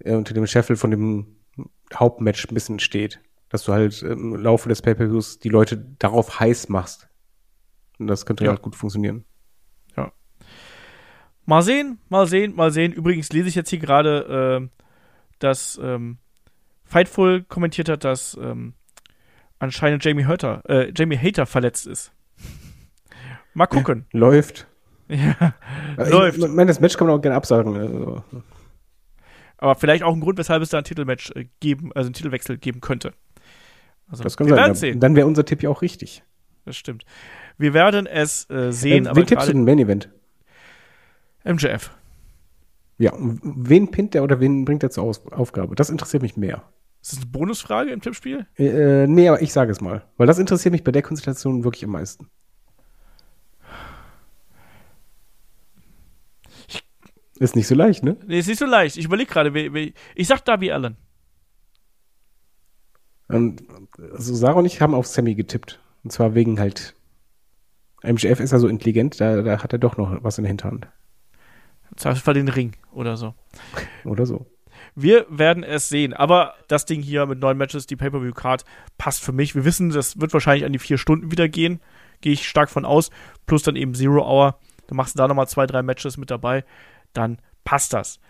äh, 0.00 0.14
unter 0.14 0.34
dem 0.34 0.46
Scheffel 0.46 0.76
von 0.76 0.90
dem 0.90 1.36
Hauptmatch 1.94 2.48
ein 2.48 2.54
bisschen 2.54 2.78
steht. 2.78 3.20
Dass 3.48 3.64
du 3.64 3.72
halt 3.72 4.02
im 4.02 4.34
Laufe 4.34 4.68
des 4.68 4.82
Pay-Per-Views 4.82 5.38
die 5.38 5.48
Leute 5.48 5.78
darauf 5.98 6.40
heiß 6.40 6.68
machst. 6.68 7.08
Und 7.98 8.06
das 8.06 8.26
könnte 8.26 8.44
ja 8.44 8.50
halt 8.50 8.62
gut 8.62 8.76
funktionieren. 8.76 9.24
Ja. 9.96 10.12
Mal 11.44 11.62
sehen, 11.62 11.98
mal 12.08 12.26
sehen, 12.26 12.54
mal 12.54 12.70
sehen. 12.70 12.92
Übrigens 12.92 13.32
lese 13.32 13.48
ich 13.48 13.54
jetzt 13.54 13.70
hier 13.70 13.78
gerade, 13.78 14.62
äh, 14.62 14.82
dass 15.38 15.80
ähm, 15.82 16.18
Fightful 16.84 17.42
kommentiert 17.44 17.88
hat, 17.88 18.04
dass 18.04 18.38
ähm, 18.40 18.74
anscheinend 19.58 20.04
Jamie 20.04 20.24
Hater, 20.24 20.62
äh, 20.68 20.92
Jamie 20.94 21.18
Hater 21.18 21.46
verletzt 21.46 21.86
ist. 21.86 22.12
Mal 23.54 23.66
gucken. 23.66 24.06
Ja, 24.12 24.20
läuft. 24.20 24.66
Ja, 25.08 25.54
ich, 25.92 26.10
läuft. 26.10 26.38
Ich 26.38 26.48
meine, 26.48 26.66
das 26.66 26.80
Match 26.80 26.96
kann 26.96 27.06
man 27.06 27.16
auch 27.16 27.22
gerne 27.22 27.36
absagen. 27.36 27.76
Also. 27.76 28.24
Aber 29.56 29.76
vielleicht 29.76 30.02
auch 30.02 30.12
ein 30.12 30.20
Grund, 30.20 30.36
weshalb 30.36 30.64
es 30.64 30.70
da 30.70 30.78
ein 30.78 30.84
Titelmatch 30.84 31.30
äh, 31.36 31.46
geben, 31.60 31.92
also 31.94 32.08
einen 32.08 32.14
Titelwechsel 32.14 32.58
geben 32.58 32.80
könnte. 32.80 33.12
Also, 34.08 34.24
das 34.24 34.36
kann 34.36 34.48
wir 34.48 34.56
sein. 34.56 34.74
Sehen. 34.74 34.98
Dann 34.98 35.14
wäre 35.14 35.28
unser 35.28 35.44
Tipp 35.44 35.62
ja 35.62 35.70
auch 35.70 35.82
richtig. 35.82 36.24
Das 36.64 36.76
stimmt. 36.76 37.04
Wir 37.58 37.74
werden 37.74 38.06
es 38.06 38.48
äh, 38.50 38.72
sehen. 38.72 39.06
Äh, 39.06 39.16
wen 39.16 39.26
tippst 39.26 39.48
du 39.48 39.52
denn 39.52 39.64
Main 39.64 39.78
Event? 39.78 40.10
MJF. 41.44 41.90
Ja, 42.98 43.12
wen 43.18 43.90
pinnt 43.90 44.14
der 44.14 44.22
oder 44.22 44.40
wen 44.40 44.64
bringt 44.64 44.82
er 44.82 44.90
zur 44.90 45.04
Aus 45.04 45.24
Aufgabe? 45.30 45.74
Das 45.74 45.90
interessiert 45.90 46.22
mich 46.22 46.36
mehr. 46.36 46.62
Ist 47.02 47.12
das 47.12 47.18
eine 47.20 47.30
Bonusfrage 47.30 47.90
im 47.90 48.00
Tippspiel? 48.00 48.46
Äh, 48.56 49.06
nee, 49.06 49.28
aber 49.28 49.40
ich 49.40 49.52
sage 49.52 49.70
es 49.70 49.80
mal. 49.80 50.04
Weil 50.16 50.26
das 50.26 50.38
interessiert 50.38 50.72
mich 50.72 50.82
bei 50.82 50.92
der 50.92 51.02
Konstellation 51.02 51.62
wirklich 51.62 51.84
am 51.84 51.92
meisten. 51.92 52.28
Ist 57.38 57.54
nicht 57.54 57.68
so 57.68 57.74
leicht, 57.74 58.02
ne? 58.02 58.16
Nee, 58.26 58.38
ist 58.38 58.48
nicht 58.48 58.58
so 58.58 58.66
leicht. 58.66 58.96
Ich 58.96 59.04
überlege 59.04 59.30
gerade, 59.30 59.92
ich 60.14 60.26
sag 60.26 60.44
Darby 60.44 60.72
Allen. 60.72 60.96
Und 63.28 63.62
also 64.12 64.34
Sarah 64.34 64.58
und 64.58 64.64
ich 64.64 64.80
haben 64.80 64.94
auf 64.94 65.06
Sammy 65.06 65.34
getippt. 65.34 65.78
Und 66.02 66.10
zwar 66.10 66.34
wegen 66.34 66.58
halt. 66.58 66.95
MGF 68.02 68.40
ist 68.40 68.52
ja 68.52 68.58
so 68.58 68.68
intelligent, 68.68 69.20
da, 69.20 69.42
da 69.42 69.62
hat 69.62 69.72
er 69.72 69.78
doch 69.78 69.96
noch 69.96 70.22
was 70.22 70.38
in 70.38 70.44
der 70.44 70.50
Hinterhand. 70.50 70.88
Zweifelsfall 71.96 72.34
den 72.34 72.48
Ring 72.48 72.72
oder 72.92 73.16
so. 73.16 73.34
oder 74.04 74.26
so. 74.26 74.46
Wir 74.94 75.26
werden 75.28 75.62
es 75.62 75.88
sehen. 75.88 76.12
Aber 76.12 76.54
das 76.68 76.84
Ding 76.84 77.02
hier 77.02 77.26
mit 77.26 77.38
neun 77.38 77.56
Matches, 77.56 77.86
die 77.86 77.96
Pay-Per-View-Card, 77.96 78.64
passt 78.98 79.22
für 79.22 79.32
mich. 79.32 79.54
Wir 79.54 79.64
wissen, 79.64 79.90
das 79.90 80.20
wird 80.20 80.32
wahrscheinlich 80.32 80.64
an 80.64 80.72
die 80.72 80.78
vier 80.78 80.98
Stunden 80.98 81.30
wieder 81.30 81.48
gehen. 81.48 81.80
Gehe 82.20 82.32
ich 82.32 82.48
stark 82.48 82.70
von 82.70 82.84
aus. 82.84 83.10
Plus 83.46 83.62
dann 83.62 83.76
eben 83.76 83.94
Zero 83.94 84.26
Hour. 84.26 84.58
dann 84.86 84.96
machst 84.96 85.14
du 85.14 85.18
da 85.18 85.28
nochmal 85.28 85.48
zwei, 85.48 85.66
drei 85.66 85.82
Matches 85.82 86.16
mit 86.16 86.30
dabei, 86.30 86.64
dann 87.12 87.38
passt 87.64 87.92
das. 87.92 88.20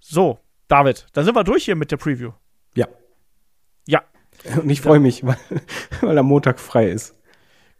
So, 0.00 0.38
David, 0.68 1.06
dann 1.12 1.24
sind 1.24 1.34
wir 1.34 1.44
durch 1.44 1.64
hier 1.64 1.76
mit 1.76 1.90
der 1.90 1.96
Preview. 1.96 2.32
Ja. 2.74 2.86
Ja. 3.86 4.02
Und 4.56 4.70
ich 4.70 4.80
freue 4.80 5.00
mich, 5.00 5.24
weil, 5.26 5.36
weil 6.00 6.18
am 6.18 6.26
Montag 6.26 6.60
frei 6.60 6.90
ist. 6.90 7.14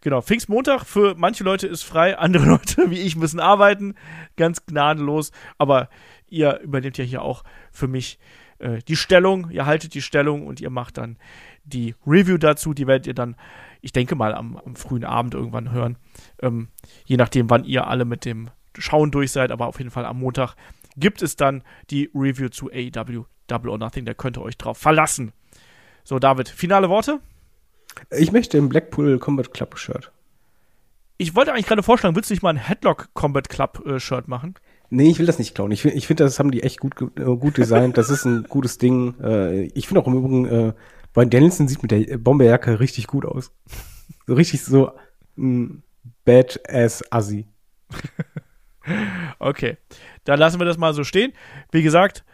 Genau, 0.01 0.21
Pfingstmontag 0.21 0.85
für 0.85 1.15
manche 1.17 1.45
Leute 1.45 1.67
ist 1.67 1.83
frei, 1.83 2.17
andere 2.19 2.45
Leute 2.51 2.91
wie 2.91 3.01
ich 3.01 3.17
müssen 3.17 3.41
arbeiten, 3.41 3.95
ganz 4.37 4.65
gnadenlos, 4.67 5.33
aber 5.59 5.89
ihr 6.29 6.61
übernehmt 6.61 6.99
ja 6.99 7.05
hier 7.05 7.23
auch 7.23 7.45
für 7.73 7.89
mich 7.89 8.19
äh, 8.59 8.79
die 8.87 8.97
Stellung, 8.97 9.51
ihr 9.51 9.67
haltet 9.67 9.95
die 9.95 10.03
Stellung 10.03 10.47
und 10.47 10.61
ihr 10.61 10.71
macht 10.71 10.99
dann 10.99 11.19
die 11.65 11.95
Review 12.07 12.39
dazu, 12.39 12.75
die 12.75 12.87
werdet 12.87 13.07
ihr 13.07 13.15
dann, 13.15 13.37
ich 13.81 13.93
denke 13.93 14.15
mal, 14.15 14.35
am, 14.35 14.57
am 14.57 14.77
frühen 14.77 15.05
Abend 15.05 15.35
irgendwann 15.35 15.73
hören, 15.73 15.97
ähm, 16.41 16.69
je 17.05 17.17
nachdem, 17.17 17.51
wann 17.51 17.65
ihr 17.65 17.87
alle 17.87 18.05
mit 18.05 18.25
dem 18.25 18.51
Schauen 18.79 19.11
durch 19.11 19.33
seid, 19.33 19.51
aber 19.51 19.67
auf 19.67 19.79
jeden 19.79 19.91
Fall 19.91 20.05
am 20.05 20.19
Montag 20.19 20.55
gibt 20.97 21.23
es 21.23 21.37
dann 21.37 21.63
die 21.91 22.11
Review 22.15 22.49
zu 22.49 22.71
AEW 22.71 23.25
Double 23.47 23.71
or 23.71 23.79
Nothing, 23.79 24.05
da 24.05 24.15
könnt 24.15 24.37
ihr 24.37 24.43
euch 24.43 24.59
drauf 24.59 24.79
verlassen. 24.79 25.33
So, 26.05 26.19
David, 26.19 26.49
finale 26.49 26.89
Worte? 26.89 27.21
Ich 28.11 28.33
möchte 28.33 28.59
im 28.59 28.69
Blackpool 28.69 29.19
Combat 29.19 29.53
Club 29.53 29.79
Shirt. 29.79 30.13
Ich 31.19 31.35
wollte 31.35 31.53
eigentlich 31.53 31.67
gerade 31.67 31.83
vorschlagen, 31.83 32.15
willst 32.15 32.31
du 32.31 32.35
nicht 32.35 32.43
mal 32.43 32.51
ein 32.51 32.57
Headlock 32.57 33.09
Combat 33.15 33.49
Club 33.49 33.83
äh, 33.87 33.99
Shirt 33.99 34.29
machen? 34.29 34.55
Nee, 34.91 35.11
ich 35.11 35.19
will 35.19 35.27
das 35.27 35.39
nicht 35.39 35.55
klauen. 35.55 35.73
Ich, 35.73 35.85
ich 35.85 36.07
finde, 36.07 36.25
das 36.25 36.39
haben 36.39 36.51
die 36.51 36.63
echt 36.63 36.79
gut, 36.79 36.95
äh, 37.01 37.25
gut 37.25 37.57
designt. 37.57 37.97
Das 37.97 38.11
ist 38.11 38.25
ein 38.25 38.45
gutes 38.49 38.79
Ding. 38.79 39.19
Äh, 39.21 39.63
ich 39.75 39.89
finde 39.89 40.03
auch 40.03 40.07
im 40.07 40.15
Übrigen, 40.15 40.47
äh, 40.47 40.73
Brian 41.13 41.31
Danielson 41.31 41.69
sieht 41.69 41.83
mit 41.83 41.91
der 41.91 42.19
Bomberjacke 42.19 42.79
richtig 42.79 43.07
gut 43.07 43.25
aus. 43.25 43.51
So 44.27 44.35
richtig 44.35 44.63
so 44.63 44.93
ein 45.39 45.83
Badass 46.25 47.11
Assi. 47.11 47.47
okay, 49.39 49.79
dann 50.25 50.39
lassen 50.39 50.61
wir 50.61 50.67
das 50.67 50.77
mal 50.77 50.93
so 50.93 51.05
stehen. 51.05 51.33
Wie 51.73 51.83
gesagt, 51.83 52.25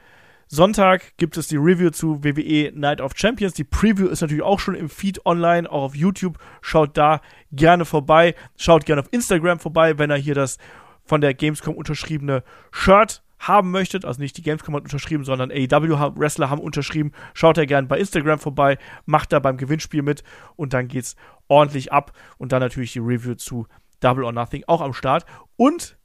Sonntag 0.55 1.17
gibt 1.17 1.39
es 1.39 1.47
die 1.47 1.57
Review 1.57 1.89
zu 1.89 2.23
WWE 2.23 2.73
Night 2.75 3.01
of 3.01 3.13
Champions. 3.17 3.55
Die 3.55 3.65
Preview 3.65 4.09
ist 4.09 4.21
natürlich 4.21 4.43
auch 4.43 4.61
schon 4.61 4.75
im 4.75 4.91
Feed 4.91 5.25
online, 5.25 5.67
auch 5.71 5.83
auf 5.83 5.97
YouTube. 5.97 6.37
Schaut 6.61 6.95
da 6.99 7.23
gerne 7.53 7.87
vorbei. 7.87 8.35
Schaut 8.59 8.85
gerne 8.85 9.01
auf 9.01 9.09
Instagram 9.13 9.61
vorbei, 9.61 9.97
wenn 9.97 10.11
er 10.11 10.19
hier 10.19 10.35
das 10.35 10.59
von 11.07 11.23
der 11.23 11.33
Gamescom 11.33 11.75
unterschriebene 11.75 12.45
Shirt 12.71 13.23
haben 13.39 13.71
möchtet. 13.71 14.05
Also 14.05 14.21
nicht 14.21 14.37
die 14.37 14.43
Gamescom 14.43 14.77
hat 14.77 14.83
unterschrieben, 14.83 15.25
sondern 15.25 15.51
AEW 15.51 16.19
Wrestler 16.19 16.51
haben 16.51 16.61
unterschrieben. 16.61 17.13
Schaut 17.33 17.57
da 17.57 17.65
gerne 17.65 17.89
bei 17.89 17.99
Instagram 17.99 18.39
vorbei, 18.39 18.77
macht 19.07 19.33
da 19.33 19.39
beim 19.39 19.57
Gewinnspiel 19.57 20.03
mit 20.03 20.23
und 20.57 20.75
dann 20.75 20.87
geht's 20.87 21.17
ordentlich 21.49 21.95
ab. 21.95 22.13
Und 22.37 22.53
dann 22.53 22.61
natürlich 22.61 22.93
die 22.93 22.99
Review 22.99 23.37
zu 23.37 23.67
Double 24.01 24.25
or 24.25 24.33
Nothing 24.33 24.65
auch 24.67 24.83
am 24.83 24.93
Start. 24.93 25.25
Und 25.57 25.97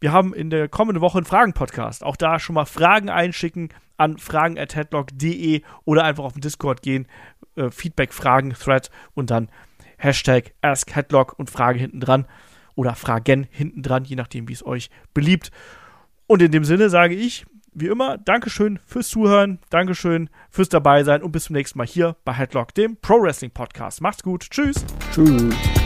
wir 0.00 0.12
haben 0.12 0.34
in 0.34 0.50
der 0.50 0.68
kommenden 0.68 1.00
Woche 1.00 1.18
einen 1.18 1.26
Fragen-Podcast. 1.26 2.04
Auch 2.04 2.16
da 2.16 2.38
schon 2.38 2.54
mal 2.54 2.66
Fragen 2.66 3.08
einschicken 3.08 3.70
an 3.96 4.18
fragen.headlock.de 4.18 5.62
oder 5.84 6.04
einfach 6.04 6.24
auf 6.24 6.34
den 6.34 6.42
Discord 6.42 6.82
gehen, 6.82 7.06
äh, 7.56 7.70
Feedback, 7.70 8.12
Fragen, 8.12 8.52
Thread 8.52 8.90
und 9.14 9.30
dann 9.30 9.48
Hashtag 9.96 10.52
AskHeadlock 10.60 11.38
und 11.38 11.50
Frage 11.50 11.78
hinten 11.78 12.00
dran 12.00 12.26
oder 12.74 12.94
Fragen 12.94 13.46
hinten 13.50 13.82
dran, 13.82 14.04
je 14.04 14.16
nachdem, 14.16 14.48
wie 14.48 14.52
es 14.52 14.64
euch 14.64 14.90
beliebt. 15.14 15.50
Und 16.26 16.42
in 16.42 16.52
dem 16.52 16.64
Sinne 16.64 16.90
sage 16.90 17.14
ich, 17.14 17.46
wie 17.72 17.86
immer, 17.86 18.18
Dankeschön 18.18 18.78
fürs 18.86 19.08
Zuhören, 19.08 19.58
Dankeschön 19.70 20.30
fürs 20.50 20.68
Dabeisein 20.68 21.22
und 21.22 21.32
bis 21.32 21.44
zum 21.44 21.54
nächsten 21.54 21.78
Mal 21.78 21.86
hier 21.86 22.16
bei 22.24 22.32
Headlock, 22.32 22.74
dem 22.74 22.96
Pro 22.96 23.22
Wrestling 23.22 23.50
Podcast. 23.50 24.00
Macht's 24.00 24.22
gut. 24.22 24.48
Tschüss. 24.50 24.84
Tschüss. 25.12 25.85